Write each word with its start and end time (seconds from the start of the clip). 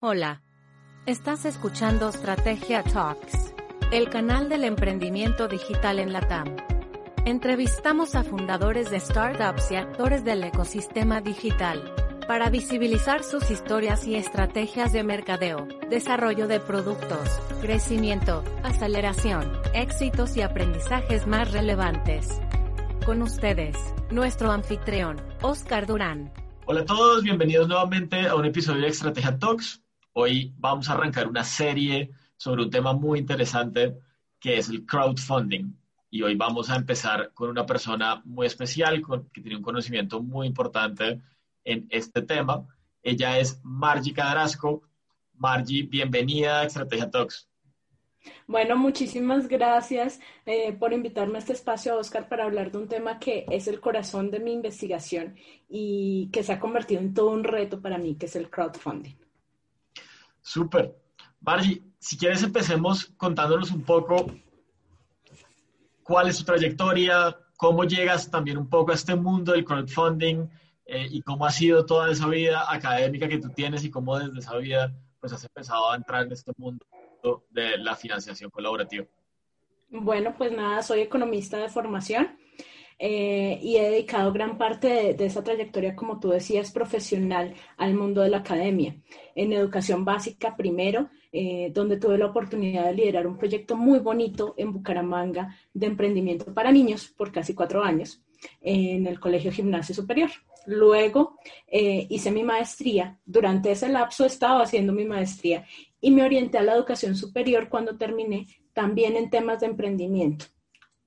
Hola. 0.00 0.42
Estás 1.06 1.44
escuchando 1.44 2.12
Strategia 2.12 2.84
Talks, 2.84 3.52
el 3.90 4.08
canal 4.08 4.48
del 4.48 4.62
emprendimiento 4.62 5.48
digital 5.48 5.98
en 5.98 6.12
Latam. 6.12 6.54
Entrevistamos 7.24 8.14
a 8.14 8.22
fundadores 8.22 8.92
de 8.92 9.00
startups 9.00 9.72
y 9.72 9.74
actores 9.74 10.22
del 10.22 10.44
ecosistema 10.44 11.20
digital 11.20 11.92
para 12.28 12.48
visibilizar 12.48 13.24
sus 13.24 13.50
historias 13.50 14.06
y 14.06 14.14
estrategias 14.14 14.92
de 14.92 15.02
mercadeo, 15.02 15.66
desarrollo 15.90 16.46
de 16.46 16.60
productos, 16.60 17.28
crecimiento, 17.60 18.44
aceleración, 18.62 19.50
éxitos 19.74 20.36
y 20.36 20.42
aprendizajes 20.42 21.26
más 21.26 21.50
relevantes. 21.50 22.40
Con 23.04 23.20
ustedes, 23.20 23.76
nuestro 24.12 24.52
anfitrión, 24.52 25.20
Oscar 25.42 25.88
Durán. 25.88 26.32
Hola 26.66 26.82
a 26.82 26.84
todos, 26.84 27.24
bienvenidos 27.24 27.66
nuevamente 27.66 28.28
a 28.28 28.36
un 28.36 28.44
episodio 28.44 28.82
de 28.82 28.88
Estrategia 28.88 29.36
Talks. 29.36 29.82
Hoy 30.20 30.52
vamos 30.58 30.90
a 30.90 30.94
arrancar 30.94 31.28
una 31.28 31.44
serie 31.44 32.10
sobre 32.36 32.64
un 32.64 32.70
tema 32.70 32.92
muy 32.92 33.20
interesante 33.20 33.98
que 34.40 34.58
es 34.58 34.68
el 34.68 34.84
crowdfunding. 34.84 35.72
Y 36.10 36.22
hoy 36.22 36.34
vamos 36.34 36.70
a 36.70 36.74
empezar 36.74 37.30
con 37.34 37.50
una 37.50 37.64
persona 37.64 38.20
muy 38.24 38.48
especial 38.48 39.00
que 39.32 39.40
tiene 39.40 39.58
un 39.58 39.62
conocimiento 39.62 40.20
muy 40.20 40.48
importante 40.48 41.20
en 41.62 41.86
este 41.88 42.22
tema. 42.22 42.66
Ella 43.00 43.38
es 43.38 43.60
Margie 43.62 44.12
Cadrasco. 44.12 44.82
Margie, 45.34 45.84
bienvenida 45.84 46.62
a 46.62 46.64
Estrategia 46.64 47.08
Talks. 47.08 47.48
Bueno, 48.48 48.76
muchísimas 48.76 49.46
gracias 49.46 50.18
eh, 50.46 50.72
por 50.72 50.92
invitarme 50.92 51.36
a 51.36 51.38
este 51.38 51.52
espacio, 51.52 51.96
Oscar, 51.96 52.28
para 52.28 52.42
hablar 52.42 52.72
de 52.72 52.78
un 52.78 52.88
tema 52.88 53.20
que 53.20 53.46
es 53.52 53.68
el 53.68 53.78
corazón 53.78 54.32
de 54.32 54.40
mi 54.40 54.52
investigación 54.52 55.36
y 55.68 56.28
que 56.32 56.42
se 56.42 56.54
ha 56.54 56.58
convertido 56.58 57.00
en 57.02 57.14
todo 57.14 57.30
un 57.30 57.44
reto 57.44 57.80
para 57.80 57.98
mí, 57.98 58.16
que 58.16 58.26
es 58.26 58.34
el 58.34 58.50
crowdfunding. 58.50 59.27
Súper. 60.48 60.96
Margie, 61.42 61.82
si 61.98 62.16
quieres 62.16 62.42
empecemos 62.42 63.12
contándonos 63.18 63.70
un 63.70 63.82
poco 63.82 64.32
cuál 66.02 66.30
es 66.30 66.38
tu 66.38 66.44
trayectoria, 66.44 67.36
cómo 67.58 67.84
llegas 67.84 68.30
también 68.30 68.56
un 68.56 68.66
poco 68.66 68.92
a 68.92 68.94
este 68.94 69.14
mundo 69.14 69.52
del 69.52 69.66
crowdfunding 69.66 70.48
eh, 70.86 71.06
y 71.10 71.20
cómo 71.20 71.44
ha 71.44 71.50
sido 71.50 71.84
toda 71.84 72.10
esa 72.10 72.26
vida 72.28 72.64
académica 72.72 73.28
que 73.28 73.36
tú 73.36 73.50
tienes 73.50 73.84
y 73.84 73.90
cómo 73.90 74.18
desde 74.18 74.38
esa 74.38 74.56
vida 74.56 74.90
pues 75.20 75.34
has 75.34 75.44
empezado 75.44 75.90
a 75.90 75.96
entrar 75.96 76.24
en 76.24 76.32
este 76.32 76.52
mundo 76.56 76.86
de 77.50 77.76
la 77.76 77.94
financiación 77.94 78.50
colaborativa. 78.50 79.04
Bueno, 79.90 80.34
pues 80.34 80.50
nada, 80.50 80.82
soy 80.82 81.00
economista 81.00 81.58
de 81.58 81.68
formación. 81.68 82.38
Eh, 83.00 83.60
y 83.62 83.76
he 83.76 83.90
dedicado 83.90 84.32
gran 84.32 84.58
parte 84.58 85.14
de, 85.14 85.24
esa 85.24 85.44
trayectoria, 85.44 85.94
como 85.94 86.18
tú 86.18 86.30
decías, 86.30 86.72
profesional 86.72 87.54
al 87.76 87.94
mundo 87.94 88.22
de 88.22 88.30
la 88.30 88.38
academia. 88.38 88.96
En 89.36 89.52
educación 89.52 90.04
básica 90.04 90.56
primero, 90.56 91.08
eh, 91.32 91.70
donde 91.72 91.98
tuve 91.98 92.18
la 92.18 92.26
oportunidad 92.26 92.86
de 92.86 92.94
liderar 92.94 93.26
un 93.26 93.38
proyecto 93.38 93.76
muy 93.76 94.00
bonito 94.00 94.54
en 94.56 94.72
Bucaramanga 94.72 95.54
de 95.72 95.86
emprendimiento 95.86 96.52
para 96.52 96.72
niños 96.72 97.06
por 97.08 97.30
casi 97.30 97.54
cuatro 97.54 97.84
años 97.84 98.20
en 98.60 99.06
el 99.06 99.20
Colegio 99.20 99.52
Gimnasio 99.52 99.94
Superior. 99.94 100.30
Luego 100.66 101.38
eh, 101.66 102.06
hice 102.10 102.30
mi 102.32 102.42
maestría. 102.42 103.18
Durante 103.24 103.70
ese 103.70 103.88
lapso 103.88 104.24
estaba 104.24 104.62
haciendo 104.62 104.92
mi 104.92 105.04
maestría 105.04 105.64
y 106.00 106.10
me 106.10 106.22
orienté 106.24 106.58
a 106.58 106.62
la 106.62 106.74
educación 106.74 107.14
superior 107.14 107.68
cuando 107.68 107.96
terminé 107.96 108.46
también 108.72 109.16
en 109.16 109.30
temas 109.30 109.60
de 109.60 109.66
emprendimiento. 109.66 110.46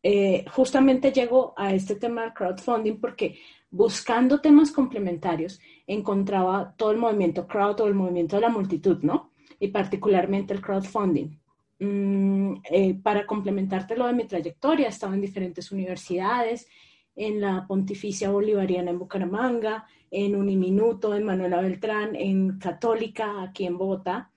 Eh, 0.04 0.46
justamente 0.52 1.12
llego 1.12 1.54
a 1.56 1.74
este 1.74 1.96
tema 1.96 2.24
del 2.24 2.34
crowdfunding 2.34 3.00
porque 3.00 3.38
buscando 3.70 4.42
temas 4.42 4.72
complementarios 4.72 5.60
encontraba 5.86 6.74
todo 6.76 6.92
el 6.92 6.98
movimiento 6.98 7.48
crowd 7.48 7.80
o 7.82 7.88
el 7.88 7.94
movimiento 7.94 8.36
de 8.36 8.42
la 8.42 8.50
multitud, 8.50 9.00
¿no? 9.04 9.32
Y 9.60 9.68
particularmente 9.68 10.54
el 10.54 10.62
crowdfunding. 10.62 11.38
Mm, 11.80 12.62
eh, 12.70 12.94
para 13.02 13.26
complementarte 13.26 13.96
lo 13.96 14.08
de 14.08 14.14
mi 14.14 14.26
trayectoria, 14.26 14.88
he 14.88 14.90
estado 14.90 15.14
en 15.14 15.22
diferentes 15.22 15.72
universidades, 15.72 16.68
en 17.16 17.42
la 17.42 17.66
Pontificia 17.68 18.30
Bolivariana 18.30 18.92
en 18.92 19.00
Bucaramanga, 19.00 19.86
en 20.10 20.36
Uniminuto, 20.36 21.16
en 21.16 21.24
Manuela 21.24 21.62
Beltrán, 21.62 22.16
en 22.16 22.60
Católica, 22.60 23.42
aquí 23.42 23.66
en 23.66 23.78
Bogotá. 23.78 24.32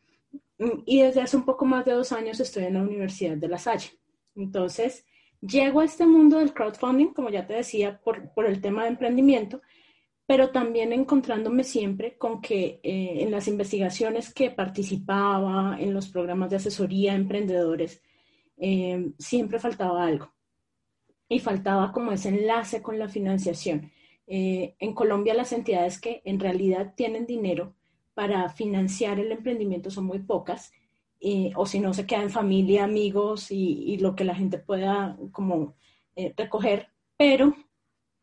Mm, 0.59 0.83
y 0.87 1.03
desde 1.03 1.21
hace 1.23 1.37
un 1.37 1.45
poco 1.45 1.65
más 1.65 1.85
de 1.85 1.93
dos 1.93 2.13
años 2.13 2.41
estoy 2.41 2.65
en 2.65 2.75
la 2.75 2.83
Universidad 2.83 3.37
de 3.37 3.49
La 3.49 3.59
Salle. 3.59 3.91
Entonces, 4.37 5.07
Llego 5.47 5.81
a 5.81 5.85
este 5.85 6.07
mundo 6.07 6.39
del 6.39 6.55
crowdfunding, 6.55 7.09
como 7.09 7.29
ya 7.29 7.47
te 7.47 7.55
decía, 7.55 8.01
por, 8.03 8.33
por 8.33 8.47
el 8.47 8.61
tema 8.63 8.85
de 8.85 8.91
emprendimiento, 8.91 9.61
pero 10.27 10.51
también 10.51 10.93
encontrándome 10.93 11.65
siempre 11.65 12.17
con 12.17 12.41
que 12.41 12.81
eh, 12.83 13.23
en 13.23 13.31
las 13.31 13.47
investigaciones 13.47 14.33
que 14.33 14.51
participaba, 14.51 15.77
en 15.79 15.93
los 15.93 16.09
programas 16.09 16.49
de 16.49 16.57
asesoría 16.57 17.13
a 17.13 17.17
emprendedores, 17.17 18.01
eh, 18.57 19.13
siempre 19.19 19.59
faltaba 19.59 20.07
algo. 20.07 20.33
Y 21.29 21.41
faltaba 21.41 21.93
como 21.93 22.13
ese 22.13 22.31
enlace 22.31 22.81
con 22.81 22.99
la 22.99 23.09
financiación. 23.09 23.93
Eh, 24.27 24.77
en 24.79 24.95
Colombia 24.95 25.35
las 25.35 25.53
entidades 25.53 26.01
que 26.01 26.23
en 26.25 26.41
realidad 26.41 26.95
tienen 26.97 27.27
dinero 27.27 27.75
para 28.15 28.49
financiar 28.49 29.21
el 29.21 29.31
emprendimiento 29.31 29.91
son 29.91 30.07
muy 30.07 30.21
pocas 30.21 30.73
o 31.57 31.65
si 31.67 31.79
no 31.79 31.95
se 31.95 32.07
queda 32.07 32.23
en 32.23 32.31
familia, 32.31 32.85
amigos 32.85 33.51
y, 33.51 33.97
lo 33.99 34.15
que 34.15 34.25
la 34.25 34.35
gente 34.35 34.59
pueda 34.59 35.17
como 35.33 35.75
eh, 36.17 36.35
recoger, 36.37 36.89
pero 37.17 37.55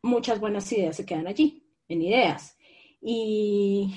muchas 0.02 0.38
buenas 0.38 0.70
ideas 0.72 0.96
se 0.96 1.04
quedan 1.04 1.26
allí, 1.26 1.66
en 1.88 2.02
ideas. 2.02 2.56
Y 3.00 3.94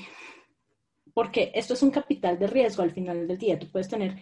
porque 1.13 1.51
esto 1.53 1.75
es 1.75 1.83
un 1.83 1.91
capital 1.91 2.39
de 2.39 2.47
riesgo 2.47 2.83
al 2.83 2.91
final 2.91 3.27
del 3.27 3.37
día, 3.37 3.59
tú 3.59 3.67
puedes 3.71 3.89
tener 3.89 4.17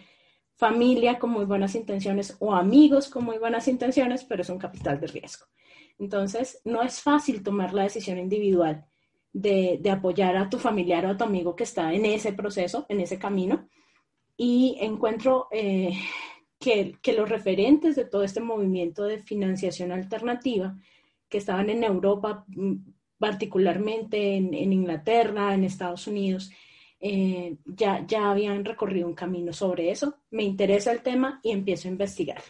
familia 0.56 1.18
con 1.18 1.30
muy 1.30 1.46
buenas 1.46 1.74
intenciones 1.74 2.36
o 2.38 2.54
amigos 2.54 3.08
con 3.08 3.24
muy 3.24 3.38
buenas 3.38 3.66
intenciones, 3.68 4.24
pero 4.24 4.42
es 4.42 4.50
un 4.50 4.58
capital 4.58 5.00
de 5.00 5.06
riesgo. 5.06 5.46
Entonces, 5.98 6.60
no 6.64 6.82
es 6.82 7.00
fácil 7.00 7.42
tomar 7.42 7.72
la 7.72 7.84
decisión 7.84 8.18
individual 8.18 8.84
de, 9.32 9.78
de, 9.80 9.90
apoyar 9.90 10.36
a 10.36 10.48
tu 10.48 10.58
familiar 10.58 11.06
o 11.06 11.10
a 11.10 11.16
tu 11.16 11.24
amigo 11.24 11.56
que 11.56 11.64
está 11.64 11.92
en 11.92 12.04
ese 12.04 12.32
proceso, 12.32 12.86
en 12.88 13.00
ese 13.00 13.18
camino, 13.18 13.68
y 14.36 14.76
encuentro 14.80 15.48
eh, 15.50 15.92
que, 16.58 17.12
los 17.16 17.28
referentes 17.28 17.96
de 17.96 18.04
todo 18.04 18.24
este 18.24 18.40
movimiento 18.40 19.04
de 19.04 19.18
financiación 19.18 19.92
alternativa 19.92 20.76
que 21.28 21.38
estaban 21.38 21.70
en 21.70 21.84
Europa, 21.84 22.44
mm, 22.48 22.74
particularmente 23.18 24.36
en, 24.36 24.72
Inglaterra, 24.72 25.54
en 25.54 25.64
Estados 25.64 26.06
Unidos, 26.06 26.50
eh, 27.00 27.56
ya, 27.64 28.04
ya 28.06 28.30
habían 28.30 28.64
recorrido 28.64 29.06
un 29.06 29.14
camino 29.14 29.52
sobre 29.52 29.90
eso. 29.90 30.16
Me 30.30 30.42
interesa 30.42 30.90
el 30.92 31.02
tema 31.02 31.40
y 31.42 31.50
empiezo 31.50 31.88
a 31.88 31.92
investigar. 31.92 32.42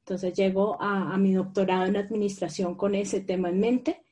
Entonces 0.00 0.34
llego 0.34 0.80
a, 0.80 1.16
mi 1.18 1.32
doctorado 1.32 1.86
en 1.86 1.96
administración 1.96 2.76
con 2.76 2.94
ese 2.94 3.20
tema 3.20 3.48
en 3.48 3.58
mente 3.58 4.02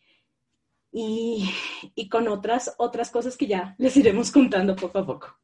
y, 0.90 1.48
y 1.94 2.08
con 2.08 2.26
otras, 2.26 2.74
otras 2.78 3.10
cosas 3.10 3.36
que 3.36 3.46
ya 3.46 3.76
les 3.78 3.96
iremos 3.96 4.32
contando 4.32 4.74
poco 4.74 4.98
a 4.98 5.06
poco. 5.06 5.38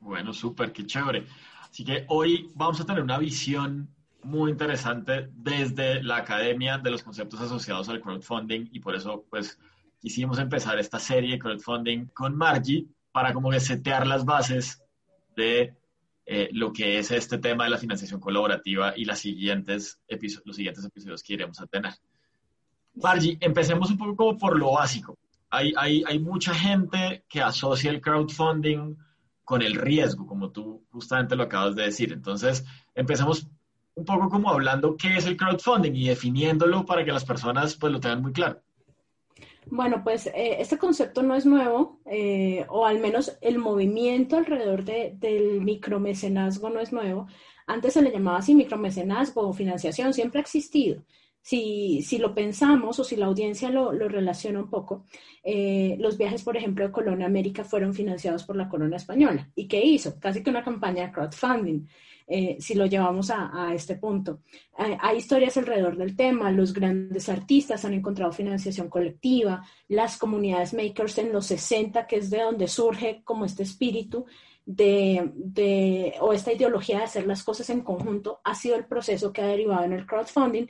Bueno, 0.00 0.32
súper, 0.32 0.72
qué 0.72 0.86
chévere. 0.86 1.26
Así 1.70 1.84
que 1.84 2.04
hoy 2.08 2.50
vamos 2.54 2.80
a 2.80 2.86
tener 2.86 3.02
una 3.02 3.18
visión 3.18 3.88
muy 4.22 4.50
interesante 4.50 5.30
desde 5.32 6.02
la 6.02 6.18
academia 6.18 6.78
de 6.78 6.90
los 6.90 7.02
conceptos 7.02 7.40
asociados 7.40 7.88
al 7.88 8.00
crowdfunding 8.00 8.68
y 8.72 8.80
por 8.80 8.94
eso 8.94 9.24
pues 9.30 9.58
quisimos 10.00 10.38
empezar 10.38 10.78
esta 10.78 10.98
serie 10.98 11.32
de 11.32 11.38
crowdfunding 11.38 12.06
con 12.06 12.36
Margie 12.36 12.86
para 13.12 13.32
como 13.32 13.50
que 13.50 13.60
setear 13.60 14.06
las 14.06 14.24
bases 14.24 14.82
de 15.36 15.74
eh, 16.26 16.48
lo 16.52 16.72
que 16.72 16.98
es 16.98 17.10
este 17.10 17.38
tema 17.38 17.64
de 17.64 17.70
la 17.70 17.78
financiación 17.78 18.20
colaborativa 18.20 18.92
y 18.96 19.04
las 19.04 19.20
siguientes 19.20 19.98
los 20.44 20.56
siguientes 20.56 20.84
episodios 20.84 21.22
que 21.22 21.34
iremos 21.34 21.60
a 21.60 21.66
tener. 21.66 21.94
Margie, 22.94 23.38
empecemos 23.40 23.90
un 23.90 23.98
poco 23.98 24.16
como 24.16 24.38
por 24.38 24.58
lo 24.58 24.72
básico. 24.72 25.16
Hay, 25.50 25.72
hay, 25.76 26.02
hay 26.06 26.18
mucha 26.18 26.52
gente 26.52 27.24
que 27.28 27.40
asocia 27.40 27.90
el 27.90 28.00
crowdfunding 28.00 28.96
con 29.48 29.62
el 29.62 29.76
riesgo, 29.76 30.26
como 30.26 30.50
tú 30.50 30.84
justamente 30.90 31.34
lo 31.34 31.44
acabas 31.44 31.74
de 31.74 31.84
decir. 31.84 32.12
Entonces, 32.12 32.66
empezamos 32.94 33.48
un 33.94 34.04
poco 34.04 34.28
como 34.28 34.50
hablando 34.50 34.94
qué 34.94 35.16
es 35.16 35.24
el 35.24 35.38
crowdfunding 35.38 35.94
y 35.94 36.08
definiéndolo 36.08 36.84
para 36.84 37.02
que 37.02 37.12
las 37.12 37.24
personas 37.24 37.74
pues 37.74 37.90
lo 37.90 37.98
tengan 37.98 38.20
muy 38.20 38.34
claro. 38.34 38.60
Bueno, 39.70 40.04
pues 40.04 40.26
eh, 40.26 40.56
este 40.58 40.76
concepto 40.76 41.22
no 41.22 41.34
es 41.34 41.46
nuevo, 41.46 41.98
eh, 42.04 42.66
o 42.68 42.84
al 42.84 42.98
menos 42.98 43.38
el 43.40 43.58
movimiento 43.58 44.36
alrededor 44.36 44.84
del 44.84 45.62
micromecenazgo 45.62 46.68
no 46.68 46.80
es 46.80 46.92
nuevo. 46.92 47.26
Antes 47.66 47.94
se 47.94 48.02
le 48.02 48.10
llamaba 48.10 48.38
así 48.40 48.54
micromecenazgo 48.54 49.48
o 49.48 49.54
financiación, 49.54 50.12
siempre 50.12 50.40
ha 50.40 50.42
existido. 50.42 51.02
Si, 51.40 52.02
si 52.02 52.18
lo 52.18 52.34
pensamos 52.34 52.98
o 52.98 53.04
si 53.04 53.16
la 53.16 53.26
audiencia 53.26 53.70
lo, 53.70 53.92
lo 53.92 54.08
relaciona 54.08 54.60
un 54.60 54.68
poco, 54.68 55.06
eh, 55.42 55.96
los 55.98 56.18
viajes, 56.18 56.42
por 56.42 56.56
ejemplo, 56.56 56.84
de 56.84 56.92
Colón 56.92 57.22
a 57.22 57.26
América 57.26 57.64
fueron 57.64 57.94
financiados 57.94 58.44
por 58.44 58.56
la 58.56 58.68
corona 58.68 58.96
española. 58.96 59.50
¿Y 59.54 59.66
qué 59.66 59.82
hizo? 59.82 60.18
Casi 60.20 60.42
que 60.42 60.50
una 60.50 60.64
campaña 60.64 61.06
de 61.06 61.12
crowdfunding. 61.12 61.86
Eh, 62.30 62.58
si 62.60 62.74
lo 62.74 62.84
llevamos 62.84 63.30
a, 63.30 63.72
este 63.72 63.96
punto. 63.96 64.40
Hay, 64.76 65.16
historias 65.16 65.56
alrededor 65.56 65.96
del 65.96 66.14
tema, 66.14 66.50
los 66.50 66.74
grandes 66.74 67.30
artistas 67.30 67.86
han 67.86 67.94
encontrado 67.94 68.32
financiación 68.32 68.90
colectiva, 68.90 69.64
las 69.88 70.18
comunidades 70.18 70.74
makers 70.74 71.16
en 71.16 71.32
los 71.32 71.46
60, 71.46 72.06
que 72.06 72.16
es 72.16 72.28
de 72.28 72.42
donde 72.42 72.68
surge 72.68 73.22
como 73.24 73.46
este 73.46 73.62
espíritu 73.62 74.26
de, 74.66 76.12
o 76.20 76.34
esta 76.34 76.52
ideología 76.52 76.98
de 76.98 77.04
hacer 77.04 77.26
las 77.26 77.42
cosas 77.42 77.70
en 77.70 77.80
conjunto, 77.80 78.42
ha 78.44 78.54
sido 78.54 78.76
el 78.76 78.84
proceso 78.84 79.32
que 79.32 79.40
ha 79.40 79.46
derivado 79.46 79.84
en 79.84 79.94
el 79.94 80.04
crowdfunding. 80.04 80.66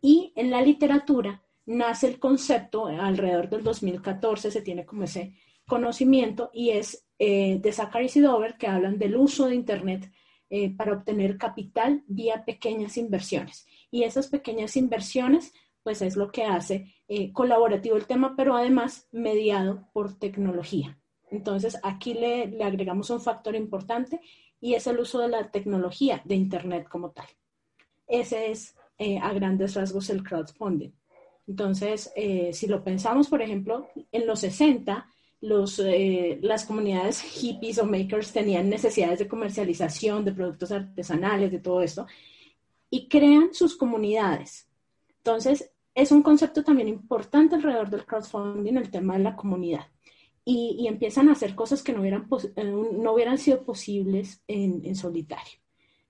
Y 0.00 0.32
en 0.36 0.50
la 0.50 0.62
literatura 0.62 1.42
nace 1.66 2.08
el 2.08 2.18
concepto, 2.18 2.86
alrededor 2.86 3.50
del 3.50 3.62
2014 3.62 4.50
se 4.50 4.62
tiene 4.62 4.86
como 4.86 5.04
ese 5.04 5.34
conocimiento, 5.66 6.50
y 6.52 6.70
es 6.70 7.06
eh, 7.18 7.58
de 7.60 7.72
Zachary 7.72 8.10
y 8.14 8.20
Dover, 8.20 8.56
que 8.56 8.68
hablan 8.68 8.98
del 8.98 9.16
uso 9.16 9.46
de 9.46 9.54
Internet 9.54 10.10
eh, 10.50 10.74
para 10.74 10.94
obtener 10.94 11.36
capital 11.36 12.04
vía 12.06 12.44
pequeñas 12.44 12.96
inversiones. 12.96 13.66
Y 13.90 14.04
esas 14.04 14.28
pequeñas 14.28 14.76
inversiones, 14.76 15.52
pues 15.82 16.00
es 16.00 16.16
lo 16.16 16.32
que 16.32 16.44
hace 16.44 16.94
eh, 17.06 17.32
colaborativo 17.32 17.96
el 17.96 18.06
tema, 18.06 18.34
pero 18.34 18.56
además 18.56 19.08
mediado 19.12 19.88
por 19.92 20.18
tecnología. 20.18 20.98
Entonces, 21.30 21.78
aquí 21.82 22.14
le, 22.14 22.46
le, 22.46 22.64
agregamos 22.64 23.10
un 23.10 23.20
factor 23.20 23.54
importante 23.54 24.20
y 24.58 24.72
es 24.72 24.86
el 24.86 24.98
uso 24.98 25.18
de 25.18 25.28
la 25.28 25.50
tecnología 25.50 26.22
de 26.24 26.36
Internet 26.36 26.88
como 26.88 27.10
tal. 27.10 27.26
Ese 28.06 28.50
es 28.50 28.74
eh, 28.98 29.18
a 29.18 29.32
grandes 29.32 29.74
rasgos 29.74 30.10
el 30.10 30.22
crowdfunding. 30.22 30.90
Entonces, 31.46 32.12
si 32.52 32.66
lo 32.66 32.84
pensamos, 32.84 33.28
por 33.28 33.40
ejemplo, 33.40 33.88
en 34.12 34.26
los 34.26 34.40
60, 34.40 35.08
los, 35.40 35.78
eh, 35.78 36.38
las 36.42 36.64
comunidades 36.64 37.22
hippies 37.22 37.78
o 37.78 37.86
makers 37.86 38.32
tenían 38.32 38.68
necesidades 38.68 39.20
de 39.20 39.28
comercialización, 39.28 40.24
de 40.24 40.32
productos 40.32 40.72
artesanales, 40.72 41.52
de 41.52 41.60
todo 41.60 41.82
esto, 41.82 42.06
y 42.90 43.08
crean 43.08 43.54
sus 43.54 43.76
comunidades. 43.76 44.68
Entonces, 45.18 45.70
es 45.94 46.10
un 46.12 46.22
concepto 46.22 46.64
también 46.64 46.88
importante 46.88 47.54
alrededor 47.54 47.90
del 47.90 48.06
crowdfunding, 48.06 48.76
el 48.76 48.90
tema 48.90 49.16
de 49.16 49.24
la 49.24 49.36
comunidad. 49.36 49.86
Y, 50.44 50.86
empiezan 50.88 51.28
a 51.28 51.32
hacer 51.32 51.54
cosas 51.54 51.82
que 51.82 51.92
no 51.92 52.00
hubieran, 52.00 52.26
eh, 52.56 52.64
no 52.64 53.12
hubieran 53.12 53.36
sido 53.36 53.64
posibles 53.64 54.42
en 54.48 54.96
solitario. 54.96 55.58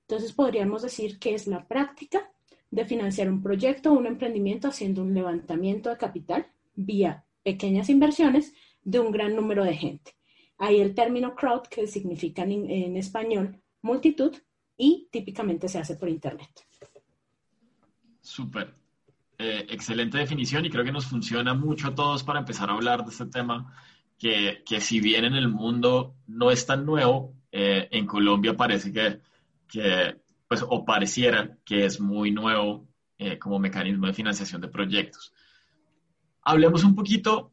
Entonces, 0.02 0.32
podríamos 0.32 0.82
decir 0.82 1.18
que 1.18 1.34
es 1.34 1.48
la 1.48 1.66
práctica 1.66 2.30
de 2.70 2.84
financiar 2.84 3.30
un 3.30 3.42
proyecto 3.42 3.90
o 3.90 3.98
un 3.98 4.06
emprendimiento 4.06 4.68
haciendo 4.68 5.02
un 5.02 5.14
levantamiento 5.14 5.90
de 5.90 5.96
capital 5.96 6.46
vía 6.74 7.24
pequeñas 7.42 7.88
inversiones 7.88 8.52
de 8.82 9.00
un 9.00 9.10
gran 9.10 9.34
número 9.34 9.64
de 9.64 9.74
gente. 9.74 10.14
Hay 10.58 10.80
el 10.80 10.94
término 10.94 11.34
crowd, 11.34 11.62
que 11.68 11.86
significa 11.86 12.42
en, 12.42 12.96
español 12.96 13.60
multitud, 13.82 14.34
y 14.76 15.08
típicamente 15.10 15.68
se 15.68 15.78
hace 15.78 15.96
por 15.96 16.08
Internet. 16.08 16.50
Súper. 18.20 18.74
Eh, 19.38 19.66
excelente 19.70 20.18
definición 20.18 20.64
y 20.64 20.70
creo 20.70 20.84
que 20.84 20.92
nos 20.92 21.06
funciona 21.06 21.54
mucho 21.54 21.88
a 21.88 21.94
todos 21.94 22.24
para 22.24 22.40
empezar 22.40 22.70
a 22.70 22.74
hablar 22.74 23.04
de 23.04 23.10
este 23.10 23.26
tema 23.26 23.72
que, 24.18 24.62
que 24.66 24.80
si 24.80 25.00
bien 25.00 25.24
en 25.24 25.34
el 25.34 25.48
mundo 25.48 26.16
no 26.26 26.50
es 26.50 26.66
tan 26.66 26.84
nuevo, 26.84 27.34
eh, 27.50 27.88
en 27.90 28.06
Colombia 28.06 28.56
parece 28.56 28.92
que, 28.92 29.20
que, 29.68 30.16
pues, 30.48 30.64
o 30.66 30.84
pareciera 30.84 31.56
que 31.64 31.84
es 31.84 32.00
muy 32.00 32.30
nuevo 32.30 32.88
eh, 33.18 33.38
como 33.38 33.58
mecanismo 33.58 34.06
de 34.06 34.14
financiación 34.14 34.60
de 34.60 34.68
proyectos. 34.68 35.32
Hablemos 36.42 36.82
un 36.84 36.94
poquito 36.94 37.52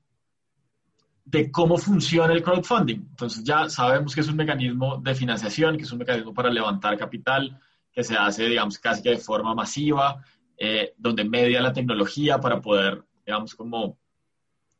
de 1.26 1.52
cómo 1.52 1.78
funciona 1.78 2.34
el 2.34 2.44
crowdfunding. 2.44 3.08
Entonces 3.10 3.44
ya 3.44 3.68
sabemos 3.68 4.16
que 4.16 4.22
es 4.22 4.28
un 4.28 4.38
mecanismo 4.38 4.98
de 4.98 5.16
financiación, 5.16 5.76
que 5.76 5.84
es 5.84 5.92
un 5.92 5.98
mecanismo 5.98 6.34
para 6.34 6.50
levantar 6.50 6.98
capital, 6.98 7.60
que 7.92 8.04
se 8.04 8.16
hace, 8.16 8.46
digamos, 8.46 8.78
casi 8.78 9.02
que 9.02 9.10
de 9.10 9.18
forma 9.18 9.56
masiva, 9.56 10.24
eh, 10.58 10.94
donde 10.98 11.24
media 11.24 11.62
la 11.62 11.74
tecnología 11.74 12.40
para 12.40 12.62
poder, 12.62 13.04
digamos, 13.26 13.56
como 13.56 13.98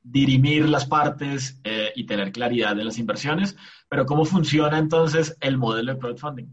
dirimir 0.04 0.70
las 0.70 0.86
partes 0.86 1.60
eh, 1.64 1.92
y 1.96 2.06
tener 2.06 2.32
claridad 2.32 2.78
en 2.80 2.86
las 2.86 3.00
inversiones. 3.00 3.58
Pero 3.90 4.06
¿cómo 4.06 4.24
funciona 4.24 4.78
entonces 4.78 5.36
el 5.42 5.58
modelo 5.58 5.94
de 5.94 6.00
crowdfunding? 6.00 6.48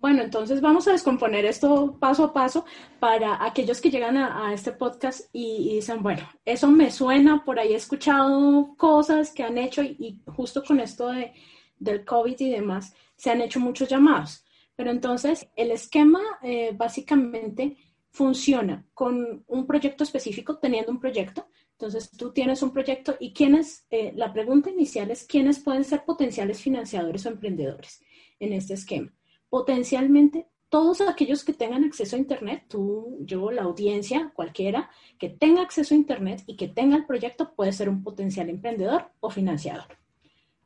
Bueno, 0.00 0.22
entonces 0.22 0.62
vamos 0.62 0.88
a 0.88 0.92
descomponer 0.92 1.44
esto 1.44 1.98
paso 2.00 2.24
a 2.24 2.32
paso 2.32 2.64
para 2.98 3.44
aquellos 3.44 3.82
que 3.82 3.90
llegan 3.90 4.16
a, 4.16 4.54
este 4.54 4.72
podcast 4.72 5.28
y, 5.30 5.74
dicen, 5.74 6.02
bueno, 6.02 6.26
eso 6.46 6.68
me 6.68 6.90
suena, 6.90 7.44
por 7.44 7.58
ahí 7.58 7.74
he 7.74 7.76
escuchado 7.76 8.74
cosas 8.78 9.30
que 9.32 9.42
han 9.42 9.58
hecho 9.58 9.82
y, 9.82 10.18
justo 10.24 10.64
con 10.64 10.80
esto 10.80 11.08
de, 11.08 11.34
del 11.78 12.06
COVID 12.06 12.40
y 12.40 12.48
demás, 12.48 12.94
se 13.14 13.30
han 13.30 13.42
hecho 13.42 13.60
muchos 13.60 13.90
llamados. 13.90 14.42
Pero 14.74 14.90
entonces 14.90 15.46
el 15.54 15.70
esquema 15.70 16.20
eh, 16.42 16.72
básicamente 16.74 17.76
funciona 18.10 18.86
con 18.94 19.44
un 19.46 19.66
proyecto 19.66 20.04
específico, 20.04 20.56
teniendo 20.56 20.92
un 20.92 21.00
proyecto. 21.00 21.46
Entonces 21.72 22.10
tú 22.10 22.32
tienes 22.32 22.62
un 22.62 22.72
proyecto 22.72 23.16
y 23.20 23.34
quiénes, 23.34 23.86
eh, 23.90 24.14
la 24.16 24.32
pregunta 24.32 24.70
inicial 24.70 25.10
es 25.10 25.26
quiénes 25.26 25.58
pueden 25.58 25.84
ser 25.84 26.06
potenciales 26.06 26.62
financiadores 26.62 27.26
o 27.26 27.28
emprendedores 27.28 28.00
en 28.38 28.54
este 28.54 28.72
esquema 28.72 29.12
potencialmente 29.50 30.46
todos 30.70 31.00
aquellos 31.00 31.44
que 31.44 31.52
tengan 31.52 31.84
acceso 31.84 32.14
a 32.14 32.20
Internet, 32.20 32.64
tú, 32.68 33.18
yo, 33.22 33.50
la 33.50 33.62
audiencia, 33.62 34.32
cualquiera, 34.34 34.88
que 35.18 35.28
tenga 35.28 35.62
acceso 35.62 35.94
a 35.94 35.98
Internet 35.98 36.44
y 36.46 36.56
que 36.56 36.68
tenga 36.68 36.96
el 36.96 37.06
proyecto 37.06 37.54
puede 37.54 37.72
ser 37.72 37.88
un 37.88 38.04
potencial 38.04 38.48
emprendedor 38.48 39.10
o 39.18 39.30
financiador. 39.30 39.98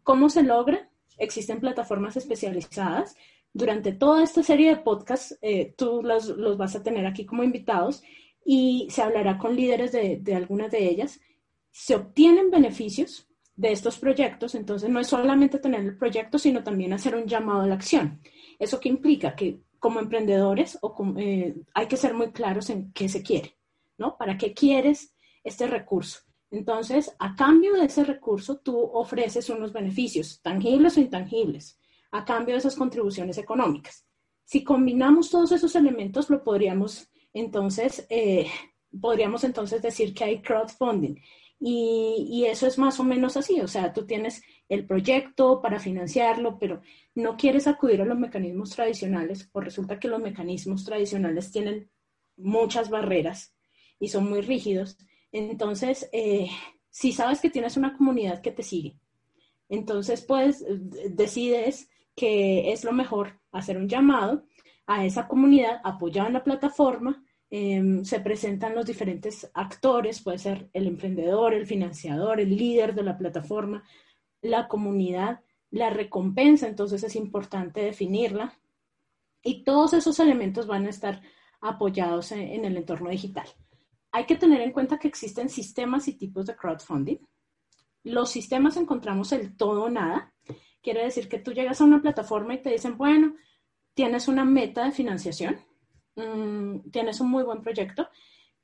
¿Cómo 0.02 0.28
se 0.28 0.42
logra? 0.42 0.90
Existen 1.16 1.58
plataformas 1.58 2.18
especializadas. 2.18 3.16
Durante 3.54 3.92
toda 3.92 4.22
esta 4.22 4.42
serie 4.42 4.68
de 4.68 4.76
podcasts, 4.76 5.38
eh, 5.40 5.72
tú 5.76 6.02
los, 6.02 6.28
los, 6.28 6.58
vas 6.58 6.76
a 6.76 6.82
tener 6.82 7.06
aquí 7.06 7.24
como 7.24 7.42
invitados 7.42 8.02
y 8.44 8.86
se 8.90 9.00
hablará 9.00 9.38
con 9.38 9.56
líderes 9.56 9.92
de, 9.92 10.18
de 10.20 10.34
algunas 10.34 10.70
de 10.70 10.86
ellas. 10.86 11.18
Se 11.70 11.94
obtienen 11.94 12.50
beneficios 12.50 13.26
de 13.56 13.72
estos 13.72 13.98
proyectos, 13.98 14.54
entonces 14.54 14.90
no 14.90 15.00
es 15.00 15.06
solamente 15.06 15.58
tener 15.58 15.80
el 15.80 15.96
proyecto, 15.96 16.38
sino 16.38 16.62
también 16.62 16.92
hacer 16.92 17.14
un 17.14 17.26
llamado 17.26 17.62
a 17.62 17.66
la 17.66 17.74
acción. 17.74 18.20
¿Eso 18.58 18.80
qué 18.80 18.88
implica? 18.88 19.34
Que 19.34 19.60
como 19.78 20.00
emprendedores 20.00 20.78
o 20.80 20.94
eh, 21.18 21.54
hay 21.74 21.86
que 21.86 21.96
ser 21.96 22.14
muy 22.14 22.32
claros 22.32 22.70
en 22.70 22.92
qué 22.92 23.08
se 23.08 23.22
quiere, 23.22 23.56
¿no? 23.98 24.16
¿Para 24.16 24.38
qué 24.38 24.54
quieres 24.54 25.14
este 25.42 25.66
recurso? 25.66 26.20
Entonces, 26.50 27.14
a 27.18 27.34
cambio 27.34 27.74
de 27.74 27.86
ese 27.86 28.04
recurso, 28.04 28.58
tú 28.58 28.78
ofreces 28.78 29.50
unos 29.50 29.72
beneficios, 29.72 30.40
tangibles 30.40 30.96
o 30.96 31.00
intangibles, 31.00 31.78
a 32.12 32.24
cambio 32.24 32.54
de 32.54 32.60
esas 32.60 32.76
contribuciones 32.76 33.38
económicas. 33.38 34.06
Si 34.44 34.62
combinamos 34.62 35.30
todos 35.30 35.52
esos 35.52 35.74
elementos, 35.74 36.30
lo 36.30 36.44
podríamos 36.44 37.10
entonces, 37.34 38.06
eh, 38.08 38.46
podríamos 39.00 39.42
entonces 39.42 39.82
decir 39.82 40.14
que 40.14 40.24
hay 40.24 40.40
crowdfunding. 40.40 41.16
Y, 41.66 42.44
eso 42.44 42.66
es 42.66 42.76
más 42.76 43.00
o 43.00 43.04
menos 43.04 43.38
así, 43.38 43.58
o 43.62 43.68
sea, 43.68 43.94
tú 43.94 44.04
tienes 44.04 44.42
el 44.68 44.86
proyecto 44.86 45.62
para 45.62 45.80
financiarlo, 45.80 46.58
pero 46.58 46.82
no 47.14 47.38
quieres 47.38 47.66
acudir 47.66 48.02
a 48.02 48.04
los 48.04 48.18
mecanismos 48.18 48.68
tradicionales, 48.68 49.48
o 49.50 49.62
resulta 49.62 49.98
que 49.98 50.08
los 50.08 50.20
mecanismos 50.20 50.84
tradicionales 50.84 51.50
tienen 51.50 51.88
muchas 52.36 52.90
barreras 52.90 53.56
y 53.98 54.08
son 54.08 54.28
muy 54.28 54.42
rígidos. 54.42 54.98
Entonces, 55.32 56.06
eh, 56.12 56.50
si 56.90 57.12
sabes 57.12 57.40
que 57.40 57.48
tienes 57.48 57.78
una 57.78 57.96
comunidad 57.96 58.42
que 58.42 58.50
te 58.50 58.62
sigue, 58.62 58.98
entonces 59.70 60.20
pues 60.20 60.62
decides 61.08 61.88
que 62.14 62.72
es 62.72 62.84
lo 62.84 62.92
mejor 62.92 63.40
hacer 63.52 63.78
un 63.78 63.88
llamado 63.88 64.44
a 64.86 65.06
esa 65.06 65.28
comunidad 65.28 65.80
apoyada 65.82 66.28
en 66.28 66.34
la 66.34 66.44
plataforma 66.44 67.23
Em, 67.56 68.04
se 68.04 68.18
presentan 68.18 68.74
los 68.74 68.84
diferentes 68.84 69.48
actores, 69.54 70.20
puede 70.20 70.38
ser 70.38 70.68
el 70.72 70.88
emprendedor, 70.88 71.54
el 71.54 71.68
financiador, 71.68 72.40
el 72.40 72.56
líder 72.56 72.96
de 72.96 73.04
la 73.04 73.16
plataforma, 73.16 73.84
la 74.42 74.66
comunidad, 74.66 75.40
la 75.70 75.88
recompensa, 75.88 76.66
entonces 76.66 77.04
es 77.04 77.14
importante 77.14 77.80
definirla. 77.80 78.58
Y 79.40 79.62
todos 79.62 79.92
esos 79.92 80.18
elementos 80.18 80.66
van 80.66 80.86
a 80.86 80.90
estar 80.90 81.22
apoyados 81.60 82.32
en, 82.32 82.64
el 82.64 82.76
entorno 82.76 83.10
digital. 83.10 83.46
Hay 84.10 84.26
que 84.26 84.34
tener 84.34 84.60
en 84.60 84.72
cuenta 84.72 84.98
que 84.98 85.06
existen 85.06 85.48
sistemas 85.48 86.08
y 86.08 86.14
tipos 86.14 86.46
de 86.46 86.56
crowdfunding. 86.56 87.18
Los 88.02 88.30
sistemas 88.30 88.76
encontramos 88.76 89.30
el 89.30 89.56
todo 89.56 89.84
o 89.84 89.90
nada. 89.90 90.34
Quiere 90.82 91.04
decir 91.04 91.28
que 91.28 91.38
tú 91.38 91.52
llegas 91.52 91.80
a 91.80 91.84
una 91.84 92.02
plataforma 92.02 92.54
y 92.54 92.62
te 92.62 92.70
dicen, 92.70 92.98
bueno, 92.98 93.36
tienes 93.94 94.26
una 94.26 94.44
meta 94.44 94.84
de 94.86 94.90
financiación, 94.90 95.60
Mm, 96.16 96.90
tienes 96.90 97.20
un 97.20 97.30
muy 97.30 97.42
buen 97.42 97.62
proyecto, 97.62 98.08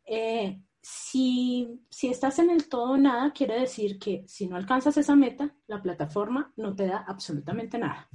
eh, 0.05 0.61
si, 0.83 1.69
si 1.91 2.09
estás 2.09 2.39
en 2.39 2.51
el 2.51 2.69
todo 2.69 2.93
o 2.93 2.97
nada, 2.97 3.33
quiere 3.33 3.61
decir 3.61 3.99
que 3.99 4.25
si 4.27 4.47
no 4.47 4.57
alcanzas 4.57 4.97
esa 4.97 5.15
meta, 5.17 5.55
la 5.67 5.83
plataforma 5.83 6.53
no 6.57 6.75
te 6.75 6.87
da 6.87 7.05
absolutamente 7.07 7.79
nada 7.79 8.09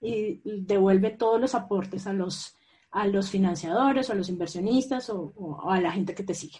y 0.00 0.40
devuelve 0.44 1.10
todos 1.10 1.40
los 1.40 1.54
aportes 1.54 2.06
a 2.06 2.12
los, 2.12 2.56
a 2.90 3.06
los 3.06 3.30
financiadores 3.30 4.08
o 4.08 4.12
a 4.12 4.16
los 4.16 4.28
inversionistas 4.28 5.10
o, 5.10 5.60
a 5.68 5.80
la 5.80 5.92
gente 5.92 6.14
que 6.14 6.24
te 6.24 6.34
sigue. 6.34 6.58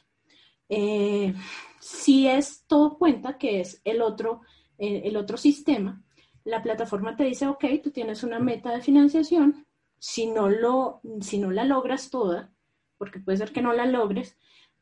Eh, 0.69 1.35
si 1.81 2.29
es 2.29 2.65
todo 2.67 2.99
cuenta, 2.99 3.39
que 3.39 3.61
es 3.61 3.81
el 3.85 4.03
otro, 4.03 4.43
eh, 4.79 5.03
el 5.05 5.17
otro 5.17 5.37
sistema, 5.37 6.03
la 6.45 6.63
plataforma 6.63 7.17
te 7.17 7.25
dice, 7.25 7.47
ok, 7.47 7.65
tú 7.83 7.91
tienes 7.91 8.23
una 8.23 8.39
meta 8.39 8.71
de 8.73 8.83
financiación, 8.83 9.67
si 10.01 10.27
no, 10.27 10.49
lo, 10.49 11.01
si 11.21 11.39
no 11.39 11.51
la 11.53 11.65
logras 11.65 12.11
toda, 12.11 12.51
porque 12.99 13.21
puede 13.21 13.39
ser 13.39 13.53
que 13.53 13.63
no 13.63 13.73
la 13.73 13.87
logres, 13.87 14.37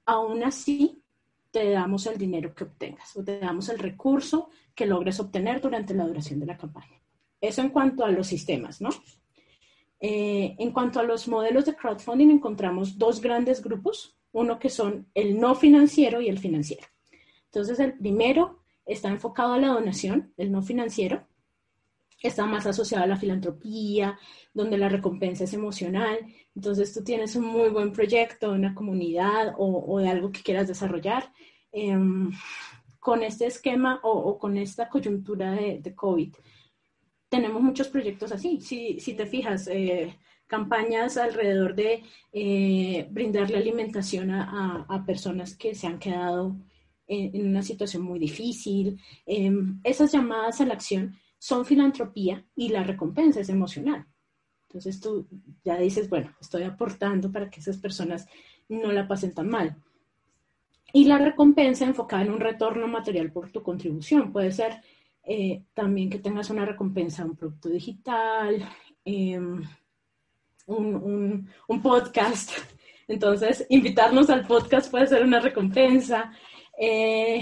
aún 0.07 0.45
así 0.45 1.03
te 1.51 1.71
damos 1.71 2.07
el 2.07 2.17
dinero 2.17 2.55
que 2.55 2.65
obtengas 2.65 3.17
o 3.17 3.25
te 3.25 3.39
damos 3.39 3.69
el 3.69 3.79
recurso 3.79 4.49
que 4.75 4.87
logres 4.87 5.19
obtener 5.19 5.61
durante 5.61 5.93
la 5.93 6.07
duración 6.07 6.39
de 6.39 6.47
la 6.47 6.57
campaña. 6.57 7.03
Eso 7.41 7.61
en 7.63 7.71
cuanto 7.71 8.05
a 8.05 8.11
los 8.11 8.29
sistemas, 8.29 8.81
¿no? 8.81 8.91
Eh, 10.01 10.55
en 10.59 10.71
cuanto 10.71 11.01
a 11.01 11.03
los 11.03 11.27
modelos 11.27 11.67
de 11.67 11.75
crowdfunding, 11.75 12.31
encontramos 12.31 12.97
dos 12.97 13.21
grandes 13.21 13.61
grupos, 13.63 14.17
uno 14.31 14.59
que 14.61 14.71
son 14.71 15.09
el 15.15 15.39
no 15.41 15.57
financiero 15.57 16.21
y 16.21 16.29
el 16.29 16.39
financiero. 16.39 16.87
Entonces, 17.47 17.81
el 17.81 17.95
primero 17.99 18.61
está 18.87 19.09
enfocado 19.09 19.55
a 19.55 19.59
la 19.59 19.69
donación, 19.69 20.33
el 20.37 20.53
no 20.53 20.63
financiero, 20.63 21.27
está 22.23 22.47
más 22.47 22.67
asociado 22.67 23.05
a 23.05 23.09
la 23.09 23.17
filantropía, 23.17 24.19
donde 24.53 24.79
la 24.79 24.89
recompensa 24.89 25.45
es 25.45 25.55
emocional. 25.55 26.19
Entonces, 26.55 26.93
tú 26.93 27.05
tienes 27.05 27.37
un 27.37 27.45
muy 27.45 27.69
buen 27.69 27.93
proyecto, 27.93 28.53
una 28.53 28.75
comunidad 28.75 29.55
o, 29.57 29.99
de 30.01 30.09
algo 30.09 30.33
que 30.33 30.43
quieras 30.43 30.69
desarrollar. 30.69 31.33
Em, 31.71 32.31
con 32.99 33.23
este 33.23 33.47
esquema 33.47 34.01
o, 34.03 34.39
con 34.39 34.59
esta 34.59 34.89
coyuntura 34.89 35.53
de, 35.53 35.95
COVID, 35.95 36.35
tenemos 37.29 37.63
muchos 37.63 37.89
proyectos 37.89 38.33
así. 38.33 38.61
Si, 38.61 39.15
te 39.15 39.27
fijas, 39.27 39.69
eh, 39.69 40.17
campañas 40.47 41.17
alrededor 41.17 41.75
de 41.75 42.03
eh, 42.33 43.07
brindarle 43.11 43.59
alimentación 43.59 44.31
a, 44.33 45.05
personas 45.07 45.57
que 45.57 45.75
se 45.75 45.87
han 45.87 45.99
quedado 45.99 46.57
en, 47.07 47.47
una 47.47 47.63
situación 47.63 48.03
muy 48.03 48.19
difícil. 48.19 49.01
Em, 49.25 49.81
esas 49.85 50.11
llamadas 50.13 50.61
a 50.61 50.67
la 50.67 50.75
acción 50.75 51.17
son 51.39 51.65
filantropía 51.65 52.45
y 52.55 52.69
la 52.69 52.83
recompensa 52.83 53.41
es 53.41 53.49
emocional. 53.49 54.07
Entonces 54.69 55.01
tú 55.01 55.27
ya 55.65 55.79
dices, 55.79 56.11
bueno, 56.11 56.35
estoy 56.41 56.65
aportando 56.65 57.33
para 57.33 57.49
que 57.49 57.61
esas 57.61 57.79
personas 57.79 58.27
no 58.69 58.93
la 58.93 59.09
pasen 59.09 59.33
tan 59.33 59.49
mal. 59.49 59.77
Y 60.93 61.05
la 61.05 61.19
recompensa 61.19 61.85
enfocada 61.85 62.23
en 62.23 62.33
un 62.33 62.41
retorno 62.41 62.87
material 62.87 63.33
por 63.33 63.51
tu 63.51 63.63
contribución. 63.63 64.33
Puede 64.33 64.53
ser 64.53 64.83
eh, 65.23 65.65
también 65.75 66.11
que 66.11 66.19
tengas 66.19 66.51
una 66.51 66.65
recompensa, 66.65 67.25
un 67.25 67.37
producto 67.37 67.69
digital, 67.69 68.67
em, 69.05 69.63
un, 70.67 71.83
podcast. 71.83 72.53
Entonces, 73.09 73.67
invitarnos 73.71 74.29
al 74.31 74.47
podcast 74.47 74.91
puede 74.91 75.07
ser 75.07 75.23
una 75.23 75.41
recompensa. 75.41 76.33
Eh, 76.79 77.41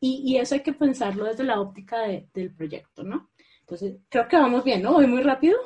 y, 0.00 0.36
eso 0.36 0.54
hay 0.54 0.62
que 0.62 0.72
pensarlo 0.72 1.24
desde 1.24 1.44
la 1.44 1.60
óptica 1.60 1.96
del 2.34 2.52
proyecto, 2.52 3.02
¿no? 3.02 3.30
Entonces, 3.60 3.96
creo 4.08 4.28
que 4.28 4.36
vamos 4.36 4.64
bien, 4.64 4.82
¿no? 4.82 4.92
¿Voy 4.92 5.06
muy 5.06 5.22
rápido? 5.22 5.56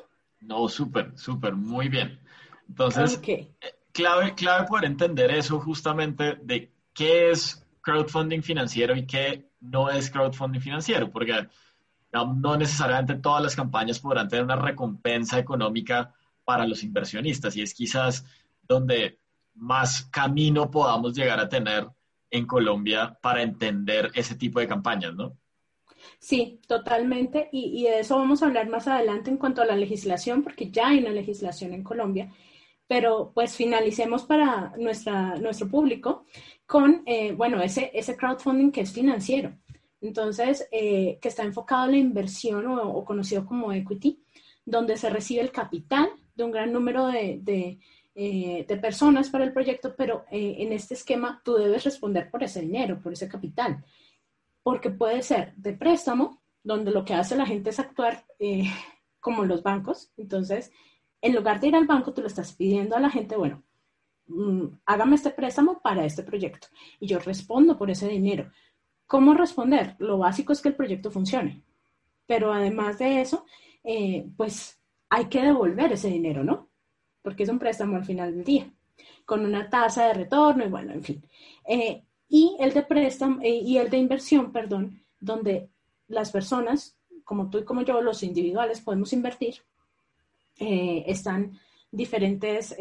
No, 0.41 0.69
súper, 0.69 1.17
súper, 1.17 1.55
muy 1.55 1.89
bien. 1.89 2.19
Entonces, 2.69 3.21
eh, 3.27 3.53
clave, 3.93 4.35
clave 4.35 4.67
poder 4.67 4.87
entender 4.87 5.31
eso 5.31 5.61
justamente 5.61 6.39
de 6.43 6.73
qué 6.95 7.31
es 7.31 7.65
crowdfunding 7.83 8.43
financiero 8.43 8.97
y 8.97 9.07
qué 9.07 9.51
no 9.61 9.91
es 9.91 10.11
crowdfunding 10.11 10.61
financiero, 10.61 11.11
porque 11.11 11.49
no 12.13 12.57
necesariamente 12.57 13.15
todas 13.17 13.43
las 13.43 13.57
campañas 13.57 13.99
podrán 13.99 14.29
tener 14.29 14.45
una 14.45 14.57
recompensa 14.57 15.39
económica 15.39 16.15
para 16.45 16.67
los 16.67 16.83
inversionistas 16.83 17.57
y 17.57 17.63
es 17.63 17.73
quizás 17.75 18.25
donde 18.63 19.19
más 19.55 20.03
camino 20.05 20.71
podamos 20.71 21.15
llegar 21.15 21.39
a 21.39 21.49
tener 21.49 21.89
en 22.33 22.47
Colombia 22.47 23.17
para 23.23 23.43
entender 23.43 24.11
ese 24.15 24.35
tipo 24.35 24.59
de 24.59 24.67
campañas, 24.67 25.15
¿no? 25.15 25.39
Sí, 26.19 26.61
totalmente. 26.67 27.49
Y, 27.53 27.85
de 27.85 28.01
eso 28.01 28.17
vamos 28.17 28.43
a 28.43 28.47
hablar 28.47 28.69
más 28.69 28.89
adelante 28.89 29.31
en 29.31 29.37
cuanto 29.37 29.63
a 29.63 29.67
la 29.67 29.77
legislación, 29.77 30.43
porque 30.43 30.71
ya 30.71 30.89
hay 30.89 30.99
una 30.99 31.11
legislación 31.11 31.73
en 31.75 31.85
Colombia. 31.85 32.33
Pero 32.89 33.33
pues 33.35 33.57
finalicemos 33.57 34.25
para 34.25 34.73
nuestra, 34.79 35.37
nuestro 35.37 35.69
público 35.69 36.27
con, 36.67 37.03
eh, 37.07 37.33
bueno, 37.33 37.63
ese, 37.63 37.91
ese 37.95 38.17
crowdfunding 38.17 38.73
que 38.73 38.81
es 38.83 38.93
financiero. 38.93 39.57
Entonces, 40.03 40.69
eh, 40.73 41.19
que 41.23 41.29
está 41.29 41.45
enfocado 41.45 41.87
en 41.87 41.93
la 41.93 41.99
inversión 41.99 42.67
o, 42.67 43.05
conocido 43.05 43.47
como 43.47 43.73
equity, 43.73 44.21
donde 44.65 44.97
se 44.97 45.09
recibe 45.11 45.43
el 45.43 45.53
capital 45.53 46.11
de 46.35 46.45
un 46.45 46.51
gran 46.51 46.73
número 46.73 47.07
de, 47.07 47.79
eh, 48.15 48.65
personas 48.81 49.31
para 49.31 49.45
el 49.45 49.53
proyecto, 49.53 49.95
pero 49.97 50.25
en 50.31 50.73
este 50.73 50.95
esquema 50.95 51.41
tú 51.45 51.55
debes 51.55 51.85
responder 51.85 52.31
por 52.31 52.43
ese 52.43 52.61
dinero, 52.61 53.01
por 53.01 53.13
ese 53.13 53.29
capital, 53.29 53.85
porque 54.63 54.91
puede 54.91 55.23
ser 55.23 55.55
de 55.57 55.73
préstamo, 55.73 56.43
donde 56.63 56.91
lo 56.91 57.05
que 57.05 57.15
hace 57.15 57.37
la 57.37 57.47
gente 57.47 57.71
es 57.71 57.81
actuar 57.81 58.25
como 59.21 59.45
los 59.45 59.63
bancos. 59.63 60.13
Entonces, 60.17 60.73
en 61.21 61.35
lugar 61.35 61.61
de 61.61 61.69
ir 61.69 61.77
al 61.77 61.87
banco, 61.87 62.13
tú 62.13 62.21
le 62.21 62.29
estás 62.29 62.53
pidiendo 62.53 62.97
a 62.97 63.01
la 63.01 63.11
gente, 63.11 63.37
bueno, 63.37 63.63
Mm, 64.27 64.79
hágame 64.87 65.17
este 65.17 65.31
préstamo 65.31 65.81
para 65.83 66.05
este 66.05 66.23
proyecto 66.23 66.69
y 67.01 67.07
yo 67.07 67.19
respondo 67.19 67.77
por 67.77 67.91
ese 67.91 68.09
dinero. 68.09 68.51
¿Cómo 69.07 69.35
responder? 69.35 69.97
Lo 69.99 70.19
básico 70.19 70.53
es 70.53 70.63
que 70.63 70.69
el 70.71 70.77
proyecto 70.77 71.11
funcione, 71.11 71.63
pero 72.27 72.53
además 72.53 72.99
de 72.99 73.21
eso, 73.21 73.45
eh, 73.85 74.27
pues 74.37 74.81
hay 75.11 75.27
que 75.27 75.43
devolver 75.43 75.93
ese 75.93 76.09
dinero, 76.09 76.45
¿no? 76.45 76.71
Porque 77.23 77.45
es 77.45 77.49
un 77.49 77.59
préstamo 77.59 77.97
al 77.97 78.05
final 78.05 78.35
del 78.35 78.45
día, 78.45 78.71
con 79.25 79.45
una 79.45 79.71
tasa 79.71 80.09
de 80.09 80.15
retorno 80.15 80.65
y 80.65 80.69
bueno, 80.69 80.93
en 80.93 81.03
fin. 81.03 81.23
Eh, 81.67 82.03
y 82.29 82.57
el 82.59 82.73
de 82.73 82.83
préstamo 82.83 83.41
eh, 83.43 83.51
y 83.51 83.79
el 83.79 83.91
de 83.91 83.99
inversión, 83.99 84.53
perdón, 84.53 85.01
donde 85.21 85.69
las 86.09 86.31
personas, 86.31 86.97
como 87.25 87.49
tú 87.49 87.59
y 87.59 87.65
como 87.65 87.83
yo, 87.83 88.01
los 88.01 88.23
individuales, 88.23 88.81
podemos 88.81 89.13
invertir, 89.13 89.57
están 90.59 91.59
diferentes 91.91 92.77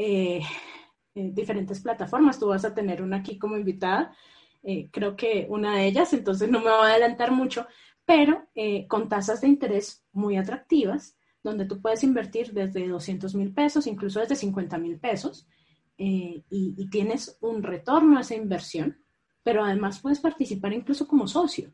eh, 1.13 1.31
diferentes 1.33 1.81
plataformas. 1.81 2.39
Tú 2.39 2.47
vas 2.47 2.63
a 2.63 2.73
tener 2.73 3.01
una 3.01 3.17
aquí 3.17 3.37
como 3.37 3.57
invitada, 3.57 4.15
eh, 4.63 4.89
creo 4.91 5.15
que 5.15 5.45
una 5.49 5.75
de 5.77 5.87
ellas, 5.87 6.13
entonces 6.13 6.49
no 6.49 6.59
me 6.59 6.69
voy 6.69 6.85
a 6.87 6.91
adelantar 6.91 7.31
mucho, 7.31 7.67
pero 8.05 8.47
eh, 8.55 8.87
con 8.87 9.09
tasas 9.09 9.41
de 9.41 9.47
interés 9.47 10.05
muy 10.13 10.37
atractivas, 10.37 11.17
donde 11.43 11.65
tú 11.65 11.81
puedes 11.81 12.03
invertir 12.03 12.53
desde 12.53 12.87
200 12.87 13.33
mil 13.35 13.53
pesos, 13.53 13.87
incluso 13.87 14.19
desde 14.19 14.35
50 14.35 14.77
mil 14.77 14.99
pesos, 14.99 15.47
y, 15.97 16.43
y, 16.49 16.89
tienes 16.89 17.37
un 17.41 17.61
retorno 17.61 18.17
a 18.17 18.21
esa 18.21 18.33
inversión, 18.33 19.03
pero 19.43 19.63
además 19.63 19.99
puedes 19.99 20.19
participar 20.19 20.73
incluso 20.73 21.07
como 21.07 21.27
socio. 21.27 21.71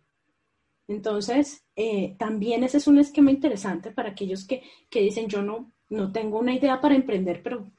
Entonces, 0.88 1.66
también 2.18 2.64
ese 2.64 2.78
es 2.78 2.88
un 2.88 2.98
esquema 2.98 3.32
interesante 3.32 3.92
para 3.92 4.10
aquellos 4.10 4.46
que, 4.46 4.64
que 4.90 5.02
dicen, 5.02 5.30
yo 5.30 5.42
no, 5.42 5.72
no 5.90 6.12
tengo 6.12 6.40
una 6.40 6.54
idea 6.54 6.82
para 6.82 6.96
emprender, 6.96 7.42
pero 7.42 7.72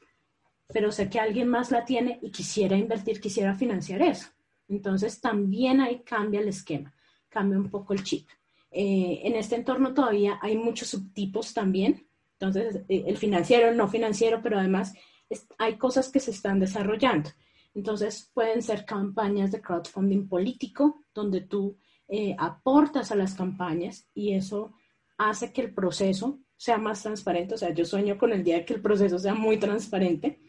pero 0.68 0.92
sé 0.92 1.08
que 1.08 1.18
alguien 1.18 1.48
más 1.48 1.70
la 1.70 1.84
tiene 1.84 2.18
y 2.22 2.30
quisiera 2.30 2.76
invertir, 2.76 3.20
quisiera 3.20 3.54
financiar 3.54 4.02
eso. 4.02 4.28
Entonces 4.68 5.20
también 5.20 5.80
ahí 5.80 6.02
cambia 6.04 6.40
el 6.40 6.48
esquema, 6.48 6.94
cambia 7.28 7.58
un 7.58 7.70
poco 7.70 7.94
el 7.94 8.02
chip. 8.02 8.28
Eh, 8.70 9.20
en 9.24 9.34
este 9.34 9.56
entorno 9.56 9.94
todavía 9.94 10.38
hay 10.42 10.56
muchos 10.56 10.88
subtipos 10.88 11.54
también, 11.54 12.06
entonces 12.32 12.82
eh, 12.88 13.04
el 13.06 13.16
financiero, 13.16 13.68
el 13.68 13.76
no 13.76 13.88
financiero, 13.88 14.40
pero 14.42 14.58
además 14.58 14.94
hay 15.58 15.76
cosas 15.76 16.10
que 16.10 16.20
se 16.20 16.30
están 16.30 16.60
desarrollando. 16.60 17.30
Entonces 17.74 18.30
pueden 18.34 18.62
ser 18.62 18.84
campañas 18.84 19.52
de 19.52 19.60
crowdfunding 19.60 20.28
político, 20.28 21.04
donde 21.14 21.42
tú 21.42 21.78
eh, 22.08 22.34
aportas 22.38 23.12
a 23.12 23.16
las 23.16 23.34
campañas 23.34 24.08
y 24.14 24.32
eso 24.32 24.72
hace 25.18 25.52
que 25.52 25.60
el 25.60 25.74
proceso 25.74 26.38
sea 26.56 26.78
más 26.78 27.02
transparente. 27.02 27.54
O 27.54 27.58
sea, 27.58 27.72
yo 27.72 27.84
sueño 27.84 28.18
con 28.18 28.32
el 28.32 28.42
día 28.42 28.64
que 28.64 28.74
el 28.74 28.80
proceso 28.80 29.18
sea 29.18 29.34
muy 29.34 29.58
transparente 29.58 30.40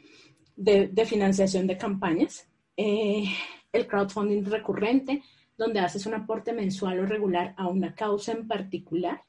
de, 0.56 1.06
financiación 1.06 1.68
de 1.68 1.78
campañas, 1.78 2.48
eh, 2.76 3.26
el 3.72 3.88
crowdfunding 3.88 4.44
recurrente, 4.46 5.22
donde 5.60 5.82
haces 5.82 6.06
un 6.06 6.14
aporte 6.14 6.54
mensual 6.54 7.02
o 7.02 7.06
regular 7.06 7.54
a 7.58 7.68
una 7.68 7.94
causa 7.94 8.32
en 8.32 8.48
particular. 8.48 9.22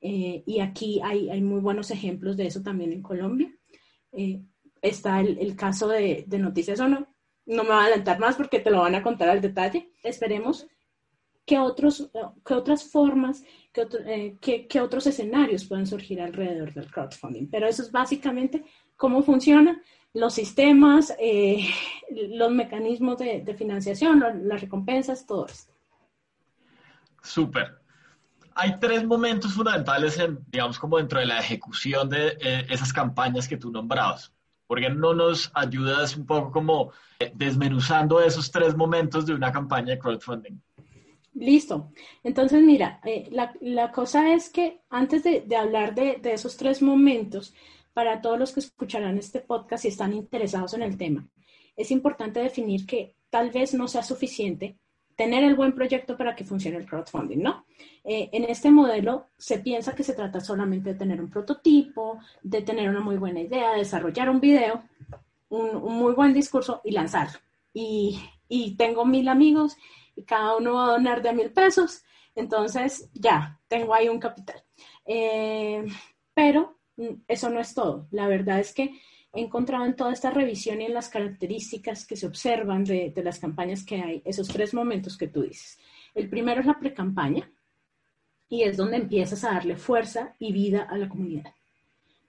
Eh, 0.00 0.44
y 0.46 0.60
aquí 0.60 1.00
hay, 1.02 1.42
muy 1.42 1.60
buenos 1.60 1.90
ejemplos 1.90 2.36
de 2.36 2.46
eso 2.46 2.62
también 2.62 2.92
en 2.92 3.02
Colombia. 3.02 3.52
Eh, 4.12 4.40
está 4.80 5.20
el, 5.20 5.56
caso 5.56 5.88
de, 5.88 6.24
Noticias 6.38 6.78
o 6.78 6.88
no. 6.88 7.08
No 7.46 7.64
me 7.64 7.70
voy 7.70 7.78
a 7.78 7.82
adelantar 7.86 8.20
más 8.20 8.36
porque 8.36 8.60
te 8.60 8.70
lo 8.70 8.82
van 8.82 8.94
a 8.94 9.02
contar 9.02 9.28
al 9.28 9.40
detalle. 9.40 9.90
Esperemos 10.04 10.68
que, 11.44 11.58
otros, 11.58 12.08
que 12.46 12.54
otras 12.54 12.84
formas, 12.84 13.42
que, 13.72 14.38
que, 14.40 14.68
que 14.68 14.80
otros 14.80 15.08
escenarios 15.08 15.64
pueden 15.64 15.88
surgir 15.88 16.20
alrededor 16.20 16.72
del 16.72 16.90
crowdfunding. 16.90 17.48
Pero 17.50 17.66
eso 17.66 17.82
es 17.82 17.90
básicamente 17.90 18.64
cómo 18.96 19.22
funciona 19.22 19.82
los 20.14 20.32
sistemas, 20.32 21.12
eh, 21.18 21.68
los 22.30 22.50
mecanismos 22.52 23.18
de, 23.18 23.54
financiación, 23.58 24.22
las 24.44 24.60
recompensas, 24.60 25.26
todo 25.26 25.46
esto. 25.46 25.72
Súper. 27.22 27.80
Hay 28.54 28.78
tres 28.78 29.04
momentos 29.04 29.54
fundamentales, 29.54 30.16
en, 30.20 30.38
digamos, 30.46 30.78
como 30.78 30.98
dentro 30.98 31.18
de 31.18 31.26
la 31.26 31.40
ejecución 31.40 32.08
de 32.08 32.38
eh, 32.40 32.66
esas 32.70 32.92
campañas 32.92 33.48
que 33.48 33.56
tú 33.56 33.72
nombrabas. 33.72 34.32
¿Por 34.68 34.80
qué 34.80 34.88
no 34.88 35.12
nos 35.12 35.50
ayudas 35.54 36.16
un 36.16 36.24
poco 36.24 36.52
como 36.52 36.92
eh, 37.18 37.32
desmenuzando 37.34 38.20
esos 38.20 38.50
tres 38.50 38.76
momentos 38.76 39.26
de 39.26 39.34
una 39.34 39.50
campaña 39.50 39.94
de 39.94 39.98
crowdfunding? 39.98 40.60
Listo. 41.34 41.90
Entonces, 42.22 42.62
mira, 42.62 43.00
la, 43.60 43.90
cosa 43.90 44.32
es 44.32 44.48
que 44.48 44.82
antes 44.88 45.24
de, 45.24 45.44
hablar 45.56 45.96
de, 45.96 46.18
de, 46.22 46.34
esos 46.34 46.56
tres 46.56 46.80
momentos, 46.80 47.52
para 47.94 48.20
todos 48.20 48.38
los 48.38 48.52
que 48.52 48.60
escucharán 48.60 49.16
este 49.16 49.40
podcast 49.40 49.84
y 49.84 49.88
están 49.88 50.12
interesados 50.12 50.74
en 50.74 50.82
el 50.82 50.98
tema. 50.98 51.26
Es 51.76 51.90
importante 51.90 52.40
definir 52.40 52.86
que 52.86 53.16
tal 53.30 53.50
vez 53.50 53.72
no 53.72 53.88
sea 53.88 54.02
suficiente 54.02 54.76
tener 55.16 55.44
el 55.44 55.54
buen 55.54 55.72
proyecto 55.72 56.16
para 56.16 56.34
que 56.34 56.44
funcione 56.44 56.76
el 56.76 56.86
crowdfunding, 56.86 57.38
¿no? 57.38 57.64
Eh, 58.02 58.30
en 58.32 58.44
este 58.44 58.70
modelo 58.70 59.28
se 59.38 59.58
piensa 59.60 59.94
que 59.94 60.02
se 60.02 60.14
trata 60.14 60.40
solamente 60.40 60.92
de 60.92 60.98
tener 60.98 61.20
un 61.20 61.30
prototipo, 61.30 62.18
de 62.42 62.62
tener 62.62 62.88
una 62.88 63.00
muy 63.00 63.16
buena 63.16 63.40
idea, 63.40 63.74
desarrollar 63.74 64.28
un 64.28 64.40
video, 64.40 64.82
un, 65.50 65.76
muy 65.94 66.14
buen 66.14 66.32
discurso 66.32 66.80
y 66.84 66.90
lanzarlo. 66.90 67.38
Y, 67.72 68.20
tengo 68.76 69.04
mil 69.04 69.28
amigos 69.28 69.76
y 70.14 70.22
cada 70.22 70.56
uno 70.56 70.74
va 70.74 70.84
a 70.86 70.92
donar 70.92 71.22
de 71.22 71.32
mil 71.32 71.50
pesos, 71.50 72.04
entonces 72.34 73.10
ya, 73.14 73.60
tengo 73.68 73.94
ahí 73.94 74.08
un 74.08 74.20
capital. 74.20 74.62
Eh, 75.04 75.84
pero 76.34 76.73
eso 77.28 77.50
no 77.50 77.60
es 77.60 77.74
todo. 77.74 78.06
La 78.10 78.28
verdad 78.28 78.60
es 78.60 78.72
que 78.72 79.00
he 79.32 79.40
encontrado 79.40 79.84
en 79.84 79.96
toda 79.96 80.12
esta 80.12 80.30
revisión 80.30 80.80
y 80.80 80.86
en 80.86 80.94
las 80.94 81.08
características 81.08 82.06
que 82.06 82.16
se 82.16 82.26
observan 82.26 82.84
de, 82.84 83.12
las 83.22 83.38
campañas 83.38 83.84
que 83.84 84.00
hay, 84.00 84.22
esos 84.24 84.48
tres 84.48 84.74
momentos 84.74 85.16
que 85.16 85.28
tú 85.28 85.42
dices. 85.42 85.78
El 86.14 86.28
primero 86.28 86.60
es 86.60 86.66
la 86.66 86.78
pre-campaña 86.78 87.50
y 88.48 88.62
es 88.62 88.76
donde 88.76 88.96
empiezas 88.96 89.42
a 89.44 89.52
darle 89.52 89.76
fuerza 89.76 90.34
y 90.38 90.52
vida 90.52 90.82
a 90.82 90.96
la 90.96 91.08
comunidad. 91.08 91.52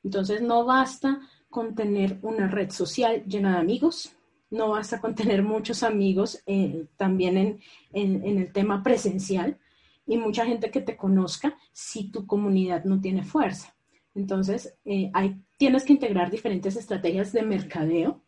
Entonces 0.04 0.42
no 0.42 0.66
basta 0.66 1.22
con 1.50 1.76
tener 1.76 2.18
una 2.22 2.48
red 2.48 2.72
social 2.72 3.24
llena 3.26 3.54
de 3.54 3.60
amigos, 3.60 4.16
no 4.50 4.70
basta 4.70 5.00
con 5.00 5.16
tener 5.16 5.44
muchos 5.44 5.84
amigos 5.84 6.42
eh, 6.46 6.86
también 6.98 7.60
en 7.94 8.38
el 8.38 8.52
tema 8.52 8.84
presencial 8.84 9.60
y 10.08 10.18
mucha 10.18 10.46
gente 10.46 10.72
que 10.72 10.82
te 10.82 10.96
conozca 10.96 11.58
si 11.72 12.12
tu 12.12 12.26
comunidad 12.26 12.84
no 12.84 13.02
tiene 13.02 13.24
fuerza. 13.24 13.75
Entonces, 14.16 14.74
eh, 14.86 15.12
tienes 15.58 15.84
que 15.84 15.94
integrar 15.94 16.32
diferentes 16.32 16.76
estrategias 16.78 17.34
de 17.34 17.44
mercadeo, 17.44 18.22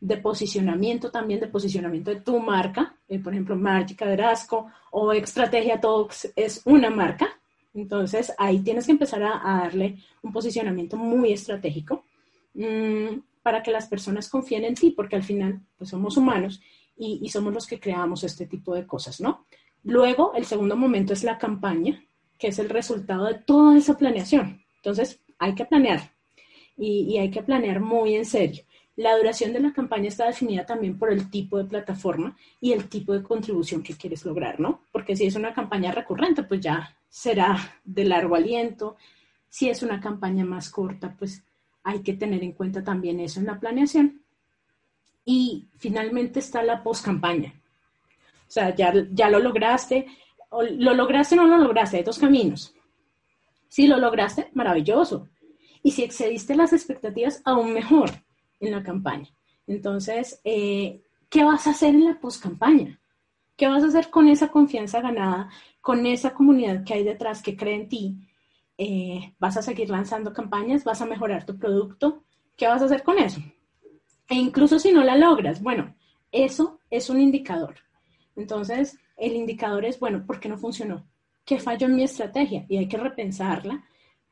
de 0.00 0.16
posicionamiento 0.16 1.10
también, 1.10 1.40
de 1.40 1.48
posicionamiento 1.48 2.10
de 2.10 2.22
tu 2.22 2.40
marca. 2.40 2.96
Eh, 3.08 3.18
por 3.18 3.32
ejemplo, 3.32 3.54
Mágica 3.54 4.06
de 4.06 4.16
Rasco 4.16 4.66
o 4.90 5.12
Estrategia 5.12 5.80
Talks 5.80 6.32
es 6.34 6.62
una 6.64 6.90
marca. 6.90 7.28
Entonces, 7.74 8.32
ahí 8.38 8.60
tienes 8.60 8.86
que 8.86 8.92
empezar 8.92 9.22
a, 9.22 9.40
darle 9.62 9.98
un 10.22 10.32
posicionamiento 10.32 10.96
muy 10.96 11.32
estratégico 11.32 12.04
mm, 12.54 13.18
para 13.42 13.62
que 13.62 13.70
las 13.70 13.86
personas 13.86 14.28
confíen 14.30 14.64
en 14.64 14.74
ti, 14.74 14.90
porque 14.92 15.16
al 15.16 15.24
final, 15.24 15.60
pues 15.76 15.90
somos 15.90 16.16
humanos 16.16 16.60
y, 16.96 17.18
y 17.22 17.28
somos 17.28 17.52
los 17.52 17.66
que 17.66 17.80
creamos 17.80 18.24
este 18.24 18.46
tipo 18.46 18.74
de 18.74 18.86
cosas, 18.86 19.20
¿no? 19.20 19.46
Luego, 19.82 20.32
el 20.34 20.46
segundo 20.46 20.76
momento 20.76 21.12
es 21.12 21.24
la 21.24 21.36
campaña, 21.36 22.02
que 22.38 22.48
es 22.48 22.58
el 22.58 22.70
resultado 22.70 23.26
de 23.26 23.34
toda 23.34 23.76
esa 23.76 23.98
planeación. 23.98 24.62
Entonces, 24.76 25.23
hay 25.38 25.54
que 25.54 25.64
planear 25.64 26.10
y, 26.76 27.18
hay 27.18 27.30
que 27.30 27.42
planear 27.42 27.80
muy 27.80 28.14
en 28.16 28.24
serio. 28.24 28.64
La 28.96 29.16
duración 29.16 29.52
de 29.52 29.60
la 29.60 29.72
campaña 29.72 30.08
está 30.08 30.26
definida 30.26 30.64
también 30.64 30.98
por 30.98 31.12
el 31.12 31.28
tipo 31.30 31.58
de 31.58 31.64
plataforma 31.64 32.36
y 32.60 32.72
el 32.72 32.88
tipo 32.88 33.12
de 33.12 33.22
contribución 33.22 33.82
que 33.82 33.94
quieres 33.94 34.24
lograr, 34.24 34.60
¿no? 34.60 34.82
Porque 34.92 35.16
si 35.16 35.26
es 35.26 35.34
una 35.34 35.52
campaña 35.52 35.90
recurrente, 35.90 36.44
pues 36.44 36.60
ya 36.60 36.96
será 37.08 37.80
de 37.84 38.04
largo 38.04 38.36
aliento. 38.36 38.96
Si 39.48 39.68
es 39.68 39.82
una 39.82 40.00
campaña 40.00 40.44
más 40.44 40.70
corta, 40.70 41.14
pues 41.18 41.42
hay 41.82 42.02
que 42.02 42.14
tener 42.14 42.42
en 42.44 42.52
cuenta 42.52 42.84
también 42.84 43.18
eso 43.18 43.40
en 43.40 43.46
la 43.46 43.58
planeación. 43.58 44.22
Y 45.24 45.66
finalmente 45.78 46.38
está 46.38 46.62
la 46.62 46.82
post-campaña. 46.82 47.52
O 48.46 48.50
sea, 48.50 48.74
ya, 48.74 48.92
ya 49.10 49.28
lo 49.28 49.40
lograste, 49.40 50.06
o 50.50 50.62
lo 50.62 50.94
lograste 50.94 51.34
o 51.34 51.42
no 51.42 51.48
lo 51.48 51.64
lograste, 51.64 51.96
hay 51.96 52.04
dos 52.04 52.18
caminos. 52.18 52.74
Si 53.74 53.88
lo 53.88 53.96
lograste, 53.96 54.50
maravilloso. 54.52 55.28
Y 55.82 55.90
si 55.90 56.04
excediste 56.04 56.54
las 56.54 56.72
expectativas, 56.72 57.42
aún 57.44 57.72
mejor 57.72 58.08
en 58.60 58.70
la 58.70 58.84
campaña. 58.84 59.28
Entonces, 59.66 60.40
eh, 60.44 61.02
¿qué 61.28 61.42
vas 61.42 61.66
a 61.66 61.70
hacer 61.70 61.92
en 61.92 62.04
la 62.04 62.20
post-campaña? 62.20 63.00
¿Qué 63.56 63.66
vas 63.66 63.82
a 63.82 63.88
hacer 63.88 64.10
con 64.10 64.28
esa 64.28 64.46
confianza 64.46 65.00
ganada, 65.00 65.50
con 65.80 66.06
esa 66.06 66.34
comunidad 66.34 66.84
que 66.84 66.94
hay 66.94 67.02
detrás 67.02 67.42
que 67.42 67.56
cree 67.56 67.74
en 67.74 67.88
ti? 67.88 68.28
Eh, 68.78 69.34
¿Vas 69.40 69.56
a 69.56 69.62
seguir 69.62 69.90
lanzando 69.90 70.32
campañas? 70.32 70.84
¿Vas 70.84 71.02
a 71.02 71.06
mejorar 71.06 71.44
tu 71.44 71.58
producto? 71.58 72.22
¿Qué 72.56 72.68
vas 72.68 72.80
a 72.80 72.84
hacer 72.84 73.02
con 73.02 73.18
eso? 73.18 73.40
E 74.28 74.36
incluso 74.36 74.78
si 74.78 74.92
no 74.92 75.02
la 75.02 75.16
logras, 75.16 75.60
bueno, 75.60 75.96
eso 76.30 76.78
es 76.90 77.10
un 77.10 77.20
indicador. 77.20 77.74
Entonces, 78.36 78.96
el 79.16 79.34
indicador 79.34 79.84
es, 79.84 79.98
bueno, 79.98 80.24
¿por 80.24 80.38
qué 80.38 80.48
no 80.48 80.58
funcionó? 80.58 81.04
Que 81.44 81.58
falló 81.58 81.86
en 81.86 81.96
mi 81.96 82.02
estrategia 82.02 82.64
y 82.68 82.78
hay 82.78 82.88
que 82.88 82.96
repensarla, 82.96 83.84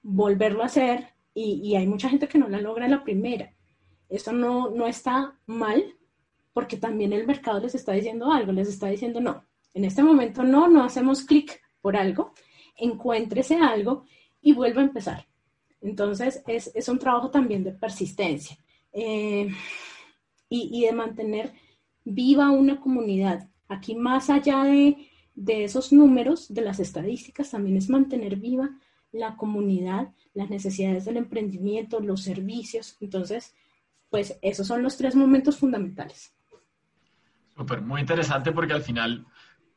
volverlo 0.02 0.62
a 0.62 0.66
hacer 0.66 1.08
y, 1.34 1.74
hay 1.76 1.86
mucha 1.86 2.08
gente 2.08 2.28
que 2.28 2.38
no 2.38 2.48
la 2.48 2.60
logra 2.60 2.84
en 2.84 2.90
la 2.90 3.04
primera. 3.04 3.54
Esto 4.08 4.32
no, 4.32 4.70
no 4.70 4.86
está 4.86 5.38
mal 5.46 5.96
porque 6.52 6.76
también 6.76 7.12
el 7.12 7.26
mercado 7.26 7.60
les 7.60 7.74
está 7.74 7.92
diciendo 7.92 8.30
algo, 8.30 8.52
les 8.52 8.68
está 8.68 8.88
diciendo 8.88 9.20
no, 9.20 9.44
en 9.72 9.84
este 9.84 10.02
momento 10.02 10.42
no, 10.42 10.68
no 10.68 10.84
hacemos 10.84 11.24
clic 11.24 11.62
por 11.80 11.96
algo, 11.96 12.32
encuéntrese 12.76 13.56
algo 13.56 14.04
y 14.42 14.52
vuelva 14.52 14.82
a 14.82 14.84
empezar. 14.84 15.26
Entonces 15.80 16.42
es, 16.46 16.88
un 16.88 16.98
trabajo 16.98 17.30
también 17.30 17.64
de 17.64 17.72
persistencia 17.72 18.56
eh, 18.92 19.48
y, 20.48 20.78
y 20.78 20.86
de 20.86 20.92
mantener 20.92 21.52
viva 22.04 22.50
una 22.50 22.78
comunidad. 22.78 23.48
Aquí 23.68 23.94
más 23.94 24.28
allá 24.28 24.64
de 24.64 25.08
de 25.34 25.64
esos 25.64 25.92
números, 25.92 26.52
de 26.52 26.62
las 26.62 26.80
estadísticas, 26.80 27.50
también 27.50 27.76
es 27.76 27.88
mantener 27.88 28.36
viva 28.36 28.70
la 29.12 29.36
comunidad, 29.36 30.08
las 30.34 30.50
necesidades 30.50 31.04
del 31.04 31.18
emprendimiento, 31.18 32.00
los 32.00 32.22
servicios. 32.22 32.96
Entonces, 33.00 33.54
pues 34.10 34.38
esos 34.42 34.66
son 34.66 34.82
los 34.82 34.96
tres 34.96 35.14
momentos 35.14 35.56
fundamentales. 35.56 36.34
Súper, 37.56 37.82
muy 37.82 38.00
interesante 38.00 38.52
porque 38.52 38.72
al 38.72 38.82
final 38.82 39.26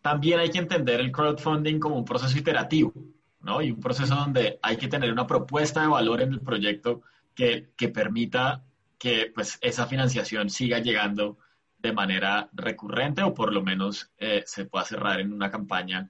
también 0.02 0.40
hay 0.40 0.50
que 0.50 0.60
entender 0.60 1.00
el 1.00 1.12
crowdfunding 1.12 1.80
como 1.80 1.98
un 1.98 2.06
proceso 2.06 2.38
iterativo, 2.38 2.94
¿no? 3.42 3.62
Y 3.62 3.72
un 3.72 3.80
proceso 3.80 4.16
donde 4.16 4.60
hay 4.62 4.78
que 4.78 4.88
tener 4.88 5.12
una 5.12 5.28
propuesta 5.28 5.82
de 5.82 5.88
valor 5.88 6.22
en 6.22 6.34
el 6.34 6.42
proyecto 6.42 7.02
que, 7.34 7.72
que 7.76 7.90
permita 7.90 8.64
que 8.98 9.32
pues, 9.34 9.58
esa 9.62 9.88
financiación 9.88 10.50
siga 10.50 10.80
llegando 10.80 11.38
de 11.86 11.94
manera 11.94 12.50
recurrente 12.54 13.22
o 13.22 13.34
por 13.34 13.54
lo 13.54 13.62
menos 13.62 14.12
eh, 14.18 14.44
se 14.46 14.66
pueda 14.66 14.86
cerrar 14.86 15.20
en 15.20 15.32
una 15.32 15.52
campaña 15.52 16.10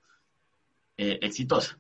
eh, 0.98 1.20
exitosa. 1.22 1.78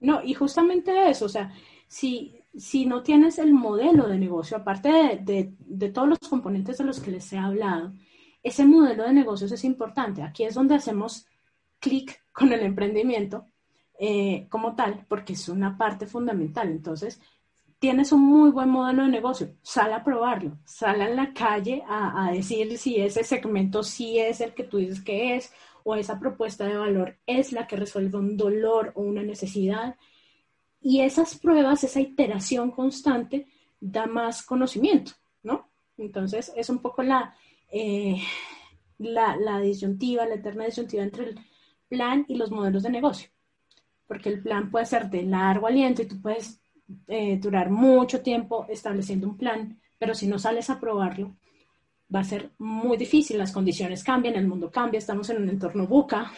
No, 0.00 0.22
y 0.22 0.34
justamente 0.34 1.10
eso, 1.10 1.24
o 1.24 1.28
sea, 1.28 1.52
si, 1.88 2.38
si 2.56 2.86
no 2.86 3.02
tienes 3.02 3.38
el 3.38 3.52
modelo 3.52 4.06
de 4.08 4.18
negocio, 4.18 4.56
aparte 4.56 5.20
de, 5.22 5.88
todos 5.90 6.08
los 6.08 6.18
componentes 6.20 6.78
de 6.78 6.84
los 6.84 7.00
que 7.00 7.10
les 7.10 7.32
he 7.32 7.38
hablado, 7.38 7.92
ese 8.42 8.64
modelo 8.64 9.04
de 9.04 9.12
negocios 9.12 9.50
es 9.50 9.64
importante. 9.64 10.22
Aquí 10.22 10.44
es 10.44 10.54
donde 10.54 10.76
hacemos 10.76 11.26
clic 11.80 12.22
con 12.32 12.52
el 12.52 12.60
emprendimiento 12.60 13.46
eh, 13.98 14.46
como 14.50 14.76
tal, 14.76 15.04
porque 15.08 15.32
es 15.32 15.48
una 15.48 15.76
parte 15.76 16.06
fundamental. 16.06 16.68
Entonces, 16.68 17.20
tienes 17.78 18.12
un 18.12 18.22
muy 18.22 18.50
buen 18.50 18.68
modelo 18.68 19.02
de 19.02 19.10
negocio, 19.10 19.54
sal 19.62 19.92
a 19.92 20.02
probarlo, 20.02 20.58
sal 20.64 21.00
a 21.02 21.08
la 21.08 21.32
calle 21.32 21.82
a, 21.88 22.30
decir 22.32 22.78
si 22.78 22.96
ese 22.96 23.22
segmento 23.24 23.82
sí 23.82 24.18
es 24.18 24.40
el 24.40 24.54
que 24.54 24.64
tú 24.64 24.78
dices 24.78 25.02
que 25.02 25.36
es 25.36 25.52
o 25.84 25.94
esa 25.94 26.18
propuesta 26.18 26.64
de 26.64 26.76
valor 26.76 27.18
es 27.26 27.52
la 27.52 27.66
que 27.66 27.76
resuelve 27.76 28.18
un 28.18 28.36
dolor 28.36 28.92
o 28.96 29.02
una 29.02 29.22
necesidad. 29.22 29.96
Y 30.80 31.00
esas 31.02 31.38
pruebas, 31.38 31.84
esa 31.84 32.00
iteración 32.00 32.70
constante, 32.72 33.46
da 33.80 34.06
más 34.06 34.42
conocimiento, 34.42 35.12
¿no? 35.42 35.68
Entonces 35.96 36.52
es 36.56 36.70
un 36.70 36.80
poco 36.80 37.02
la, 37.02 37.36
eh, 37.70 38.20
la, 38.98 39.36
la 39.36 39.60
disyuntiva, 39.60 40.26
la 40.26 40.34
eterna 40.34 40.64
disyuntiva 40.64 41.02
entre 41.02 41.24
el 41.24 41.40
plan 41.88 42.24
y 42.28 42.36
los 42.36 42.50
modelos 42.50 42.82
de 42.82 42.90
negocio. 42.90 43.30
Porque 44.08 44.28
el 44.28 44.42
plan 44.42 44.70
puede 44.70 44.86
ser 44.86 45.08
de 45.08 45.22
largo 45.22 45.66
aliento 45.66 46.02
y 46.02 46.06
tú 46.06 46.20
puedes 46.20 46.60
eh, 47.08 47.38
durar 47.38 47.70
mucho 47.70 48.22
tiempo 48.22 48.66
estableciendo 48.68 49.28
un 49.28 49.36
plan, 49.36 49.80
pero 49.98 50.14
si 50.14 50.26
no 50.26 50.38
sales 50.38 50.70
a 50.70 50.80
probarlo, 50.80 51.36
va 52.14 52.20
a 52.20 52.24
ser 52.24 52.50
muy 52.58 52.96
difícil. 52.96 53.38
Las 53.38 53.52
condiciones 53.52 54.04
cambian, 54.04 54.36
el 54.36 54.46
mundo 54.46 54.70
cambia, 54.70 54.98
estamos 54.98 55.28
en 55.30 55.42
un 55.42 55.48
entorno 55.48 55.86
buca 55.86 56.32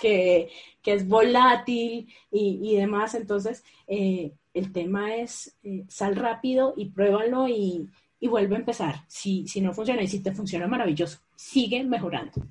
que, 0.00 0.48
es 0.84 1.06
volátil 1.06 2.12
y, 2.30 2.76
demás. 2.76 3.14
Entonces, 3.14 3.64
eh, 3.86 4.32
el 4.54 4.72
tema 4.72 5.14
es 5.16 5.56
eh, 5.62 5.84
sal 5.88 6.16
rápido 6.16 6.74
y 6.76 6.90
pruébalo 6.90 7.48
y, 7.48 7.88
y 8.20 8.28
vuelve 8.28 8.56
a 8.56 8.60
empezar. 8.60 9.04
Si, 9.08 9.46
si 9.48 9.60
no 9.60 9.72
funciona 9.72 10.02
y 10.02 10.08
si 10.08 10.20
te 10.22 10.32
funciona 10.32 10.66
maravilloso, 10.66 11.18
sigue 11.34 11.82
mejorando. 11.84 12.46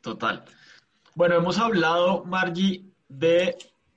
Total. 0.00 0.44
Bueno, 1.14 1.36
hemos 1.36 1.58
hablado, 1.58 2.24
Margie, 2.24 2.84
de 3.08 3.56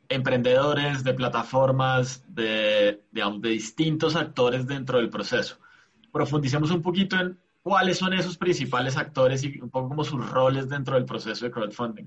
emprendedores, 0.09 1.03
de 1.03 1.13
plataformas, 1.13 2.23
de, 2.27 3.03
de 3.11 3.49
distintos 3.49 4.15
actores 4.15 4.65
dentro 4.67 4.97
del 4.97 5.09
proceso. 5.09 5.57
Profundicemos 6.11 6.71
un 6.71 6.81
poquito 6.81 7.15
en 7.17 7.37
cuáles 7.61 7.97
son 7.97 8.13
esos 8.13 8.37
principales 8.37 8.97
actores 8.97 9.43
y 9.43 9.59
un 9.59 9.69
poco 9.69 9.89
como 9.89 10.03
sus 10.03 10.29
roles 10.29 10.69
dentro 10.69 10.95
del 10.95 11.05
proceso 11.05 11.45
de 11.45 11.51
crowdfunding. 11.51 12.05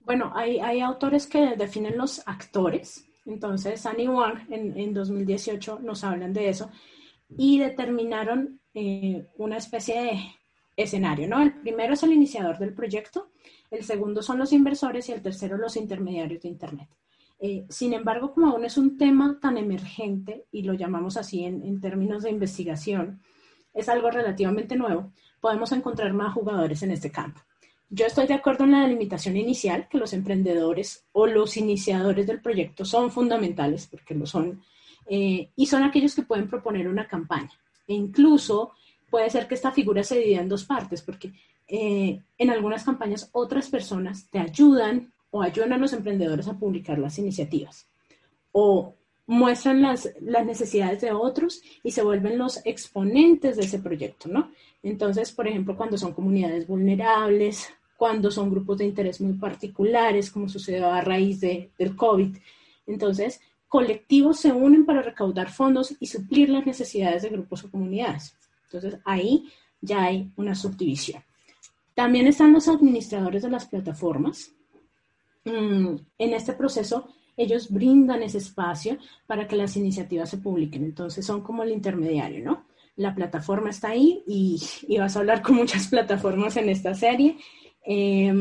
Bueno, 0.00 0.32
hay, 0.34 0.58
hay 0.58 0.80
autores 0.80 1.26
que 1.26 1.56
definen 1.56 1.96
los 1.96 2.26
actores. 2.26 3.06
Entonces, 3.24 3.86
Annie 3.86 4.08
Wang 4.08 4.46
en, 4.50 4.76
en 4.76 4.94
2018 4.94 5.80
nos 5.82 6.02
hablan 6.02 6.32
de 6.32 6.48
eso 6.48 6.70
y 7.36 7.58
determinaron 7.58 8.60
eh, 8.74 9.26
una 9.36 9.58
especie 9.58 10.02
de 10.02 10.20
escenario, 10.76 11.28
¿no? 11.28 11.42
El 11.42 11.52
primero 11.60 11.94
es 11.94 12.02
el 12.02 12.12
iniciador 12.12 12.58
del 12.58 12.74
proyecto, 12.74 13.28
el 13.70 13.84
segundo 13.84 14.22
son 14.22 14.38
los 14.38 14.52
inversores 14.52 15.08
y 15.08 15.12
el 15.12 15.22
tercero 15.22 15.56
los 15.56 15.76
intermediarios 15.76 16.42
de 16.42 16.48
Internet. 16.48 16.88
Eh, 17.44 17.66
sin 17.68 17.92
embargo, 17.92 18.32
como 18.32 18.46
aún 18.46 18.64
es 18.64 18.78
un 18.78 18.96
tema 18.96 19.36
tan 19.40 19.58
emergente, 19.58 20.44
y 20.52 20.62
lo 20.62 20.74
llamamos 20.74 21.16
así 21.16 21.42
en, 21.44 21.80
términos 21.80 22.22
de 22.22 22.30
investigación, 22.30 23.20
es 23.74 23.88
algo 23.88 24.12
relativamente 24.12 24.76
nuevo, 24.76 25.10
podemos 25.40 25.72
encontrar 25.72 26.12
más 26.12 26.34
jugadores 26.34 26.84
en 26.84 26.92
este 26.92 27.10
campo. 27.10 27.40
Yo 27.90 28.06
estoy 28.06 28.28
de 28.28 28.34
acuerdo 28.34 28.62
en 28.62 28.70
la 28.70 28.82
delimitación 28.82 29.36
inicial, 29.36 29.88
que 29.88 29.98
los 29.98 30.12
emprendedores 30.12 31.04
o 31.10 31.26
los 31.26 31.56
iniciadores 31.56 32.28
del 32.28 32.40
proyecto 32.40 32.84
son 32.84 33.10
fundamentales, 33.10 33.88
porque 33.88 34.14
lo 34.14 34.24
son, 34.24 34.62
eh, 35.06 35.48
y 35.56 35.66
son 35.66 35.82
aquellos 35.82 36.14
que 36.14 36.22
pueden 36.22 36.48
proponer 36.48 36.86
una 36.86 37.08
campaña. 37.08 37.58
E 37.88 37.94
incluso 37.94 38.70
puede 39.10 39.28
ser 39.30 39.48
que 39.48 39.56
esta 39.56 39.72
figura 39.72 40.04
se 40.04 40.16
divida 40.16 40.42
en 40.42 40.48
dos 40.48 40.64
partes, 40.64 41.02
porque 41.02 41.32
eh, 41.66 42.20
en 42.38 42.50
algunas 42.50 42.84
campañas 42.84 43.30
otras 43.32 43.68
personas 43.68 44.28
te 44.30 44.38
ayudan 44.38 45.12
o 45.32 45.42
ayudan 45.42 45.72
a 45.72 45.78
los 45.78 45.92
emprendedores 45.92 46.46
a 46.46 46.58
publicar 46.58 46.98
las 46.98 47.18
iniciativas. 47.18 47.88
O 48.52 48.94
muestran 49.26 49.80
las, 49.80 50.10
necesidades 50.20 51.00
de 51.00 51.12
otros 51.12 51.62
y 51.82 51.90
se 51.90 52.02
vuelven 52.02 52.38
los 52.38 52.60
exponentes 52.66 53.56
de 53.56 53.62
ese 53.62 53.78
proyecto, 53.78 54.28
¿no? 54.28 54.50
Entonces, 54.82 55.32
por 55.32 55.48
ejemplo, 55.48 55.76
cuando 55.76 55.96
son 55.96 56.12
comunidades 56.12 56.66
vulnerables, 56.66 57.68
cuando 57.96 58.30
son 58.30 58.50
grupos 58.50 58.78
de 58.78 58.84
interés 58.84 59.20
muy 59.20 59.34
particulares, 59.34 60.30
como 60.30 60.48
sucedió 60.48 60.90
a 60.90 61.00
raíz 61.00 61.40
de, 61.40 61.70
del 61.78 61.96
COVID. 61.96 62.36
Entonces, 62.86 63.40
colectivos 63.68 64.38
se 64.38 64.52
unen 64.52 64.84
para 64.84 65.00
recaudar 65.00 65.50
fondos 65.50 65.94
y 65.98 66.06
suplir 66.06 66.50
las 66.50 66.66
necesidades 66.66 67.22
de 67.22 67.30
grupos 67.30 67.64
o 67.64 67.70
comunidades. 67.70 68.36
Entonces, 68.64 69.00
ahí 69.06 69.48
ya 69.80 70.04
hay 70.04 70.30
una 70.36 70.54
subdivisión. 70.54 71.22
También 71.94 72.26
están 72.26 72.52
los 72.52 72.68
administradores 72.68 73.42
de 73.42 73.50
las 73.50 73.66
plataformas. 73.66 74.52
Mm, 75.44 75.96
en 76.18 76.32
este 76.34 76.52
proceso, 76.52 77.08
ellos 77.36 77.70
brindan 77.70 78.22
ese 78.22 78.38
espacio 78.38 78.98
para 79.26 79.48
que 79.48 79.56
las 79.56 79.76
iniciativas 79.76 80.30
se 80.30 80.38
publiquen. 80.38 80.84
Entonces, 80.84 81.24
son 81.24 81.42
como 81.42 81.62
el 81.62 81.72
intermediario, 81.72 82.44
¿no? 82.44 82.66
La 82.96 83.14
plataforma 83.14 83.70
está 83.70 83.88
ahí 83.88 84.22
y, 84.26 84.60
y 84.86 84.98
vas 84.98 85.16
a 85.16 85.20
hablar 85.20 85.42
con 85.42 85.56
muchas 85.56 85.86
plataformas 85.88 86.56
en 86.56 86.68
esta 86.68 86.94
serie. 86.94 87.36
Eh, 87.86 88.32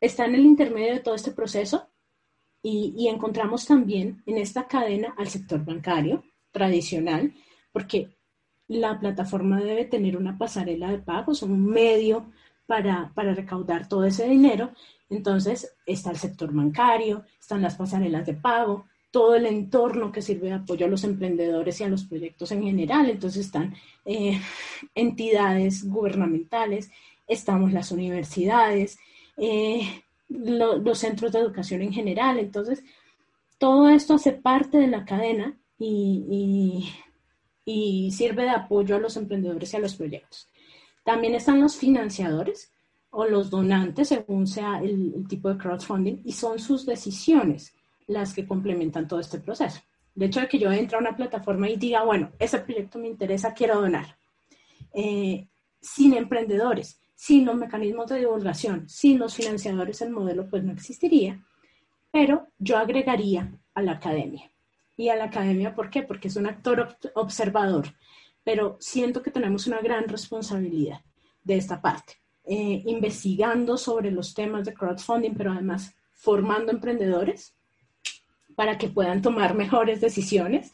está 0.00 0.24
en 0.26 0.34
el 0.34 0.46
intermedio 0.46 0.94
de 0.94 1.00
todo 1.00 1.14
este 1.14 1.32
proceso 1.32 1.88
y, 2.62 3.08
encontramos 3.08 3.66
también 3.66 4.22
en 4.26 4.36
esta 4.38 4.66
cadena 4.66 5.14
al 5.16 5.28
sector 5.28 5.64
bancario 5.64 6.24
tradicional, 6.50 7.32
porque 7.72 8.10
la 8.68 9.00
plataforma 9.00 9.60
debe 9.60 9.86
tener 9.86 10.16
una 10.16 10.36
pasarela 10.36 10.90
de 10.90 10.98
pagos, 10.98 11.42
un 11.42 11.64
medio 11.64 12.30
para, 12.70 13.10
para, 13.16 13.34
recaudar 13.34 13.88
todo 13.88 14.04
ese 14.04 14.28
dinero. 14.28 14.70
Entonces 15.08 15.74
está 15.84 16.10
el 16.12 16.18
sector 16.18 16.54
bancario, 16.54 17.24
están 17.40 17.62
las 17.62 17.74
pasarelas 17.74 18.24
de 18.26 18.34
pago, 18.34 18.86
todo 19.10 19.34
el 19.34 19.46
entorno 19.46 20.12
que 20.12 20.22
sirve 20.22 20.46
de 20.50 20.54
apoyo 20.54 20.86
a 20.86 20.88
los 20.88 21.02
emprendedores 21.02 21.80
y 21.80 21.84
a 21.84 21.88
los 21.88 22.04
proyectos 22.04 22.52
en 22.52 22.62
general. 22.62 23.10
Entonces 23.10 23.46
están 23.46 23.74
eh, 24.04 24.40
entidades 24.94 25.84
gubernamentales, 25.84 26.92
estamos 27.26 27.72
las 27.72 27.90
universidades, 27.90 29.00
eh, 29.36 30.04
los 30.28 30.98
centros 30.98 31.32
de 31.32 31.40
educación 31.40 31.82
en 31.82 31.92
general. 31.92 32.38
Entonces, 32.38 32.84
todo 33.58 33.88
esto 33.88 34.14
hace 34.14 34.30
parte 34.30 34.78
de 34.78 34.86
la 34.86 35.04
cadena 35.04 35.58
y, 35.76 36.88
sirve 38.12 38.44
de 38.44 38.50
apoyo 38.50 38.94
a 38.94 39.00
los 39.00 39.16
emprendedores 39.16 39.72
y 39.72 39.76
a 39.76 39.80
los 39.80 39.96
proyectos. 39.96 40.49
También 41.10 41.34
están 41.34 41.60
los 41.60 41.76
financiadores 41.76 42.72
o 43.10 43.26
los 43.26 43.50
donantes, 43.50 44.06
según 44.06 44.46
sea 44.46 44.80
el, 44.80 45.26
tipo 45.28 45.48
de 45.48 45.58
crowdfunding, 45.58 46.22
y 46.24 46.30
son 46.30 46.60
sus 46.60 46.86
decisiones 46.86 47.74
las 48.06 48.32
que 48.32 48.46
complementan 48.46 49.08
todo 49.08 49.18
este 49.18 49.40
proceso. 49.40 49.80
De 50.14 50.26
hecho, 50.26 50.38
de 50.38 50.46
que 50.46 50.60
yo 50.60 50.70
entre 50.70 50.96
a 50.96 51.00
una 51.00 51.16
plataforma 51.16 51.68
y 51.68 51.74
diga, 51.74 52.04
bueno, 52.04 52.30
ese 52.38 52.60
proyecto 52.60 53.00
me 53.00 53.08
interesa, 53.08 53.54
quiero 53.54 53.80
donar. 53.80 54.16
Eh, 54.94 55.48
sin 55.80 56.14
emprendedores, 56.14 57.00
sin 57.16 57.44
los 57.44 57.56
mecanismos 57.56 58.08
de 58.08 58.20
divulgación, 58.20 58.88
sin 58.88 59.18
los 59.18 59.34
financiadores, 59.34 60.00
el 60.02 60.10
modelo 60.10 60.48
pues 60.48 60.62
no 60.62 60.70
existiría, 60.70 61.44
pero 62.12 62.46
yo 62.56 62.78
agregaría 62.78 63.52
a 63.74 63.82
la 63.82 63.92
academia. 63.94 64.48
Y 64.96 65.08
a 65.08 65.16
la 65.16 65.24
academia, 65.24 65.74
¿por 65.74 65.90
qué? 65.90 66.04
Porque 66.04 66.28
es 66.28 66.36
un 66.36 66.46
actor 66.46 66.96
observador, 67.14 67.96
pero 68.44 68.76
siento 68.80 69.22
que 69.22 69.30
tenemos 69.30 69.66
una 69.66 69.80
gran 69.80 70.08
responsabilidad 70.08 71.00
de 71.44 71.56
esta 71.56 71.80
parte, 71.80 72.14
eh, 72.44 72.82
investigando 72.86 73.76
sobre 73.76 74.10
los 74.10 74.34
temas 74.34 74.64
de 74.64 74.74
crowdfunding, 74.74 75.34
pero 75.34 75.52
además 75.52 75.94
formando 76.12 76.72
emprendedores 76.72 77.54
para 78.54 78.76
que 78.76 78.88
puedan 78.88 79.22
tomar 79.22 79.54
mejores 79.54 80.00
decisiones 80.00 80.72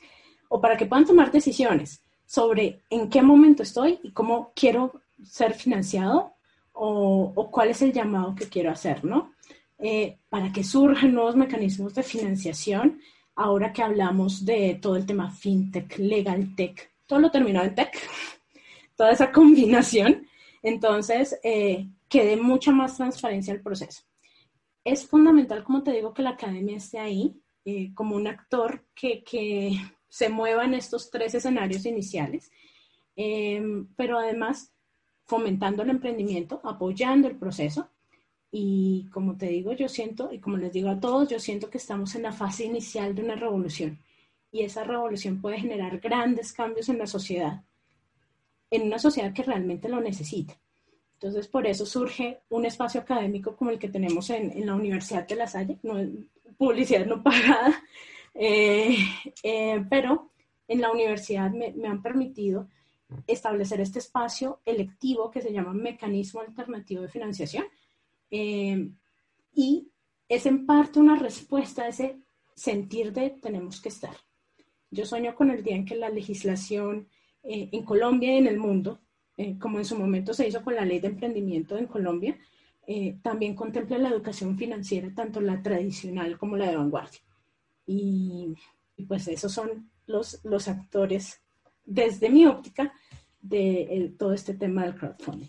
o 0.48 0.60
para 0.60 0.76
que 0.76 0.86
puedan 0.86 1.06
tomar 1.06 1.30
decisiones 1.30 2.02
sobre 2.26 2.82
en 2.90 3.08
qué 3.08 3.22
momento 3.22 3.62
estoy 3.62 4.00
y 4.02 4.10
cómo 4.12 4.52
quiero 4.54 5.00
ser 5.24 5.54
financiado 5.54 6.34
o, 6.72 7.48
cuál 7.50 7.70
es 7.70 7.80
el 7.80 7.92
llamado 7.92 8.34
que 8.34 8.48
quiero 8.48 8.70
hacer, 8.70 9.04
¿no? 9.04 9.32
Eh, 9.78 10.18
para 10.28 10.52
que 10.52 10.62
surjan 10.62 11.14
nuevos 11.14 11.36
mecanismos 11.36 11.94
de 11.94 12.02
financiación, 12.02 13.00
ahora 13.34 13.72
que 13.72 13.82
hablamos 13.82 14.44
de 14.44 14.78
todo 14.80 14.96
el 14.96 15.06
tema 15.06 15.30
fintech, 15.30 15.98
legal 15.98 16.54
tech, 16.54 16.90
todo 17.06 17.18
lo 17.18 17.30
terminado 17.30 17.66
en 17.66 17.74
tech, 17.74 17.96
toda 18.96 19.10
esa 19.10 19.32
combinación, 19.32 20.26
entonces 20.62 21.38
eh, 21.42 21.88
que 22.08 22.24
dé 22.24 22.36
mucha 22.36 22.72
más 22.72 22.96
transparencia 22.96 23.54
al 23.54 23.60
proceso. 23.60 24.02
Es 24.84 25.06
fundamental, 25.06 25.64
como 25.64 25.82
te 25.82 25.92
digo, 25.92 26.14
que 26.14 26.22
la 26.22 26.30
academia 26.30 26.76
esté 26.76 26.98
ahí 26.98 27.40
eh, 27.64 27.92
como 27.94 28.14
un 28.14 28.26
actor 28.28 28.84
que, 28.94 29.24
que, 29.24 29.72
se 30.08 30.28
mueva 30.30 30.64
en 30.64 30.72
estos 30.72 31.10
tres 31.10 31.34
escenarios 31.34 31.84
iniciales, 31.84 32.50
pero 33.96 34.18
además 34.18 34.72
fomentando 35.26 35.82
el 35.82 35.90
emprendimiento, 35.90 36.60
apoyando 36.64 37.28
el 37.28 37.36
proceso. 37.36 37.90
Y 38.50 39.08
como 39.12 39.36
te 39.36 39.46
digo, 39.46 39.72
yo 39.72 39.88
siento, 39.88 40.32
y 40.32 40.38
como 40.38 40.56
les 40.56 40.72
digo 40.72 40.88
a 40.88 41.00
todos, 41.00 41.28
yo 41.28 41.38
siento 41.38 41.68
que 41.68 41.78
estamos 41.78 42.14
en 42.14 42.22
la 42.22 42.32
fase 42.32 42.64
inicial 42.64 43.14
de 43.14 43.22
una 43.22 43.34
revolución. 43.34 43.98
Y 44.56 44.62
esa 44.62 44.84
revolución 44.84 45.38
puede 45.38 45.60
generar 45.60 45.98
grandes 45.98 46.54
cambios 46.54 46.88
en 46.88 46.96
la 46.96 47.06
sociedad, 47.06 47.62
en 48.70 48.82
una 48.84 48.98
sociedad 48.98 49.34
que 49.34 49.42
realmente 49.42 49.86
lo 49.86 50.00
necesita. 50.00 50.58
Entonces, 51.12 51.46
por 51.46 51.66
eso 51.66 51.84
surge 51.84 52.40
un 52.48 52.64
espacio 52.64 53.02
académico 53.02 53.54
como 53.54 53.70
el 53.70 53.78
que 53.78 53.90
tenemos 53.90 54.30
en, 54.30 54.64
la 54.64 54.74
Universidad 54.74 55.28
de 55.28 55.34
La 55.34 55.46
Salle, 55.46 55.78
no, 55.82 55.96
publicidad 56.56 57.04
no 57.04 57.22
pagada, 57.22 57.82
eh, 58.34 58.96
eh, 59.42 59.84
pero 59.90 60.30
en 60.66 60.80
la 60.80 60.90
universidad 60.90 61.50
me, 61.50 61.74
me 61.74 61.88
han 61.88 62.00
permitido 62.00 62.66
establecer 63.26 63.82
este 63.82 63.98
espacio 63.98 64.60
electivo 64.64 65.30
que 65.30 65.42
se 65.42 65.52
llama 65.52 65.74
Mecanismo 65.74 66.40
Alternativo 66.40 67.02
de 67.02 67.08
Financiación. 67.08 67.66
Eh, 68.30 68.90
y 69.52 69.90
es 70.30 70.46
en 70.46 70.64
parte 70.64 70.98
una 70.98 71.16
respuesta 71.16 71.82
a 71.82 71.88
ese 71.88 72.22
sentir 72.54 73.12
de 73.12 73.28
tenemos 73.30 73.82
que 73.82 73.90
estar. 73.90 74.16
Yo 74.90 75.04
sueño 75.04 75.34
con 75.34 75.50
el 75.50 75.62
día 75.62 75.76
en 75.76 75.84
que 75.84 75.96
la 75.96 76.08
legislación 76.08 77.08
eh, 77.42 77.68
en 77.72 77.84
Colombia 77.84 78.34
y 78.34 78.38
en 78.38 78.46
el 78.46 78.58
mundo, 78.58 79.00
eh, 79.36 79.58
como 79.58 79.78
en 79.78 79.84
su 79.84 79.98
momento 79.98 80.34
se 80.34 80.46
hizo 80.48 80.62
con 80.62 80.74
la 80.74 80.84
ley 80.84 81.00
de 81.00 81.08
emprendimiento 81.08 81.76
en 81.76 81.86
Colombia, 81.86 82.38
también 83.20 83.56
contemple 83.56 83.98
la 83.98 84.10
educación 84.10 84.56
financiera, 84.56 85.12
tanto 85.12 85.40
la 85.40 85.60
tradicional 85.60 86.38
como 86.38 86.56
la 86.56 86.68
de 86.68 86.76
vanguardia. 86.76 87.18
Y, 87.84 88.54
pues 89.08 89.26
esos 89.26 89.52
son 89.52 89.90
los, 90.06 90.38
los 90.44 90.68
actores 90.68 91.42
desde 91.86 92.28
mi 92.28 92.46
óptica 92.46 92.92
de 93.40 93.82
eh, 93.82 94.14
todo 94.18 94.32
este 94.32 94.54
tema 94.54 94.82
del 94.82 94.96
crowdfunding. 94.96 95.48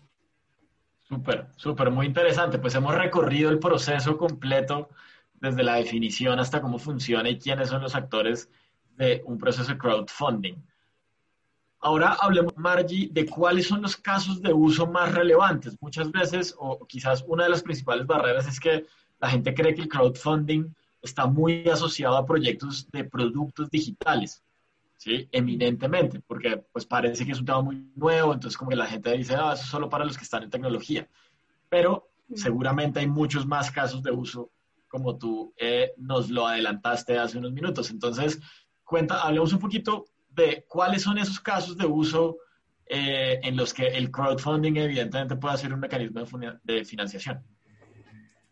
Súper, 1.10 1.48
súper, 1.56 1.90
muy 1.90 2.06
interesante. 2.06 2.60
Pues 2.60 2.76
hemos 2.76 2.96
recorrido 2.96 3.50
el 3.50 3.60
proceso 3.60 4.18
completo 4.18 4.90
desde 5.34 5.64
la 5.64 5.76
definición 5.76 6.40
hasta 6.40 6.62
cómo 6.62 6.78
funciona 6.80 7.30
y 7.30 7.40
quiénes 7.40 7.70
son 7.70 7.82
los 7.82 7.96
actores 7.96 8.50
de 8.98 9.22
un 9.26 9.38
proceso 9.38 9.72
de 9.72 9.78
crowdfunding. 9.78 10.56
Ahora 11.80 12.18
hablemos, 12.20 12.58
Margie, 12.58 13.10
de 13.12 13.26
cuáles 13.26 13.68
son 13.68 13.84
los 13.84 13.96
casos 13.96 14.42
de 14.42 14.52
uso 14.52 14.88
más 14.88 15.14
relevantes. 15.14 15.78
Muchas 15.80 16.12
veces, 16.12 16.56
o 16.58 16.86
quizás 16.86 17.24
una 17.28 17.44
de 17.44 17.52
las 17.52 17.62
principales 17.62 18.08
barreras 18.08 18.48
es 18.48 18.60
que 18.60 18.86
la 19.20 19.30
gente 19.30 19.54
cree 19.54 19.76
que 19.76 19.82
el 19.82 19.88
crowdfunding 19.88 20.74
está 21.02 21.28
muy 21.28 21.68
asociado 21.70 22.18
a 22.18 22.26
proyectos 22.26 22.90
de 22.92 23.04
productos 23.04 23.70
digitales, 23.70 24.44
¿sí? 24.98 25.30
Eminentemente, 25.32 26.20
porque 26.20 26.58
pues 26.58 26.86
parece 26.86 27.26
que 27.26 27.32
es 27.32 27.40
un 27.40 27.46
tema 27.46 27.62
muy 27.62 27.92
nuevo, 27.96 28.34
entonces 28.34 28.58
como 28.58 28.72
que 28.72 28.76
la 28.76 28.88
gente 28.88 29.16
dice, 29.16 29.36
ah, 29.36 29.54
eso 29.54 29.64
es 29.64 29.70
solo 29.70 29.88
para 29.88 30.06
los 30.06 30.18
que 30.18 30.24
están 30.24 30.44
en 30.44 30.50
tecnología. 30.50 31.08
Pero 31.70 32.10
seguramente 32.34 33.00
hay 33.00 33.08
muchos 33.08 33.46
más 33.46 33.72
casos 33.72 34.02
de 34.02 34.12
uso 34.12 34.50
como 34.88 35.18
tú 35.18 35.54
eh, 35.58 35.94
nos 35.98 36.30
lo 36.30 36.48
adelantaste 36.48 37.18
hace 37.18 37.38
unos 37.38 37.52
minutos. 37.52 37.92
Entonces, 37.92 38.40
cuenta, 38.88 39.22
hablemos 39.22 39.54
un 39.54 39.60
poquito 39.60 40.06
de 40.30 40.66
cuáles 40.68 41.04
son 41.04 41.18
esos 41.18 41.40
casos 41.40 41.78
de 41.78 41.86
uso 41.86 42.38
eh, 42.86 43.40
en 43.44 43.58
los 43.58 43.74
que 43.74 43.86
el 43.88 44.10
crowdfunding 44.10 44.78
evidentemente 44.78 45.36
puede 45.36 45.58
ser 45.58 45.74
un 45.74 45.82
mecanismo 45.82 46.22
de, 46.64 46.86
financiación. 46.86 47.44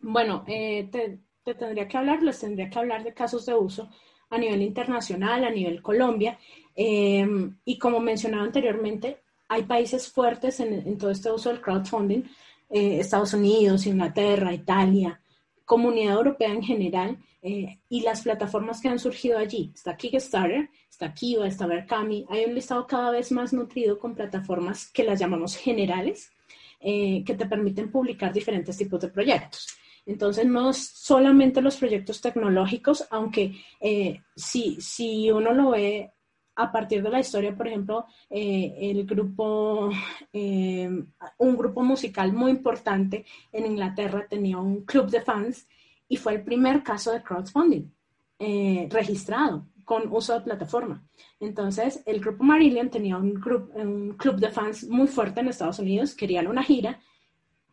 Bueno, 0.00 0.44
eh, 0.46 0.88
te, 0.92 1.54
tendría 1.54 1.88
que 1.88 1.96
hablar, 1.96 2.22
les 2.22 2.38
tendría 2.38 2.68
que 2.68 2.78
hablar 2.78 3.02
de 3.02 3.14
casos 3.14 3.46
de 3.46 3.54
uso 3.54 3.88
a 4.28 4.36
nivel 4.36 4.60
internacional, 4.60 5.44
a 5.44 5.50
nivel 5.50 5.80
Colombia. 5.80 6.38
Em, 6.74 7.56
y 7.64 7.78
como 7.78 7.98
mencionaba 7.98 8.44
anteriormente, 8.44 9.22
hay 9.48 9.62
países 9.62 10.12
fuertes 10.12 10.60
en, 10.60 10.98
todo 10.98 11.10
este 11.10 11.30
uso 11.30 11.48
del 11.48 11.62
crowdfunding, 11.62 12.22
eh, 12.68 13.00
Estados 13.00 13.32
Unidos, 13.32 13.86
Inglaterra, 13.86 14.52
Italia, 14.52 15.18
Comunidad 15.66 16.14
Europea 16.14 16.50
en 16.50 16.62
general, 16.62 17.18
eh, 17.42 17.78
y 17.88 18.00
las 18.00 18.22
plataformas 18.22 18.80
que 18.80 18.88
han 18.88 18.98
surgido 18.98 19.38
allí. 19.38 19.70
Está 19.74 19.96
Kickstarter, 19.96 20.68
está 20.90 21.12
Kiva, 21.12 21.46
está 21.46 21.66
Berkami. 21.66 22.24
Hay 22.28 22.44
un 22.44 22.54
listado 22.54 22.86
cada 22.86 23.10
vez 23.10 23.30
más 23.30 23.52
nutrido 23.52 23.98
con 23.98 24.14
plataformas 24.14 24.90
que 24.90 25.04
las 25.04 25.20
llamamos 25.20 25.54
generales, 25.56 26.32
eh, 26.80 27.22
que 27.24 27.34
te 27.34 27.46
permiten 27.46 27.90
publicar 27.90 28.32
diferentes 28.32 28.76
tipos 28.76 29.00
de 29.00 29.08
proyectos. 29.08 29.68
Entonces, 30.06 30.46
no 30.46 30.72
solamente 30.72 31.60
los 31.60 31.76
proyectos 31.76 32.20
tecnológicos, 32.20 33.06
aunque 33.10 33.56
eh, 33.80 34.22
si, 34.34 34.80
si 34.80 35.30
uno 35.30 35.52
lo 35.52 35.70
ve 35.70 36.12
a 36.56 36.72
partir 36.72 37.02
de 37.02 37.10
la 37.10 37.20
historia, 37.20 37.54
por 37.54 37.68
ejemplo, 37.68 38.06
el 38.30 39.06
grupo, 39.06 39.90
un 40.32 41.56
grupo 41.56 41.82
musical 41.82 42.32
muy 42.32 42.50
importante 42.50 43.24
en 43.52 43.66
Inglaterra 43.66 44.26
tenía 44.28 44.58
un 44.58 44.84
club 44.84 45.10
de 45.10 45.20
fans 45.20 45.68
y 46.08 46.16
fue 46.16 46.34
el 46.34 46.42
primer 46.42 46.82
caso 46.82 47.12
de 47.12 47.22
crowdfunding 47.22 47.90
eh, 48.38 48.86
registrado 48.90 49.66
con 49.84 50.12
uso 50.12 50.34
de 50.34 50.40
plataforma. 50.40 51.02
Entonces, 51.40 52.02
el 52.06 52.20
grupo 52.20 52.44
Marillion 52.44 52.90
tenía 52.90 53.16
un, 53.16 53.34
club 53.34 54.36
de 54.36 54.50
fans 54.50 54.84
muy 54.88 55.06
fuerte 55.06 55.40
en 55.40 55.48
Estados 55.48 55.78
Unidos, 55.78 56.14
querían 56.14 56.48
una 56.48 56.62
gira 56.62 57.00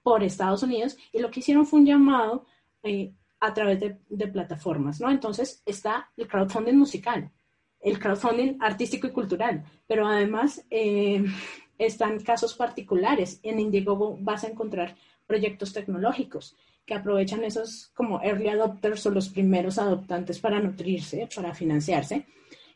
por 0.03 0.23
Estados 0.23 0.63
Unidos 0.63 0.95
y 1.11 1.19
lo 1.19 1.31
que 1.31 1.39
hicieron 1.39 1.65
fue 1.65 1.79
un 1.79 1.85
llamado 1.85 2.45
eh, 2.83 3.13
a 3.39 3.53
través 3.53 3.79
de, 3.79 4.27
plataformas, 4.27 5.01
¿no? 5.01 5.09
Entonces, 5.09 5.61
está 5.65 6.11
el 6.15 6.27
crowdfunding 6.27 6.75
musical, 6.75 7.29
el 7.83 7.99
crowdfunding 7.99 8.57
artístico 8.61 9.07
y 9.07 9.11
cultural, 9.11 9.63
pero 9.85 10.07
además 10.07 10.65
eh, 10.71 11.23
están 11.77 12.19
casos 12.21 12.55
particulares. 12.55 13.39
En 13.43 13.59
Indiegogo 13.59 14.17
vas 14.19 14.43
a 14.43 14.47
encontrar 14.47 14.95
proyectos 15.27 15.73
tecnológicos 15.73 16.55
que 16.85 16.93
aprovechan 16.93 17.43
esos 17.43 17.91
como 17.93 18.21
early 18.21 18.49
adopters 18.49 19.05
o 19.05 19.11
los 19.11 19.29
primeros 19.29 19.77
adoptantes 19.77 20.39
para 20.39 20.59
nutrirse, 20.59 21.29
para 21.33 21.53
financiarse. 21.53 22.25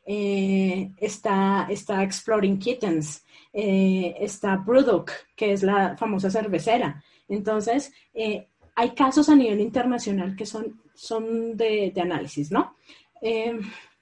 Eh, 0.06 0.92
está, 0.98 1.68
está 1.70 2.04
Exploring 2.04 2.60
Kittens, 2.60 3.26
eh, 3.52 4.16
está 4.20 4.56
Brewdog, 4.56 5.08
que 5.36 5.52
es 5.52 5.64
la 5.64 5.98
famosa 5.98 6.30
cervecera. 6.30 7.04
Entonces, 7.28 7.92
eh, 8.14 8.48
hay 8.76 8.92
casos 8.92 9.28
a 9.28 9.36
nivel 9.36 9.60
internacional 9.60 10.36
que 10.36 10.46
son, 10.46 10.82
son 10.94 11.58
de, 11.58 11.92
de 11.94 12.02
análisis, 12.02 12.52
¿no? 12.52 12.78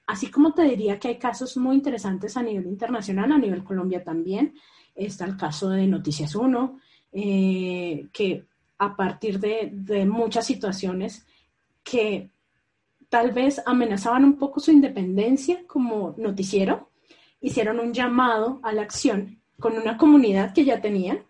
Así 0.07 0.31
como 0.31 0.53
te 0.53 0.63
diría 0.63 0.99
que 0.99 1.09
hay 1.09 1.17
casos 1.17 1.57
muy 1.57 1.75
interesantes 1.75 2.37
a 2.37 2.43
nivel 2.43 2.67
internacional, 2.67 3.31
a 3.31 3.37
nivel 3.37 3.63
Colombia 3.63 4.03
también, 4.03 4.53
está 4.93 5.25
el 5.25 5.37
caso 5.37 5.69
de 5.69 5.87
Noticias 5.87 6.35
1, 6.35 6.79
que 7.11 8.45
a 8.77 8.95
partir 8.95 9.39
de, 9.39 10.05
muchas 10.05 10.45
situaciones 10.45 11.25
que 11.83 12.29
tal 13.09 13.31
vez 13.31 13.61
amenazaban 13.65 14.25
un 14.25 14.37
poco 14.37 14.59
su 14.59 14.71
independencia 14.71 15.65
como 15.67 16.15
noticiero, 16.17 16.89
hicieron 17.39 17.79
un 17.79 17.93
llamado 17.93 18.59
a 18.63 18.73
la 18.73 18.81
acción 18.81 19.39
con 19.59 19.77
una 19.77 19.97
comunidad 19.97 20.53
que 20.53 20.65
ya 20.65 20.81
tenían 20.81 21.23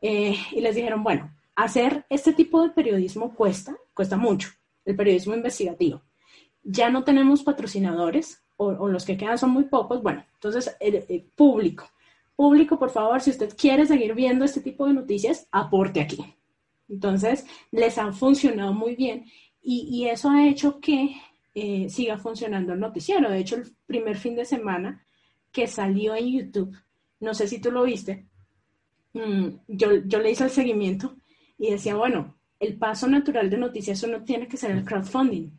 eh, 0.00 0.36
y 0.52 0.60
les 0.60 0.74
dijeron, 0.74 1.02
bueno, 1.02 1.30
hacer 1.54 2.06
este 2.08 2.32
tipo 2.32 2.62
de 2.62 2.70
periodismo 2.70 3.34
cuesta, 3.34 3.76
cuesta 3.94 4.16
mucho, 4.16 4.48
el 4.84 4.96
periodismo 4.96 5.34
investigativo. 5.34 6.02
Ya 6.62 6.90
no 6.90 7.04
tenemos 7.04 7.42
patrocinadores 7.42 8.42
o, 8.56 8.88
los 8.88 9.04
que 9.04 9.16
quedan 9.16 9.38
son 9.38 9.50
muy 9.50 9.64
pocos, 9.64 10.02
bueno, 10.02 10.24
entonces 10.34 10.76
el 10.80 11.22
público, 11.36 11.88
público, 12.34 12.78
por 12.78 12.90
favor, 12.90 13.20
si 13.20 13.30
usted 13.30 13.56
quiere 13.56 13.86
seguir 13.86 14.14
viendo 14.14 14.44
este 14.44 14.60
tipo 14.60 14.86
de 14.86 14.94
noticias, 14.94 15.48
aporte 15.52 16.00
aquí. 16.00 16.24
Entonces, 16.88 17.44
les 17.70 17.98
han 17.98 18.14
funcionado 18.14 18.72
muy 18.72 18.94
bien 18.94 19.26
y, 19.60 20.06
eso 20.06 20.30
ha 20.30 20.46
hecho 20.46 20.80
que 20.80 21.16
eh, 21.54 21.90
siga 21.90 22.16
funcionando 22.16 22.72
el 22.72 22.80
noticiero. 22.80 23.28
De 23.28 23.38
hecho, 23.38 23.56
el 23.56 23.74
primer 23.86 24.16
fin 24.16 24.36
de 24.36 24.44
semana 24.44 25.04
que 25.52 25.66
salió 25.66 26.14
en 26.14 26.28
YouTube, 26.28 26.76
no 27.20 27.34
sé 27.34 27.48
si 27.48 27.60
tú 27.60 27.70
lo 27.70 27.82
viste, 27.82 28.26
mm, 29.12 29.48
yo, 29.66 29.90
le 29.90 30.30
hice 30.30 30.44
el 30.44 30.50
seguimiento 30.50 31.16
y 31.58 31.72
decía, 31.72 31.96
bueno, 31.96 32.36
el 32.60 32.78
paso 32.78 33.08
natural 33.08 33.50
de 33.50 33.58
noticias 33.58 34.02
uno 34.04 34.22
tiene 34.24 34.48
que 34.48 34.56
ser 34.56 34.70
el 34.70 34.84
crowdfunding. 34.84 35.50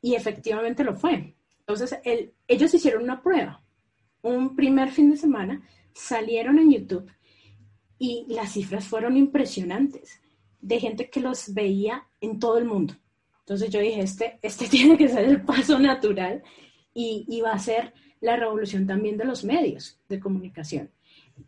Y 0.00 0.14
efectivamente 0.14 0.84
lo 0.84 0.94
fue. 0.94 1.34
Entonces, 1.60 1.98
ellos 2.46 2.74
hicieron 2.74 3.02
una 3.02 3.22
prueba. 3.22 3.62
Un 4.22 4.56
primer 4.56 4.90
fin 4.90 5.10
de 5.10 5.16
semana 5.16 5.62
salieron 5.92 6.58
en 6.58 6.72
YouTube 6.72 7.10
y 7.98 8.26
las 8.28 8.52
cifras 8.52 8.86
fueron 8.86 9.16
impresionantes 9.16 10.20
de 10.60 10.80
gente 10.80 11.10
que 11.10 11.20
los 11.20 11.52
veía 11.52 12.06
en 12.20 12.38
todo 12.38 12.58
el 12.58 12.64
mundo. 12.64 12.94
Entonces 13.40 13.70
yo 13.70 13.80
dije, 13.80 14.00
este, 14.00 14.38
este 14.42 14.68
tiene 14.70 14.96
que 14.96 15.08
ser 15.08 15.24
el 15.24 15.42
paso 15.42 15.78
natural 15.78 16.42
y, 16.94 17.40
va 17.40 17.52
a 17.52 17.58
ser 17.58 17.94
la 18.20 18.36
revolución 18.36 18.86
también 18.86 19.16
de 19.16 19.24
los 19.24 19.44
medios 19.44 20.00
de 20.08 20.18
comunicación. 20.18 20.90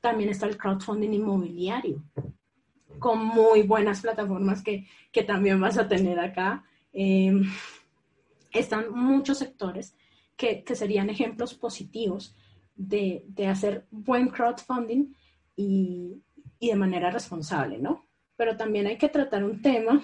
También 0.00 0.30
está 0.30 0.46
el 0.46 0.56
crowdfunding 0.56 1.12
inmobiliario, 1.12 2.04
con 3.00 3.24
muy 3.24 3.62
buenas 3.62 4.00
plataformas 4.00 4.62
que, 4.62 4.86
también 5.26 5.60
vas 5.60 5.76
a 5.76 5.88
tener 5.88 6.20
acá. 6.20 6.64
Em, 6.92 7.42
están 8.58 8.92
muchos 8.92 9.38
sectores 9.38 9.94
que, 10.36 10.64
serían 10.74 11.10
ejemplos 11.10 11.54
positivos 11.54 12.34
de, 12.74 13.24
hacer 13.48 13.86
buen 13.90 14.28
crowdfunding 14.28 15.14
y, 15.56 16.22
y 16.58 16.68
de 16.68 16.76
manera 16.76 17.10
responsable, 17.10 17.78
¿no? 17.78 18.10
pero 18.40 18.56
también 18.56 18.86
hay 18.86 18.96
que 18.96 19.10
tratar 19.10 19.44
un 19.44 19.60
tema 19.60 20.00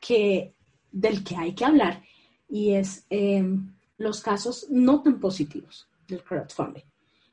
que, 0.00 0.54
del 0.90 1.22
que 1.22 1.36
hay 1.36 1.54
que 1.54 1.66
hablar 1.66 2.02
y 2.48 2.72
es 2.72 3.04
em, 3.10 3.70
los 3.98 4.22
casos 4.22 4.68
no 4.70 5.02
tan 5.02 5.20
positivos 5.20 5.86
del 6.08 6.24
crowdfunding. 6.24 6.84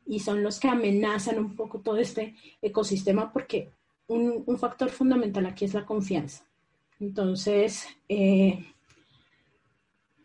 Y 0.06 0.20
son 0.20 0.44
los 0.44 0.60
que 0.60 0.68
amenazan 0.68 1.40
un 1.40 1.56
poco 1.56 1.80
todo 1.80 1.96
este 1.96 2.36
ecosistema 2.62 3.32
porque 3.32 3.72
un, 4.08 4.44
factor 4.60 4.90
fundamental 4.90 5.46
aquí 5.46 5.64
es 5.64 5.74
la 5.74 5.86
confianza. 5.86 6.44
Entonces, 7.00 7.88
eh, 8.10 8.66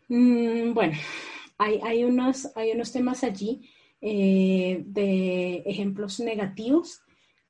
mm, 0.09 0.73
bueno, 0.73 0.97
hay, 1.57 2.03
unos, 2.03 2.49
hay 2.55 2.71
unos 2.71 2.91
temas 2.91 3.23
allí 3.23 3.69
eh, 4.01 4.81
de 4.85 5.57
ejemplos 5.65 6.19
negativos 6.19 7.01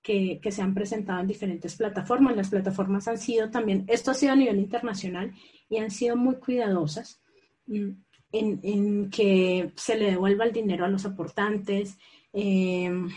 que, 0.02 0.40
se 0.50 0.62
han 0.62 0.74
presentado 0.74 1.20
en 1.20 1.28
diferentes 1.28 1.76
plataformas. 1.76 2.36
Las 2.36 2.50
plataformas 2.50 3.08
han 3.08 3.20
sido 3.20 3.50
también, 3.52 3.86
esto 3.88 4.12
ha 4.12 4.16
sido 4.16 4.34
a 4.34 4.36
nivel 4.36 4.58
internacional 4.58 5.34
y 5.70 5.78
han 5.78 5.92
sido 5.92 6.16
muy 6.16 6.36
cuidadosas 6.36 7.22
mm, 7.68 7.90
en, 8.32 9.10
que 9.12 9.72
se 9.76 9.98
le 9.98 10.12
devuelva 10.12 10.46
el 10.46 10.54
dinero 10.54 10.86
a 10.86 10.90
los 10.90 11.06
aportantes, 11.06 11.98
em, 12.34 13.10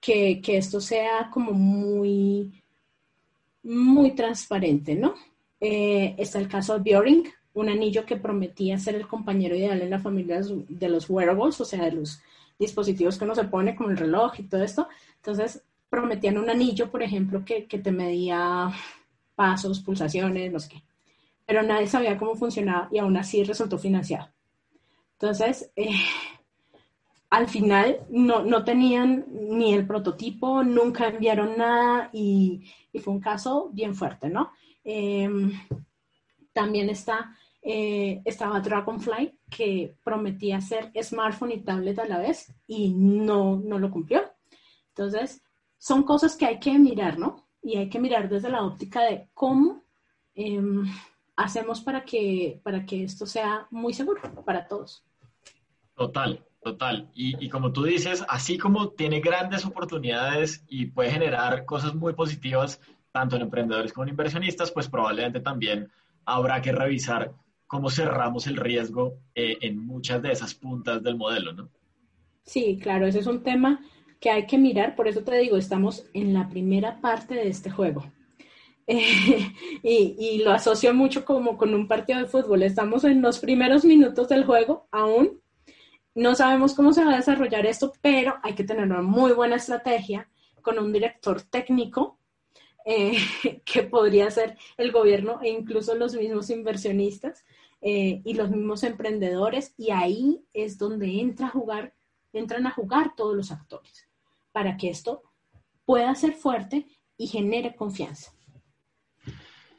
que, 0.00 0.40
esto 0.46 0.80
sea 0.80 1.30
como 1.32 1.52
muy, 1.52 2.62
muy 3.62 4.12
transparente, 4.12 4.94
¿no? 4.94 5.14
Eh, 5.60 6.14
está 6.18 6.38
el 6.38 6.48
caso 6.48 6.74
de 6.74 6.82
Bioring, 6.82 7.24
un 7.54 7.68
anillo 7.68 8.04
que 8.04 8.16
prometía 8.16 8.78
ser 8.78 8.96
el 8.96 9.06
compañero 9.06 9.54
ideal 9.54 9.80
en 9.80 9.90
la 9.90 10.00
familia 10.00 10.40
de 10.68 10.88
los 10.88 11.08
wearables, 11.08 11.60
o 11.60 11.64
sea, 11.64 11.84
de 11.84 11.92
los 11.92 12.20
dispositivos 12.58 13.16
que 13.16 13.24
uno 13.24 13.34
se 13.34 13.44
pone 13.44 13.74
como 13.74 13.90
el 13.90 13.96
reloj 13.96 14.38
y 14.38 14.44
todo 14.44 14.62
esto. 14.62 14.88
Entonces, 15.16 15.62
prometían 15.88 16.38
un 16.38 16.50
anillo, 16.50 16.90
por 16.90 17.02
ejemplo, 17.02 17.44
que, 17.44 17.62
te 17.62 17.92
medía 17.92 18.70
pasos, 19.34 19.80
pulsaciones, 19.80 20.52
no 20.52 20.58
sé 20.58 20.70
qué. 20.70 20.82
Pero 21.46 21.62
nadie 21.62 21.86
sabía 21.86 22.18
cómo 22.18 22.34
funcionaba 22.34 22.88
y 22.90 22.98
aún 22.98 23.16
así 23.16 23.44
resultó 23.44 23.78
financiado. 23.78 24.28
Entonces, 25.12 25.70
eh, 25.76 25.90
al 27.30 27.48
final 27.48 28.00
no, 28.10 28.44
no, 28.44 28.64
tenían 28.64 29.26
ni 29.30 29.74
el 29.74 29.86
prototipo, 29.86 30.64
nunca 30.64 31.08
enviaron 31.08 31.56
nada 31.56 32.10
y, 32.12 32.64
fue 33.00 33.14
un 33.14 33.20
caso 33.20 33.70
bien 33.72 33.94
fuerte, 33.94 34.28
¿no? 34.28 34.52
Em, 34.84 35.52
también 36.52 36.88
está, 36.88 37.36
eh, 37.66 38.20
estaba 38.26 38.60
Dragonfly, 38.60 39.38
que 39.48 39.96
prometía 40.04 40.60
ser 40.60 40.92
smartphone 41.02 41.52
y 41.52 41.60
tablet 41.62 41.98
a 41.98 42.04
la 42.04 42.18
vez 42.18 42.54
y 42.66 42.90
no, 42.92 43.56
no 43.56 43.78
lo 43.78 43.90
cumplió. 43.90 44.22
Entonces, 44.88 45.42
son 45.78 46.02
cosas 46.02 46.36
que 46.36 46.44
hay 46.44 46.60
que 46.60 46.78
mirar, 46.78 47.18
¿no? 47.18 47.48
Y 47.62 47.78
hay 47.78 47.88
que 47.88 47.98
mirar 47.98 48.28
desde 48.28 48.50
la 48.50 48.64
óptica 48.64 49.02
de 49.04 49.30
cómo 49.32 49.82
em, 50.34 50.84
hacemos 51.36 51.80
para 51.80 52.04
que, 52.04 52.60
para 52.62 52.84
que 52.84 53.04
esto 53.04 53.24
sea 53.24 53.66
muy 53.70 53.94
seguro 53.94 54.20
para 54.44 54.68
todos. 54.68 55.02
Total, 55.94 56.44
total. 56.62 57.10
Y, 57.14 57.42
y, 57.42 57.48
como 57.48 57.72
tú 57.72 57.84
dices, 57.84 58.26
así 58.28 58.58
como 58.58 58.90
tiene 58.90 59.20
grandes 59.20 59.64
oportunidades 59.64 60.62
y 60.68 60.86
puede 60.86 61.12
generar 61.12 61.64
cosas 61.64 61.94
muy 61.94 62.12
positivas, 62.12 62.78
tanto 63.10 63.36
en 63.36 63.42
emprendedores 63.42 63.94
como 63.94 64.04
en 64.04 64.10
inversionistas, 64.10 64.70
pues 64.70 64.86
probablemente 64.90 65.40
también 65.40 65.90
habrá 66.26 66.60
que 66.60 66.72
revisar 66.72 67.32
cómo 67.74 67.90
cerramos 67.90 68.46
el 68.46 68.56
riesgo 68.56 69.18
eh, 69.34 69.58
en 69.62 69.84
muchas 69.84 70.22
de 70.22 70.30
esas 70.30 70.54
puntas 70.54 71.02
del 71.02 71.16
modelo, 71.16 71.52
¿no? 71.52 71.70
Sí, 72.44 72.78
claro, 72.80 73.04
ese 73.04 73.18
es 73.18 73.26
un 73.26 73.42
tema 73.42 73.80
que 74.20 74.30
hay 74.30 74.46
que 74.46 74.58
mirar, 74.58 74.94
por 74.94 75.08
eso 75.08 75.24
te 75.24 75.36
digo, 75.38 75.56
estamos 75.56 76.06
en 76.14 76.32
la 76.32 76.48
primera 76.48 77.00
parte 77.00 77.34
de 77.34 77.48
este 77.48 77.70
juego. 77.70 78.04
y, 78.86 79.44
y, 79.82 80.38
lo 80.44 80.52
asocio 80.52 80.94
mucho 80.94 81.24
como 81.24 81.58
con 81.58 81.74
un 81.74 81.88
partido 81.88 82.20
de 82.20 82.26
fútbol. 82.26 82.62
Estamos 82.62 83.02
en 83.02 83.20
los 83.20 83.40
primeros 83.40 83.84
minutos 83.84 84.28
del 84.28 84.44
juego, 84.44 84.86
aún 84.92 85.40
no 86.14 86.36
sabemos 86.36 86.74
cómo 86.74 86.92
se 86.92 87.04
va 87.04 87.14
a 87.14 87.16
desarrollar 87.16 87.66
esto, 87.66 87.92
pero 88.00 88.36
hay 88.44 88.54
que 88.54 88.62
tener 88.62 88.84
una 88.84 89.02
muy 89.02 89.32
buena 89.32 89.56
estrategia 89.56 90.30
con 90.62 90.78
un 90.78 90.92
director 90.92 91.42
técnico 91.42 92.20
eh, 92.84 93.16
que 93.64 93.82
podría 93.82 94.30
ser 94.30 94.56
el 94.76 94.92
gobierno 94.92 95.40
e 95.42 95.48
incluso 95.48 95.96
los 95.96 96.14
mismos 96.14 96.50
inversionistas 96.50 97.44
eh, 97.84 98.20
y 98.24 98.34
los 98.34 98.50
mismos 98.50 98.82
emprendedores. 98.82 99.72
Y 99.76 99.92
ahí 99.92 100.44
es 100.52 100.76
donde 100.76 101.20
entra 101.20 101.46
a 101.46 101.50
jugar, 101.50 101.94
entran 102.32 102.66
a 102.66 102.72
jugar 102.72 103.14
todos 103.16 103.36
los 103.36 103.52
actores 103.52 104.08
para 104.50 104.76
que 104.76 104.90
esto 104.90 105.22
pueda 105.84 106.12
ser 106.16 106.32
fuerte 106.32 106.86
y 107.16 107.28
genere 107.28 107.76
confianza. 107.76 108.32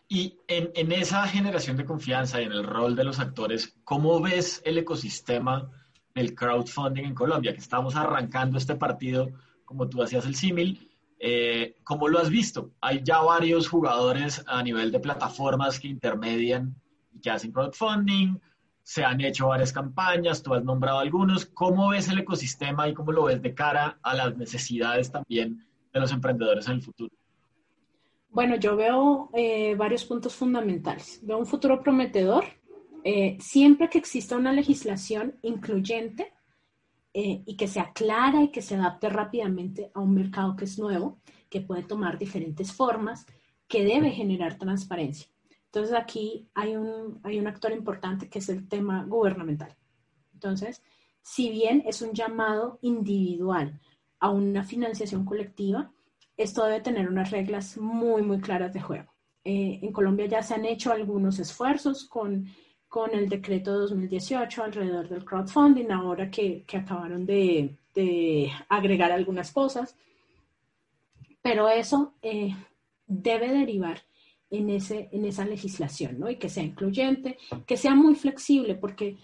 Y 0.08 0.38
en, 0.48 0.72
en 0.76 0.94
esa 0.94 1.28
generación 1.28 1.76
de 1.76 1.86
confianza 1.86 2.40
y 2.40 2.46
en 2.46 2.54
el 2.54 2.64
rol 2.64 2.96
de 2.96 3.04
los 3.04 3.20
actores, 3.20 3.76
¿cómo 3.84 4.22
ves 4.22 4.62
el 4.64 4.78
ecosistema? 4.78 5.70
el 6.16 6.34
crowdfunding 6.34 7.04
en 7.04 7.14
Colombia, 7.14 7.54
que 7.54 7.60
estamos 7.60 7.96
arrancando 7.96 8.58
este 8.58 8.76
partido, 8.76 9.30
como 9.66 9.88
tú 9.90 10.02
hacías 10.02 10.26
el 10.26 10.36
símil. 10.36 10.90
Eh, 11.20 11.76
¿Cómo 11.84 12.08
lo 12.08 12.20
has 12.20 12.30
visto? 12.30 12.72
Hay 12.82 13.02
ya 13.04 13.20
varios 13.20 13.68
jugadores 13.68 14.44
a 14.48 14.64
nivel 14.64 14.92
de 14.92 15.00
plataformas 15.00 15.80
que 15.80 15.88
intermedian 15.88 16.76
que 17.26 17.32
hacen 17.32 17.52
crowdfunding, 17.52 18.40
se 18.84 19.04
han 19.04 19.20
hecho 19.20 19.48
varias 19.48 19.74
campañas, 19.74 20.44
tú 20.44 20.54
has 20.54 20.64
nombrado 20.64 21.00
algunos. 21.00 21.48
¿Cómo 21.48 21.90
ves 21.90 22.08
el 22.08 22.20
ecosistema 22.20 22.88
y 22.88 22.94
cómo 22.94 23.12
lo 23.12 23.24
ves 23.24 23.42
de 23.42 23.56
cara 23.56 23.98
a 24.04 24.14
las 24.14 24.38
necesidades 24.38 25.12
también 25.12 25.66
de 25.92 26.00
los 26.00 26.12
emprendedores 26.12 26.68
en 26.68 26.74
el 26.74 26.82
futuro? 26.84 27.12
Bueno, 28.30 28.58
yo 28.58 28.76
veo 28.76 29.32
eh, 29.34 29.74
varios 29.74 30.06
puntos 30.06 30.36
fundamentales. 30.36 31.20
Veo 31.24 31.40
un 31.40 31.48
futuro 31.48 31.82
prometedor 31.82 32.46
eh, 33.04 33.38
siempre 33.40 33.90
que 33.90 33.98
exista 33.98 34.36
una 34.36 34.54
legislación 34.54 35.36
incluyente 35.42 36.32
eh, 37.12 37.42
y 37.44 37.58
que 37.58 37.68
sea 37.68 37.92
clara 37.92 38.44
y 38.44 38.50
que 38.50 38.62
se 38.62 38.76
adapte 38.76 39.10
rápidamente 39.10 39.90
a 39.96 40.00
un 40.00 40.14
mercado 40.14 40.56
que 40.56 40.66
es 40.66 40.78
nuevo, 40.78 41.18
que 41.50 41.62
puede 41.62 41.82
tomar 41.82 42.20
diferentes 42.20 42.72
formas, 42.72 43.26
que 43.68 43.84
debe 43.84 44.12
generar 44.12 44.60
transparencia. 44.60 45.28
Entonces 45.76 45.94
aquí 45.94 46.48
hay 46.54 46.78
un, 46.78 47.20
hay 47.24 47.38
un 47.38 47.48
actor 47.48 47.74
importante 47.74 48.30
que 48.30 48.40
es 48.40 48.48
el 48.48 48.68
tema 48.70 49.04
gubernamental. 49.04 49.76
Entonces, 50.34 50.82
si 51.22 51.50
bien 51.50 51.84
es 51.86 52.02
un 52.02 52.14
llamado 52.14 52.80
individual 52.82 53.82
a 54.20 54.30
una 54.30 54.64
financiación 54.64 55.26
colectiva, 55.26 55.92
esto 56.38 56.64
debe 56.64 56.80
tener 56.80 57.10
unas 57.10 57.32
reglas 57.32 57.78
muy, 57.78 58.22
muy 58.22 58.40
claras 58.40 58.74
de 58.74 58.80
juego. 58.80 59.14
Eh, 59.44 59.80
en 59.82 59.92
Colombia 59.92 60.28
ya 60.28 60.42
se 60.42 60.54
han 60.54 60.64
hecho 60.64 60.94
algunos 60.94 61.40
esfuerzos 61.40 62.06
con 62.06 62.48
con 62.88 63.14
el 63.14 63.28
decreto 63.28 63.78
2018 63.78 64.64
alrededor 64.64 65.10
del 65.10 65.26
crowdfunding, 65.26 65.92
ahora 65.92 66.32
que, 66.32 66.64
que 66.66 66.78
acabaron 66.78 67.26
de, 67.26 67.76
de, 67.94 68.50
agregar 68.70 69.12
algunas 69.12 69.52
cosas. 69.52 69.98
Pero 71.42 71.68
eso 71.68 72.14
eh, 72.22 72.56
debe 73.06 73.50
derivar 73.50 74.02
en, 74.50 74.70
ese, 74.70 75.10
en 75.12 75.26
esa 75.26 75.46
legislación, 75.46 76.20
¿no? 76.20 76.30
Y 76.30 76.38
que 76.38 76.50
sea 76.50 76.64
incluyente, 76.64 77.38
que 77.66 77.78
sea 77.78 77.96
muy 77.96 78.16
flexible, 78.16 78.76
porque 78.76 79.18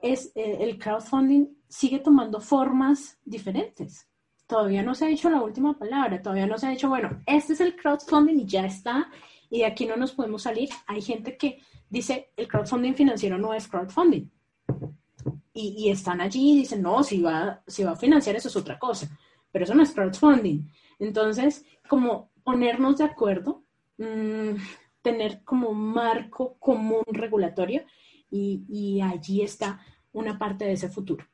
es, 0.00 0.32
eh, 0.34 0.58
el 0.60 0.78
crowdfunding 0.78 1.46
sigue 1.68 1.98
tomando 2.00 2.40
formas 2.40 3.18
diferentes. 3.24 4.08
Todavía 4.46 4.82
no 4.82 4.94
se 4.94 5.04
ha 5.04 5.08
dicho 5.08 5.28
la 5.28 5.42
última 5.42 5.78
palabra, 5.78 6.22
todavía 6.22 6.46
no 6.46 6.56
se 6.56 6.66
ha 6.66 6.70
dicho, 6.70 6.88
bueno, 6.88 7.22
este 7.26 7.52
es 7.52 7.60
el 7.60 7.76
crowdfunding 7.76 8.40
y 8.40 8.46
ya 8.46 8.64
está, 8.64 9.10
y 9.50 9.58
de 9.58 9.66
aquí 9.66 9.86
no 9.86 9.96
nos 9.96 10.12
podemos 10.12 10.42
salir. 10.42 10.70
Hay 10.86 11.02
gente 11.02 11.36
que 11.36 11.58
dice, 11.90 12.30
el 12.36 12.48
crowdfunding 12.48 12.94
financiero 12.94 13.38
no 13.38 13.52
es 13.54 13.68
crowdfunding. 13.68 14.30
Y, 15.52 15.90
están 15.90 16.20
allí 16.20 16.52
y 16.52 16.58
dicen, 16.58 16.82
no, 16.82 17.02
si 17.02 17.20
va, 17.20 17.62
si 17.66 17.82
va 17.82 17.90
a 17.92 17.96
financiar 17.96 18.36
eso 18.36 18.46
es 18.46 18.54
otra 18.54 18.78
cosa, 18.78 19.08
pero 19.50 19.64
eso 19.64 19.74
no 19.74 19.82
es 19.82 19.90
crowdfunding. 19.90 20.70
Entonces, 21.00 21.64
como 21.88 22.30
ponernos 22.44 22.98
de 22.98 23.04
acuerdo, 23.04 23.64
mm, 23.98 24.56
tener 25.02 25.42
como 25.44 25.72
marco 25.74 26.56
común 26.58 27.04
regulatorio 27.06 27.82
y, 28.30 28.64
y 28.68 29.00
allí 29.00 29.42
está 29.42 29.80
una 30.12 30.38
parte 30.38 30.64
de 30.64 30.72
ese 30.72 30.88
futuro. 30.88 31.24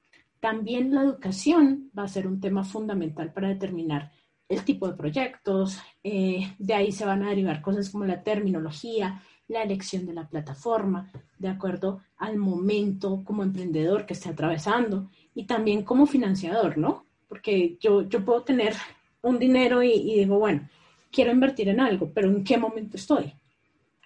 También 0.40 0.94
la 0.94 1.02
educación 1.02 1.90
va 1.98 2.04
a 2.04 2.08
ser 2.08 2.26
un 2.26 2.40
tema 2.40 2.64
fundamental 2.64 3.32
para 3.32 3.48
determinar 3.48 4.12
el 4.48 4.64
tipo 4.64 4.86
de 4.86 4.94
proyectos, 4.94 5.78
eh, 6.02 6.54
de 6.58 6.74
ahí 6.74 6.92
se 6.92 7.06
van 7.06 7.22
a 7.22 7.30
derivar 7.30 7.62
cosas 7.62 7.90
como 7.90 8.04
la 8.04 8.22
terminología, 8.22 9.22
la 9.48 9.62
elección 9.62 10.06
de 10.06 10.14
la 10.14 10.28
plataforma, 10.28 11.10
de 11.38 11.48
acuerdo 11.48 12.02
al 12.16 12.36
momento 12.36 13.22
como 13.24 13.42
emprendedor 13.42 14.06
que 14.06 14.14
esté 14.14 14.30
atravesando 14.30 15.10
y 15.34 15.46
también 15.46 15.82
como 15.82 16.06
financiador, 16.06 16.78
¿no? 16.78 17.06
Porque 17.28 17.76
yo, 17.80 18.02
yo 18.02 18.24
puedo 18.24 18.42
tener 18.42 18.74
un 19.22 19.38
dinero 19.38 19.82
y, 19.82 19.92
y 19.92 20.18
digo, 20.20 20.38
bueno, 20.38 20.68
quiero 21.14 21.30
invertir 21.30 21.68
en 21.68 21.80
algo, 21.80 22.10
pero 22.12 22.28
¿en 22.28 22.42
qué 22.42 22.58
momento 22.58 22.96
estoy? 22.96 23.32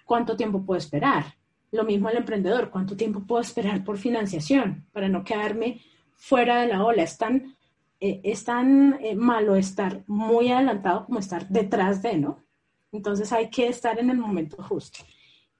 ¿Cuánto 0.05 0.37
tiempo 0.37 0.63
puedo 0.63 0.77
esperar? 0.77 1.25
Lo 1.71 1.83
mismo 1.83 2.09
el 2.09 2.17
emprendedor, 2.17 2.69
¿cuánto 2.69 2.95
tiempo 2.95 3.21
puedo 3.25 3.41
esperar 3.41 3.83
por 3.83 3.97
financiación 3.97 4.85
para 4.91 5.09
no 5.09 5.23
quedarme 5.23 5.81
fuera 6.15 6.61
de 6.61 6.67
la 6.67 6.83
ola? 6.83 7.03
Es 7.03 7.17
tan, 7.17 7.55
eh, 7.99 8.21
es 8.23 8.43
tan 8.43 8.99
eh, 9.01 9.15
malo 9.15 9.55
estar 9.55 10.03
muy 10.07 10.51
adelantado 10.51 11.05
como 11.05 11.19
estar 11.19 11.47
detrás 11.49 12.01
de, 12.01 12.17
¿no? 12.17 12.43
Entonces 12.91 13.31
hay 13.33 13.49
que 13.49 13.67
estar 13.67 13.99
en 13.99 14.09
el 14.09 14.17
momento 14.17 14.61
justo. 14.63 14.99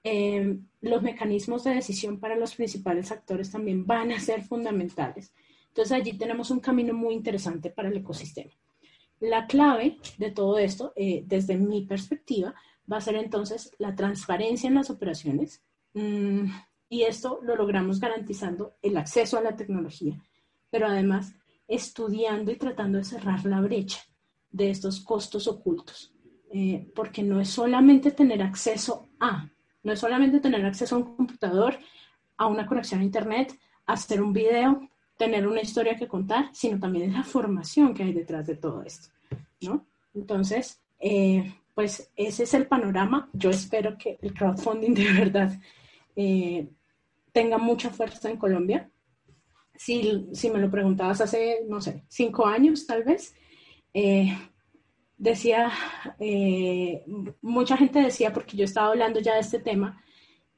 Em, 0.04 0.66
los 0.82 1.02
mecanismos 1.02 1.64
de 1.64 1.76
decisión 1.76 2.20
para 2.20 2.36
los 2.36 2.56
principales 2.56 3.12
actores 3.12 3.52
también 3.52 3.86
van 3.86 4.12
a 4.12 4.20
ser 4.20 4.44
fundamentales. 4.44 5.34
Entonces 5.68 5.92
allí 5.92 6.14
tenemos 6.14 6.52
un 6.52 6.60
camino 6.60 6.94
muy 6.94 7.14
interesante 7.14 7.70
para 7.70 7.90
el 7.90 7.98
ecosistema. 7.98 8.52
La 9.20 9.48
clave 9.48 9.98
de 10.18 10.32
todo 10.32 10.58
esto, 10.58 10.94
eh, 10.96 11.24
desde 11.26 11.58
mi 11.58 11.86
perspectiva, 11.86 12.54
va 12.92 12.98
a 12.98 13.02
ser 13.02 13.16
entonces 13.16 13.72
la 13.78 13.96
transparencia 13.96 14.68
en 14.68 14.76
las 14.76 14.90
operaciones 14.90 15.62
mm, 15.94 16.46
y 16.90 17.04
esto 17.04 17.40
lo 17.44 17.56
logramos 17.56 18.00
garantizando 18.00 18.76
el 18.82 18.98
acceso 18.98 19.38
a 19.38 19.42
la 19.42 19.56
tecnología, 19.56 20.24
pero 20.70 20.88
además 20.88 21.34
estudiando 21.68 22.52
y 22.52 22.56
tratando 22.56 22.98
de 22.98 23.04
cerrar 23.04 23.46
la 23.46 23.62
brecha 23.62 24.00
de 24.50 24.72
estos 24.72 25.02
costos 25.02 25.48
ocultos, 25.48 26.14
eh, 26.52 26.92
porque 26.96 27.22
no 27.22 27.40
es 27.40 27.50
solamente 27.50 28.12
tener 28.12 28.42
acceso 28.42 29.10
a, 29.20 29.50
no 29.84 29.94
es 29.94 30.00
solamente 30.00 30.40
tener 30.40 30.66
acceso 30.66 30.96
a 30.96 31.00
un 31.00 31.16
computador, 31.16 31.78
a 32.38 32.48
una 32.48 32.66
conexión 32.66 33.02
a 33.02 33.04
Internet, 33.04 33.58
hacer 33.86 34.22
un 34.22 34.34
video, 34.34 34.90
tener 35.20 35.46
una 35.46 35.60
historia 35.60 35.98
que 35.98 36.08
contar, 36.08 36.50
sino 36.54 36.80
también 36.80 37.10
es 37.10 37.14
la 37.14 37.24
formación 37.24 37.94
que 37.94 38.04
hay 38.04 38.14
detrás 38.14 38.48
de 38.48 38.56
todo 38.56 38.84
esto, 38.84 39.10
¿no? 39.60 39.86
Entonces, 40.16 40.82
eh, 40.98 41.54
pues 41.76 42.10
ese 42.16 42.44
es 42.44 42.54
el 42.54 42.68
panorama. 42.68 43.30
Yo 43.34 43.50
espero 43.50 43.98
que 43.98 44.18
el 44.22 44.34
crowdfunding 44.34 44.94
de 44.94 45.12
verdad 45.20 45.60
eh, 46.16 46.70
tenga 47.34 47.58
mucha 47.58 47.90
fuerza 47.90 48.30
en 48.30 48.38
Colombia. 48.38 48.90
Si, 49.76 50.30
si, 50.32 50.50
me 50.50 50.60
lo 50.60 50.72
preguntabas 50.72 51.20
hace, 51.20 51.66
no 51.68 51.82
sé, 51.82 52.06
cinco 52.08 52.48
años 52.48 52.88
tal 52.88 53.04
vez, 53.04 53.36
eh, 53.94 54.38
decía, 55.18 55.70
eh, 56.18 57.04
mucha 57.42 57.76
gente 57.76 58.00
decía, 58.02 58.32
porque 58.32 58.56
yo 58.56 58.64
estaba 58.64 58.88
hablando 58.88 59.20
ya 59.20 59.34
de 59.34 59.42
este 59.42 59.60
tema, 59.60 60.02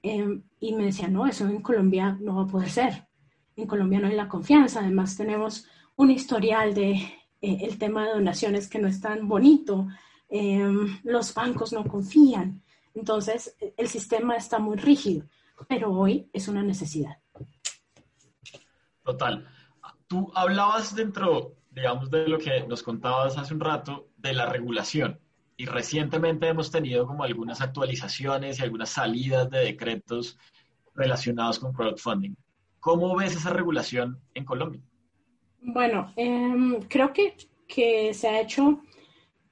em, 0.04 0.44
y 0.60 0.76
me 0.76 0.86
decía, 0.86 1.08
no, 1.08 1.26
eso 1.26 1.48
en 1.48 1.64
Colombia 1.64 2.16
no 2.22 2.36
va 2.36 2.44
a 2.44 2.48
poder 2.48 2.70
ser. 2.70 3.11
En 3.56 3.68
Colombia 3.68 4.00
no 4.00 4.08
hay 4.08 4.16
la 4.16 4.28
confianza. 4.28 4.80
Además, 4.80 5.18
tenemos 5.18 5.68
un 5.96 6.12
historial 6.12 6.74
de 6.74 6.92
eh, 7.42 7.58
el 7.62 7.78
tema 7.80 8.06
de 8.06 8.14
donaciones 8.14 8.70
que 8.70 8.80
no 8.80 8.88
es 8.88 9.02
tan 9.02 9.28
bonito, 9.28 9.88
em, 10.30 11.00
los 11.04 11.34
bancos 11.34 11.74
no 11.74 11.84
confían, 11.86 12.62
entonces 12.94 13.56
el 13.78 13.88
sistema 13.88 14.36
está 14.36 14.60
muy 14.60 14.78
rígido, 14.78 15.26
pero 15.68 15.92
hoy 15.92 16.30
es 16.34 16.48
una 16.48 16.62
necesidad. 16.62 17.18
Total. 19.04 19.48
Tú 20.08 20.32
hablabas 20.36 20.94
dentro, 20.96 21.56
digamos, 21.72 22.12
de 22.12 22.28
lo 22.28 22.38
que 22.38 22.68
nos 22.68 22.84
contabas 22.84 23.38
hace 23.38 23.54
un 23.54 23.60
rato, 23.60 24.10
de 24.18 24.34
la 24.34 24.46
regulación. 24.46 25.20
Y 25.58 25.66
recientemente 25.66 26.48
hemos 26.48 26.70
tenido 26.70 27.08
como 27.08 27.24
algunas 27.24 27.62
actualizaciones 27.62 28.60
y 28.60 28.64
algunas 28.64 28.90
salidas 28.90 29.50
de 29.50 29.60
decretos 29.60 30.38
relacionados 30.94 31.58
con 31.60 31.74
crowdfunding. 31.74 32.36
¿Cómo 32.82 33.16
ves 33.16 33.36
esa 33.36 33.52
regulación 33.52 34.20
en 34.34 34.44
Colombia? 34.44 34.82
Bueno, 35.62 36.12
em, 36.16 36.82
creo 36.90 37.14
que, 37.14 37.36
se 38.14 38.28
ha 38.28 38.42
hecho 38.42 38.82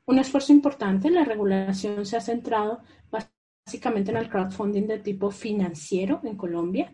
un 0.06 0.20
esfuerzo 0.20 0.52
importante. 0.52 1.12
La 1.12 1.24
regulación 1.24 2.06
se 2.06 2.18
ha 2.18 2.22
centrado 2.22 2.80
básicamente 3.10 4.12
en 4.12 4.18
el 4.18 4.30
crowdfunding 4.30 4.88
de 4.88 5.00
tipo 5.00 5.30
financiero 5.30 6.20
en 6.24 6.36
Colombia. 6.36 6.94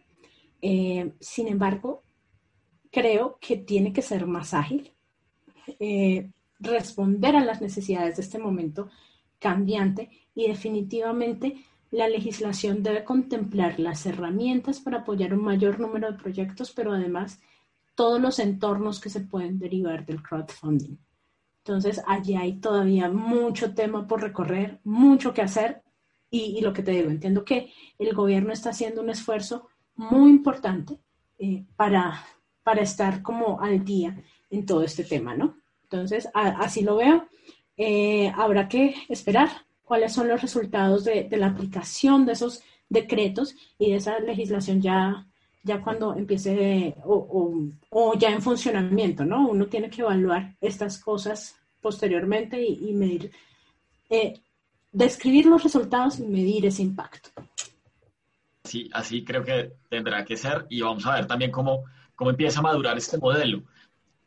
Eh, 0.62 1.14
sin 1.22 1.48
embargo, 1.48 2.04
creo 2.92 3.38
que 3.40 3.56
tiene 3.56 3.94
que 3.94 4.02
ser 4.02 4.28
más 4.28 4.54
ágil, 4.54 4.94
eh, 5.80 6.32
responder 6.60 7.38
a 7.38 7.46
las 7.46 7.62
necesidades 7.62 8.18
de 8.18 8.24
este 8.24 8.40
momento 8.40 8.90
cambiante 9.40 10.10
y 10.34 10.48
definitivamente 10.48 11.56
la 11.96 12.08
legislación 12.08 12.84
debe 12.84 13.04
contemplar 13.04 13.80
las 13.80 14.06
herramientas 14.06 14.80
para 14.80 15.00
apoyar 15.00 15.34
un 15.34 15.44
mayor 15.44 15.80
número 15.80 16.12
de 16.12 16.18
proyectos, 16.18 16.72
pero 16.72 16.94
además 16.94 17.40
todos 17.96 18.20
los 18.22 18.40
entornos 18.40 19.00
que 19.00 19.10
se 19.10 19.22
pueden 19.22 19.60
derivar 19.60 20.06
del 20.06 20.22
crowdfunding. 20.22 20.98
Entonces, 21.60 22.02
allí 22.06 22.36
hay 22.36 22.60
todavía 22.60 23.10
mucho 23.10 23.74
tema 23.74 24.08
por 24.08 24.22
recorrer, 24.22 24.80
mucho 24.84 25.34
que 25.34 25.42
hacer 25.42 25.82
y, 26.30 26.62
lo 26.62 26.74
que 26.74 26.84
te 26.84 26.92
digo, 26.92 27.10
entiendo 27.10 27.46
que 27.46 27.72
el 27.98 28.14
gobierno 28.14 28.52
está 28.52 28.72
haciendo 28.72 29.02
un 29.02 29.10
esfuerzo 29.10 29.70
muy 29.96 30.30
importante 30.30 31.00
eh, 31.40 31.66
para 31.76 32.26
para 32.66 32.82
estar 32.82 33.22
como 33.22 33.62
al 33.62 33.86
día 33.86 34.18
en 34.50 34.66
todo 34.66 34.82
este 34.82 35.04
tema, 35.04 35.36
¿no? 35.36 35.56
Entonces, 35.84 36.28
así 36.34 36.82
lo 36.82 36.96
veo. 36.96 37.28
Eh, 37.78 38.34
habrá 38.36 38.68
que 38.68 38.96
esperar 39.08 39.50
cuáles 39.86 40.14
son 40.14 40.28
los 40.28 40.42
resultados 40.42 41.06
de, 41.06 41.28
la 41.32 41.48
aplicación 41.48 42.26
de 42.26 42.34
esos 42.34 42.62
decretos 42.90 43.56
y 43.78 43.92
de 43.92 43.98
esa 43.98 44.20
legislación 44.20 44.82
ya, 44.82 45.26
ya 45.64 45.82
cuando 45.82 46.16
empiece 46.16 46.96
o, 47.04 48.14
ya 48.18 48.32
en 48.32 48.42
funcionamiento, 48.42 49.24
¿no? 49.24 49.48
Uno 49.48 49.68
tiene 49.68 49.90
que 49.90 50.02
evaluar 50.02 50.56
estas 50.60 51.00
cosas 51.00 51.56
posteriormente 51.82 52.62
y, 52.62 52.94
medir, 52.94 53.32
eh, 54.10 54.34
describir 54.92 55.46
los 55.46 55.64
resultados 55.64 56.20
y 56.20 56.24
medir 56.24 56.66
ese 56.66 56.82
impacto. 56.82 57.30
Sí, 58.64 58.90
así 58.92 59.24
creo 59.24 59.44
que 59.44 59.74
tendrá 59.90 60.26
que 60.26 60.36
ser 60.36 60.66
y 60.70 60.82
vamos 60.82 61.06
a 61.06 61.14
ver 61.14 61.28
también 61.28 61.52
cómo 61.52 61.84
cómo 62.16 62.32
empieza 62.32 62.60
a 62.60 62.64
madurar 62.64 62.98
este 62.98 63.18
modelo. 63.18 63.64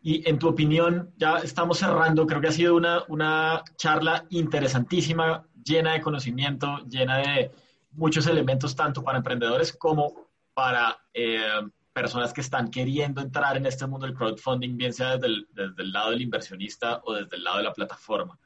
Y 0.01 0.29
en 0.29 0.39
tu 0.39 0.49
opinión, 0.49 1.13
ya 1.17 1.39
estamos 1.39 1.79
cerrando, 1.79 2.27
creo 2.27 2.41
que 2.41 2.49
ha 2.49 2.53
sido 2.53 2.77
una, 2.77 3.03
una 3.09 3.65
charla 3.77 4.27
interesantísima, 4.31 5.45
llena 5.65 5.93
de 5.93 6.01
conocimiento, 6.01 6.79
llena 6.89 7.19
de 7.19 7.51
muchos 7.93 8.27
elementos, 8.27 8.77
tanto 8.77 9.03
para 9.03 9.19
emprendedores 9.19 9.73
como 9.73 10.29
para 10.55 10.99
eh, 11.15 11.61
personas 11.93 12.33
que 12.33 12.41
están 12.41 12.71
queriendo 12.71 13.21
entrar 13.21 13.57
en 13.57 13.67
este 13.67 13.87
mundo 13.87 14.07
del 14.07 14.15
crowdfunding, 14.15 14.77
bien 14.77 14.93
sea 14.93 15.17
desde 15.17 15.83
el, 15.83 15.93
lado 15.93 16.11
del 16.11 16.23
inversionista 16.23 17.01
o 17.05 17.15
desde 17.15 17.37
el 17.37 17.45
lado 17.45 17.59
de 17.59 17.65
la 17.65 17.73
plataforma. 17.73 18.39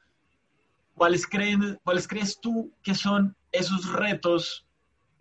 ¿Cuáles, 0.95 1.27
creen, 1.27 1.79
¿Cuáles 1.83 2.07
crees 2.07 2.39
tú 2.39 2.71
que 2.81 2.95
son 2.95 3.35
esos 3.51 3.91
retos 3.91 4.65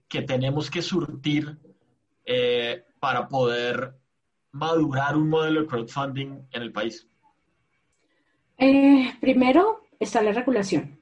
que 0.09 0.22
tenemos 0.22 0.70
que 0.70 0.82
surtir 0.82 1.59
eh, 2.24 2.84
para 3.01 3.28
poder 3.28 3.95
madurar 4.53 5.16
un 5.16 5.28
modelo 5.28 5.62
de 5.62 5.66
crowdfunding 5.66 6.47
en 6.53 6.62
el 6.62 6.72
país? 6.72 7.07
Eh, 8.59 9.14
primero 9.20 9.82
está 9.99 10.22
la 10.22 10.32
regulación. 10.32 11.01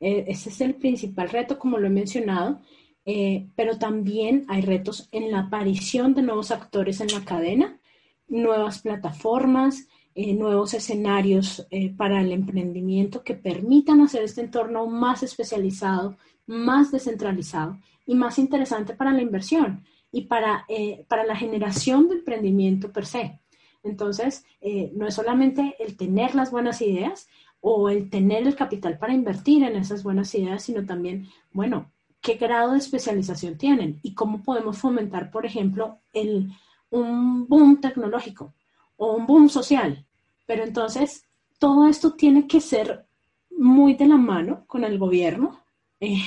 Eh, 0.00 0.24
ese 0.28 0.50
es 0.50 0.60
el 0.60 0.74
principal 0.74 1.28
reto, 1.30 1.58
como 1.58 1.78
lo 1.78 1.86
he 1.86 1.90
mencionado, 1.90 2.60
eh, 3.04 3.48
pero 3.56 3.78
también 3.78 4.44
hay 4.48 4.62
retos 4.62 5.08
en 5.12 5.30
la 5.30 5.40
aparición 5.40 6.14
de 6.14 6.22
nuevos 6.22 6.50
actores 6.50 7.00
en 7.00 7.12
la 7.12 7.24
cadena, 7.24 7.80
nuevas 8.28 8.82
plataformas, 8.82 9.88
nuevos 10.16 10.72
escenarios 10.72 11.68
para 11.98 12.22
el 12.22 12.32
emprendimiento 12.32 13.22
que 13.22 13.34
permitan 13.34 14.00
hacer 14.00 14.22
este 14.22 14.40
entorno 14.40 14.86
más 14.86 15.22
especializado, 15.22 16.16
más 16.46 16.90
descentralizado 16.90 17.78
y 18.06 18.14
más 18.14 18.38
interesante 18.38 18.94
para 18.94 19.12
la 19.12 19.20
inversión 19.20 19.84
y 20.12 20.22
para, 20.22 20.64
eh, 20.68 21.04
para 21.08 21.26
la 21.26 21.36
generación 21.36 22.08
de 22.08 22.16
emprendimiento 22.16 22.92
per 22.92 23.06
se. 23.06 23.40
Entonces, 23.82 24.44
eh, 24.60 24.90
no 24.94 25.06
es 25.06 25.14
solamente 25.14 25.76
el 25.78 25.96
tener 25.96 26.34
las 26.34 26.50
buenas 26.50 26.80
ideas 26.80 27.28
o 27.68 27.88
el 27.88 28.10
tener 28.10 28.46
el 28.46 28.54
capital 28.54 28.96
para 28.96 29.12
invertir 29.12 29.64
en 29.64 29.74
esas 29.74 30.04
buenas 30.04 30.32
ideas, 30.36 30.62
sino 30.62 30.86
también, 30.86 31.28
bueno, 31.52 31.90
qué 32.20 32.34
grado 32.34 32.72
de 32.72 32.78
especialización 32.78 33.58
tienen 33.58 33.98
y 34.02 34.14
cómo 34.14 34.44
podemos 34.44 34.78
fomentar, 34.78 35.32
por 35.32 35.44
ejemplo, 35.44 35.98
el, 36.12 36.52
un 36.90 37.48
boom 37.48 37.80
tecnológico 37.80 38.54
o 38.96 39.14
un 39.14 39.26
boom 39.26 39.48
social. 39.48 40.06
Pero 40.46 40.62
entonces, 40.62 41.24
todo 41.58 41.88
esto 41.88 42.12
tiene 42.12 42.46
que 42.46 42.60
ser 42.60 43.04
muy 43.50 43.94
de 43.94 44.06
la 44.06 44.16
mano 44.16 44.64
con 44.68 44.84
el 44.84 44.96
gobierno 44.96 45.60
eh, 45.98 46.20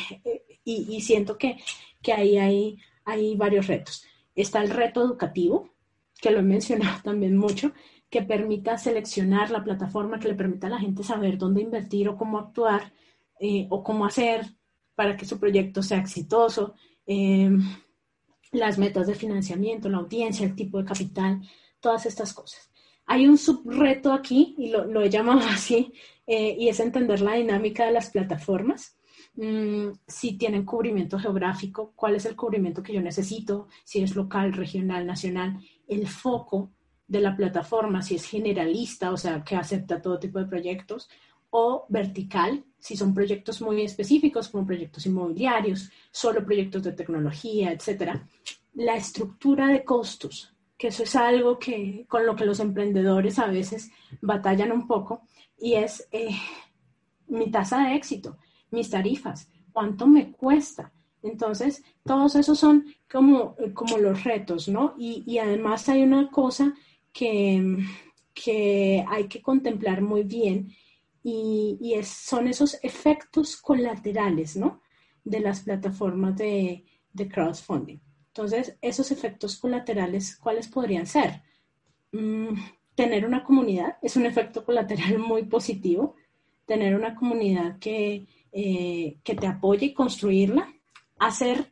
y, 0.66 0.94
y, 0.94 1.00
siento 1.00 1.38
que, 1.38 1.58
que 2.02 2.12
ahí 2.12 2.38
hay 2.38 2.78
hay 3.06 3.36
varios 3.36 3.68
retos. 3.68 4.06
Está 4.36 4.62
el 4.62 4.70
reto 4.70 5.02
educativo, 5.02 5.70
que 6.22 6.32
lo 6.32 6.40
he 6.40 6.44
mencionado 6.44 7.00
también 7.04 7.38
mucho, 7.38 7.72
que 8.10 8.22
permita 8.24 8.78
seleccionar 8.78 9.52
la 9.52 9.64
plataforma, 9.64 10.20
que 10.20 10.30
le 10.30 10.36
permita 10.36 10.68
a 10.68 10.72
la 10.72 10.80
gente 10.80 11.04
saber 11.04 11.38
dónde 11.38 11.62
invertir 11.62 12.10
o 12.10 12.18
cómo 12.18 12.40
actuar 12.40 12.92
eh, 13.40 13.68
o 13.70 13.84
cómo 13.84 14.06
hacer 14.06 14.46
para 14.96 15.16
que 15.16 15.26
su 15.26 15.40
proyecto 15.40 15.82
sea 15.82 16.00
exitoso, 16.00 16.74
em, 17.06 17.62
las 18.52 18.78
metas 18.78 19.08
de 19.08 19.16
financiamiento, 19.16 19.88
la 19.90 20.00
audiencia, 20.00 20.46
el 20.46 20.56
tipo 20.56 20.78
de 20.78 20.86
capital, 20.86 21.42
todas 21.80 22.06
estas 22.06 22.34
cosas. 22.34 22.70
Hay 23.06 23.28
un 23.28 23.38
subreto 23.38 24.12
aquí, 24.12 24.56
y 24.58 24.70
lo, 24.70 25.02
he 25.02 25.10
llamado 25.10 25.40
así, 25.50 25.94
eh, 26.28 26.56
y 26.60 26.68
es 26.68 26.80
entender 26.80 27.22
la 27.22 27.36
dinámica 27.36 27.86
de 27.86 27.92
las 27.92 28.10
plataformas. 28.10 28.98
Mm, 29.36 29.92
si 30.08 30.38
tienen 30.38 30.66
cubrimiento 30.66 31.18
geográfico, 31.18 31.94
cuál 31.96 32.16
es 32.16 32.26
el 32.26 32.36
cubrimiento 32.36 32.84
que 32.84 32.94
yo 32.94 33.02
necesito, 33.02 33.68
si 33.86 34.02
es 34.02 34.16
local, 34.16 34.52
regional, 34.54 35.06
nacional, 35.08 35.60
el 35.88 36.08
foco 36.08 36.72
de 37.10 37.20
la 37.20 37.36
plataforma, 37.36 38.02
si 38.02 38.16
es 38.16 38.24
generalista, 38.24 39.12
o 39.12 39.18
sea, 39.18 39.44
que 39.44 39.58
acepta 39.58 40.02
todo 40.02 40.18
tipo 40.18 40.40
de 40.40 40.46
proyectos, 40.46 41.10
o 41.50 41.86
vertical, 41.90 42.64
si 42.80 42.96
son 42.96 43.14
proyectos 43.14 43.62
muy 43.62 43.82
específicos, 43.82 44.48
como 44.48 44.66
proyectos 44.66 45.06
inmobiliarios, 45.06 45.90
solo 46.12 46.46
proyectos 46.46 46.84
de 46.84 46.94
tecnología, 46.94 47.74
etcétera. 47.74 48.26
La 48.76 48.96
estructura 48.96 49.68
de 49.68 49.84
costos, 49.84 50.54
que 50.78 50.88
eso 50.88 51.04
es 51.04 51.16
algo 51.18 51.60
que 51.60 52.06
con 52.08 52.26
lo 52.26 52.36
que 52.38 52.46
los 52.46 52.62
emprendedores 52.62 53.40
a 53.40 53.48
veces 53.48 53.92
batallan 54.22 54.72
un 54.72 54.88
poco, 54.88 55.24
y 55.58 55.74
es 55.74 56.08
eh, 56.12 56.30
mi 57.28 57.52
tasa 57.52 57.84
de 57.84 57.96
éxito 57.96 58.38
mis 58.72 58.90
tarifas, 58.90 59.50
cuánto 59.72 60.08
me 60.08 60.32
cuesta. 60.32 60.92
Entonces, 61.22 61.84
todos 62.06 62.36
esos 62.36 62.58
son 62.58 62.86
como, 63.12 63.56
como 63.74 63.98
los 63.98 64.24
retos, 64.24 64.68
¿no? 64.70 64.96
Y, 64.98 65.38
además 65.38 65.90
hay 65.90 66.04
una 66.04 66.30
cosa 66.30 66.74
que, 67.20 67.78
que, 68.34 69.06
hay 69.10 69.28
que 69.28 69.42
contemplar 69.42 70.02
muy 70.02 70.24
bien 70.24 70.74
y, 71.22 71.94
es, 71.94 72.08
son 72.08 72.48
esos 72.48 72.78
efectos 72.82 73.58
colaterales, 73.58 74.56
¿no? 74.56 74.82
De 75.26 75.42
las 75.42 75.60
plataformas 75.60 76.38
de, 76.38 76.86
de 77.12 77.28
crowdfunding. 77.28 78.00
Entonces, 78.28 78.78
esos 78.82 79.12
efectos 79.12 79.58
colaterales, 79.58 80.38
¿cuáles 80.38 80.70
podrían 80.70 81.06
ser? 81.06 81.42
Mm, 82.14 82.54
tener 82.96 83.26
una 83.26 83.44
comunidad 83.44 83.98
es 84.02 84.16
un 84.16 84.26
efecto 84.26 84.64
colateral 84.64 85.20
muy 85.32 85.44
positivo. 85.44 86.16
Tener 86.66 86.96
una 86.96 87.16
comunidad 87.16 87.80
que, 87.80 88.28
eh, 88.54 89.18
que 89.26 89.36
te 89.36 89.48
apoye 89.48 89.88
y 89.88 89.94
construirla, 89.94 90.74
hacer 91.18 91.70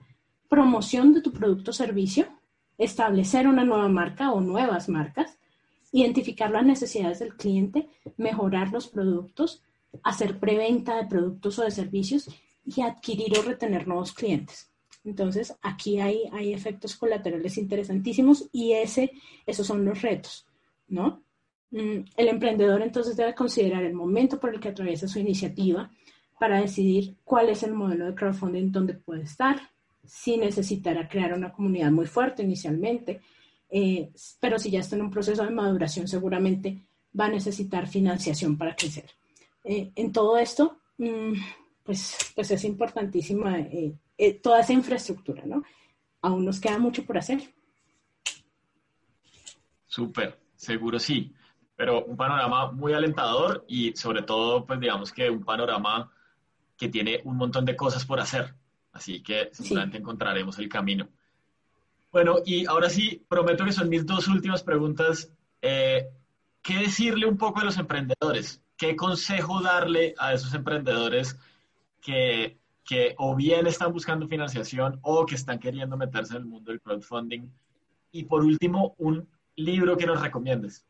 promoción 0.49 1.13
de 1.13 1.21
tu 1.21 1.31
producto 1.31 1.71
o 1.71 1.73
servicio, 1.73 2.27
establecer 2.78 3.47
una 3.47 3.63
nueva 3.63 3.89
marca 3.89 4.32
o 4.32 4.41
nuevas 4.41 4.89
marcas, 4.89 5.38
identificar 5.91 6.51
las 6.51 6.65
necesidades 6.65 7.19
del 7.19 7.36
cliente, 7.36 7.88
mejorar 8.17 8.71
los 8.71 8.88
productos, 8.88 9.63
hacer 10.03 10.39
preventa 10.39 10.95
de 10.97 11.07
productos 11.07 11.59
o 11.59 11.63
de 11.63 11.71
servicios 11.71 12.30
y 12.65 12.82
adquirir 12.82 13.38
o 13.38 13.41
retener 13.41 13.88
nuevos 13.88 14.13
clientes. 14.13 14.69
Entonces, 15.05 15.55
aquí 15.61 16.01
hay, 16.01 16.23
hay 16.34 16.53
efectos 16.53 16.95
colaterales 16.97 17.57
interesantísimos 17.57 18.49
y 18.51 18.73
ese, 18.73 19.11
esos 19.45 19.65
son 19.65 19.86
los 19.86 20.01
retos, 20.01 20.45
¿no? 20.89 21.21
Mm, 21.71 21.99
el 22.15 22.28
emprendedor 22.28 22.82
entonces 22.82 23.15
debe 23.15 23.34
considerar 23.34 23.84
el 23.84 23.93
momento 23.93 24.39
por 24.39 24.53
el 24.53 24.59
que 24.59 24.69
atraviesa 24.69 25.07
su 25.07 25.19
iniciativa 25.19 25.89
para 26.39 26.61
decidir 26.61 27.15
cuál 27.23 27.49
es 27.49 27.63
el 27.63 27.73
modelo 27.73 28.05
de 28.05 28.15
crowdfunding 28.15 28.71
donde 28.71 28.93
puede 28.93 29.23
estar, 29.23 29.71
si 30.08 30.38
necesitará 30.38 31.08
crear 31.08 31.34
una 31.34 31.51
comunidad 31.51 31.91
muy 31.91 32.05
fuerte 32.05 32.43
inicialmente, 32.43 33.22
eh, 33.70 34.12
pero 34.39 34.58
si 34.58 34.72
ya 34.72 34.80
está 34.80 34.95
en 34.95 35.03
un 35.03 35.12
proceso 35.12 35.43
de 35.43 35.51
maduración 35.51 36.08
seguramente 36.08 36.88
va 37.20 37.26
a 37.26 37.30
necesitar 37.30 37.88
financiación 37.88 38.58
para 38.58 38.76
crecer. 38.76 39.10
Eh, 39.64 39.91
en 39.95 40.12
todo 40.12 40.38
esto, 40.38 40.80
mm, 40.97 41.34
pues, 41.84 42.32
pues 42.34 42.51
es 42.51 42.64
importantísima 42.64 43.60
eh, 43.60 43.93
toda 44.41 44.62
esa 44.62 44.74
infraestructura, 44.74 45.43
¿no? 45.45 45.64
Aún 46.22 46.45
nos 46.45 46.60
queda 46.60 46.80
mucho 46.80 47.05
por 47.05 47.18
hacer. 47.18 47.53
Súper, 49.86 50.39
seguro 50.55 50.99
sí, 50.99 51.34
pero 51.76 52.05
un 52.05 52.18
panorama 52.18 52.72
muy 52.72 52.93
alentador 52.93 53.66
y 53.68 53.95
sobre 53.95 54.24
todo, 54.24 54.66
pues 54.66 54.80
digamos 54.80 55.12
que 55.12 55.30
un 55.30 55.43
panorama 55.43 56.12
que 56.78 56.89
tiene 56.89 57.22
un 57.24 57.38
montón 57.38 57.66
de 57.66 57.76
cosas 57.76 58.05
por 58.05 58.20
hacer. 58.20 58.53
Así 58.97 59.21
que 59.21 59.49
seguramente 59.51 59.99
encontraremos 59.99 60.57
el 60.57 60.67
camino. 60.67 61.07
Bueno, 62.11 62.37
y 62.43 62.65
ahora 62.65 62.89
sí, 62.89 63.23
prometo 63.29 63.63
que 63.63 63.71
son 63.71 63.89
mis 63.89 64.07
dos 64.07 64.27
últimas 64.27 64.63
preguntas. 64.63 65.31
Eh, 65.61 66.07
¿Qué 66.63 66.79
decirle 66.79 67.27
un 67.27 67.37
poco 67.37 67.59
a 67.59 67.63
los 67.63 67.77
emprendedores? 67.77 68.63
¿Qué 68.75 68.95
consejo 68.95 69.61
darle 69.61 70.15
a 70.17 70.33
esos 70.33 70.51
emprendedores 70.55 71.37
que, 72.01 72.57
que 72.83 73.13
o 73.19 73.35
bien 73.35 73.67
están 73.67 73.93
buscando 73.93 74.27
financiación 74.27 74.97
o 75.03 75.27
que 75.27 75.35
están 75.35 75.59
queriendo 75.59 75.95
meterse 75.95 76.33
en 76.33 76.41
el 76.41 76.47
mundo 76.47 76.71
del 76.71 76.81
crowdfunding? 76.81 77.51
Y 78.11 78.23
por 78.23 78.43
último, 78.43 78.95
un 78.97 79.27
libro 79.55 79.95
que 79.95 80.07
nos 80.07 80.19
recomiendes. 80.19 80.87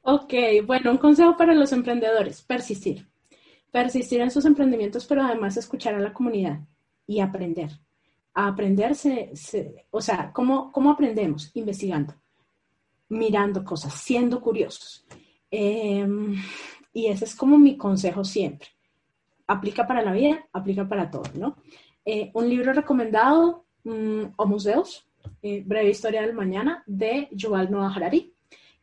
Ok, 0.00 0.32
bueno, 0.64 0.92
un 0.92 0.98
consejo 0.98 1.36
para 1.36 1.54
los 1.54 1.72
emprendedores, 1.72 2.40
persistir 2.40 3.06
persistir 3.74 4.20
en 4.20 4.30
sus 4.30 4.44
emprendimientos, 4.44 5.04
pero 5.04 5.22
además 5.24 5.56
escuchar 5.56 5.96
a 5.96 5.98
la 5.98 6.12
comunidad 6.12 6.60
y 7.06 7.20
aprender. 7.20 7.70
A 8.34 8.48
aprenderse, 8.48 9.32
o 9.90 10.00
sea, 10.00 10.32
¿cómo, 10.32 10.72
¿cómo 10.72 10.90
aprendemos? 10.90 11.50
Investigando, 11.54 12.14
mirando 13.08 13.64
cosas, 13.64 13.94
siendo 13.94 14.40
curiosos. 14.40 15.06
Em, 15.50 16.34
y 16.92 17.06
ese 17.06 17.26
es 17.26 17.36
como 17.36 17.58
mi 17.58 17.76
consejo 17.76 18.24
siempre. 18.24 18.68
Aplica 19.46 19.86
para 19.86 20.02
la 20.02 20.12
vida, 20.12 20.48
aplica 20.52 20.88
para 20.88 21.10
todo, 21.10 21.24
¿no? 21.34 21.56
Eh, 22.04 22.30
un 22.34 22.48
libro 22.48 22.72
recomendado, 22.72 23.66
um, 23.84 24.32
Homus 24.36 24.64
Deus, 24.64 25.06
eh, 25.42 25.62
Breve 25.64 25.90
Historia 25.90 26.22
del 26.22 26.34
Mañana, 26.34 26.82
de 26.86 27.28
Yuval 27.30 27.70
Noah 27.70 27.94
Harari, 27.94 28.34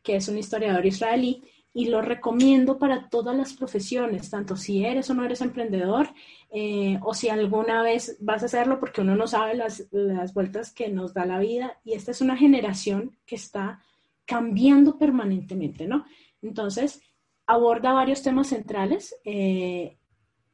que 0.02 0.16
es 0.16 0.28
un 0.28 0.38
historiador 0.38 0.84
israelí 0.86 1.42
y 1.74 1.86
lo 1.86 2.02
recomiendo 2.02 2.78
para 2.78 3.08
todas 3.08 3.34
las 3.34 3.54
profesiones, 3.54 4.28
tanto 4.28 4.56
si 4.56 4.84
eres 4.84 5.08
o 5.08 5.14
no 5.14 5.24
eres 5.24 5.40
emprendedor, 5.40 6.08
eh, 6.50 6.98
o 7.02 7.14
si 7.14 7.30
alguna 7.30 7.82
vez 7.82 8.18
vas 8.20 8.42
a 8.42 8.46
hacerlo 8.46 8.78
porque 8.78 9.00
uno 9.00 9.16
no 9.16 9.26
sabe 9.26 9.54
las, 9.54 9.88
las, 9.90 10.34
vueltas 10.34 10.72
que 10.72 10.88
nos 10.88 11.14
da 11.14 11.24
la 11.24 11.38
vida. 11.38 11.78
Y 11.84 11.94
esta 11.94 12.10
es 12.10 12.20
una 12.20 12.36
generación 12.36 13.16
que 13.24 13.36
está 13.36 13.82
cambiando 14.26 14.98
permanentemente, 14.98 15.86
¿no? 15.86 16.04
Entonces, 16.42 17.00
aborda 17.46 17.92
varios 17.92 18.22
temas 18.22 18.48
centrales 18.48 19.16
eh, 19.24 19.96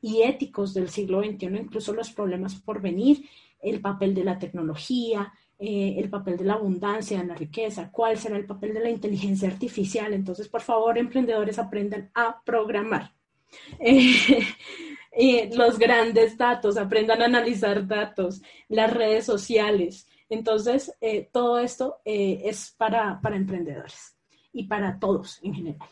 y 0.00 0.22
éticos 0.22 0.72
del 0.72 0.88
siglo 0.88 1.22
XXI, 1.22 1.46
incluso 1.46 1.92
los 1.92 2.12
problemas 2.12 2.54
por 2.54 2.80
venir, 2.80 3.28
el 3.60 3.80
papel 3.80 4.14
de 4.14 4.24
la 4.24 4.38
tecnología, 4.38 5.32
eh, 5.58 5.96
el 5.98 6.08
papel 6.08 6.36
de 6.36 6.44
la 6.44 6.54
abundancia, 6.54 7.18
de 7.18 7.26
la 7.26 7.34
riqueza, 7.34 7.90
cuál 7.90 8.16
será 8.16 8.36
el 8.36 8.46
papel 8.46 8.74
de 8.74 8.80
la 8.80 8.90
inteligencia 8.90 9.48
artificial. 9.48 10.12
Entonces, 10.12 10.48
por 10.48 10.60
favor, 10.60 10.96
emprendedores, 10.96 11.58
aprendan 11.58 12.10
a 12.14 12.40
programar. 12.44 13.12
Eh, 13.80 15.50
los 15.56 15.78
grandes 15.78 16.36
datos, 16.38 16.76
aprendan 16.76 17.22
a 17.22 17.24
analizar 17.24 17.86
datos, 17.86 18.40
las 18.68 18.92
redes 18.92 19.26
sociales. 19.26 20.06
Entonces, 20.28 20.94
eh, 21.00 21.28
todo 21.32 21.58
esto 21.58 22.00
es 22.04 22.74
para, 22.76 23.20
para 23.20 23.36
emprendedores 23.36 24.16
y 24.52 24.64
para 24.64 24.98
todos 24.98 25.40
en 25.42 25.54
general. 25.54 25.88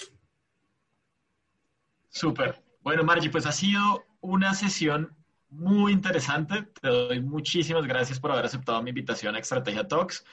Súper. 2.08 2.62
Bueno, 2.82 3.02
Margie, 3.02 3.30
pues 3.30 3.46
ha 3.46 3.52
sido 3.52 4.04
una 4.20 4.54
sesión 4.54 5.15
muy 5.50 5.92
interesante. 5.92 6.62
Te 6.80 6.88
doy 6.88 7.20
muchísimas 7.20 7.86
gracias 7.86 8.20
por 8.20 8.30
haber 8.32 8.44
aceptado 8.44 8.82
mi 8.82 8.90
invitación 8.90 9.34
a 9.34 9.38
Estrategia 9.38 9.86
Talks, 9.86 10.24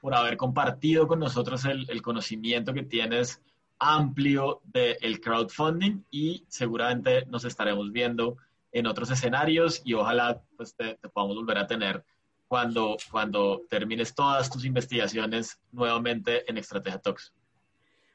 por 0.00 0.14
haber 0.14 0.36
compartido 0.36 1.06
con 1.06 1.20
nosotros 1.20 1.64
el, 1.64 2.02
conocimiento 2.02 2.72
que 2.72 2.82
tienes 2.82 3.42
amplio 3.78 4.60
del 4.64 5.20
crowdfunding 5.20 6.02
y 6.10 6.44
seguramente 6.48 7.26
nos 7.26 7.44
estaremos 7.44 7.92
viendo 7.92 8.36
en 8.72 8.86
otros 8.86 9.10
escenarios 9.10 9.82
y 9.84 9.94
ojalá 9.94 10.42
pues, 10.56 10.74
te, 10.74 10.94
te, 10.94 11.08
podamos 11.08 11.36
volver 11.36 11.58
a 11.58 11.66
tener 11.66 12.04
cuando, 12.48 12.96
cuando 13.10 13.62
termines 13.68 14.14
todas 14.14 14.50
tus 14.50 14.64
investigaciones 14.64 15.60
nuevamente 15.70 16.48
en 16.50 16.58
Estrategia 16.58 16.98
Talks. 16.98 17.32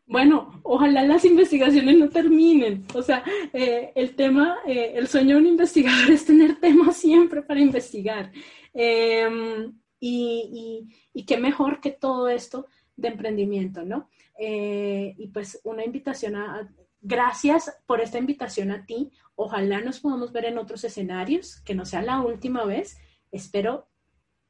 Bueno, 0.05 0.61
ojalá 0.63 1.03
las 1.03 1.23
investigaciones 1.25 1.97
no 1.97 2.09
terminen. 2.09 2.85
O 2.93 3.01
sea, 3.01 3.23
eh, 3.53 3.91
el 3.95 4.15
tema, 4.15 4.57
eh, 4.67 4.93
el 4.95 5.07
sueño 5.07 5.35
de 5.35 5.41
un 5.41 5.47
investigador 5.47 6.09
es 6.11 6.25
tener 6.25 6.59
temas 6.59 6.97
siempre 6.97 7.41
para 7.41 7.61
investigar. 7.61 8.31
Em, 8.73 9.73
y, 9.99 10.87
qué 11.25 11.37
mejor 11.37 11.79
que 11.79 11.91
todo 11.91 12.27
esto 12.27 12.67
de 12.97 13.07
emprendimiento, 13.07 13.83
¿no? 13.83 14.09
Eh, 14.37 15.15
y 15.17 15.27
pues 15.27 15.61
una 15.63 15.85
invitación 15.85 16.35
a, 16.35 16.69
gracias 17.01 17.79
por 17.85 18.01
esta 18.01 18.17
invitación 18.17 18.71
a 18.71 18.85
ti. 18.85 19.11
Ojalá 19.35 19.81
nos 19.81 20.01
podamos 20.01 20.33
ver 20.33 20.45
en 20.45 20.57
otros 20.57 20.83
escenarios, 20.83 21.61
que 21.61 21.75
no 21.75 21.85
sea 21.85 22.01
la 22.01 22.21
última 22.21 22.65
vez. 22.65 22.97
Espero 23.31 23.87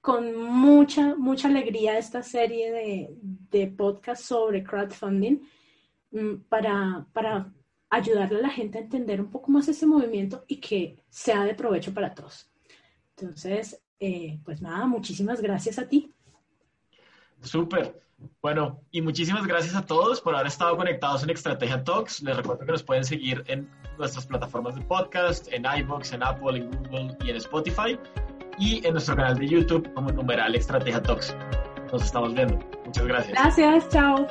con 0.04 0.36
mucha, 0.36 1.16
mucha 1.16 1.48
alegría 1.48 1.98
esta 1.98 2.22
serie 2.24 2.74
de, 2.74 3.16
de 3.22 3.68
podcasts 3.68 4.26
sobre 4.26 4.62
crowdfunding 4.62 5.40
mm, 6.12 6.36
para, 6.50 7.06
para 7.14 7.50
ayudarle 7.90 8.40
a 8.40 8.42
la 8.42 8.50
gente 8.50 8.78
a 8.78 8.82
entender 8.82 9.22
un 9.22 9.32
poco 9.32 9.50
más 9.50 9.66
ese 9.70 9.86
movimiento 9.86 10.44
y 10.50 10.58
que 10.58 10.98
sea 11.08 11.46
de 11.46 11.56
provecho 11.56 11.94
para 11.94 12.14
todos. 12.14 12.52
Entonces, 13.16 13.82
eh, 13.98 14.42
pues 14.44 14.62
nada, 14.62 14.86
muchísimas 14.88 15.40
gracias 15.40 15.80
a 15.80 15.88
ti. 15.88 16.12
Súper. 17.42 18.04
Bueno, 18.42 18.82
y 18.92 19.02
muchísimas 19.02 19.48
gracias 19.48 19.74
a 19.74 19.86
todos 19.86 20.20
por 20.20 20.36
haber 20.36 20.48
estado 20.48 20.76
conectados 20.76 21.24
en 21.24 21.30
Estrategia 21.30 21.82
Talks. 21.82 22.22
Les 22.24 22.36
recuerdo 22.36 22.66
que 22.66 22.74
nos 22.74 22.84
pueden 22.84 23.06
seguir 23.06 23.42
en 23.48 23.70
nuestras 23.98 24.26
plataformas 24.26 24.76
de 24.76 24.82
podcast, 24.82 25.48
en 25.54 25.64
iBox, 25.64 26.12
en 26.12 26.24
Apple, 26.24 26.58
en 26.58 26.72
Google 26.72 27.18
y 27.24 27.30
en 27.30 27.38
Spotify 27.38 27.98
y 28.58 28.86
en 28.86 28.94
nuestro 28.94 29.16
canal 29.16 29.38
de 29.38 29.48
YouTube 29.48 29.92
como 29.94 30.12
numeral 30.12 30.56
Estrategia 30.56 31.02
Talks. 31.02 31.36
Nos 31.92 32.04
estamos 32.04 32.34
viendo. 32.34 32.60
Muchas 32.86 33.06
gracias. 33.06 33.34
Gracias, 33.34 33.90
chao. 33.90 34.28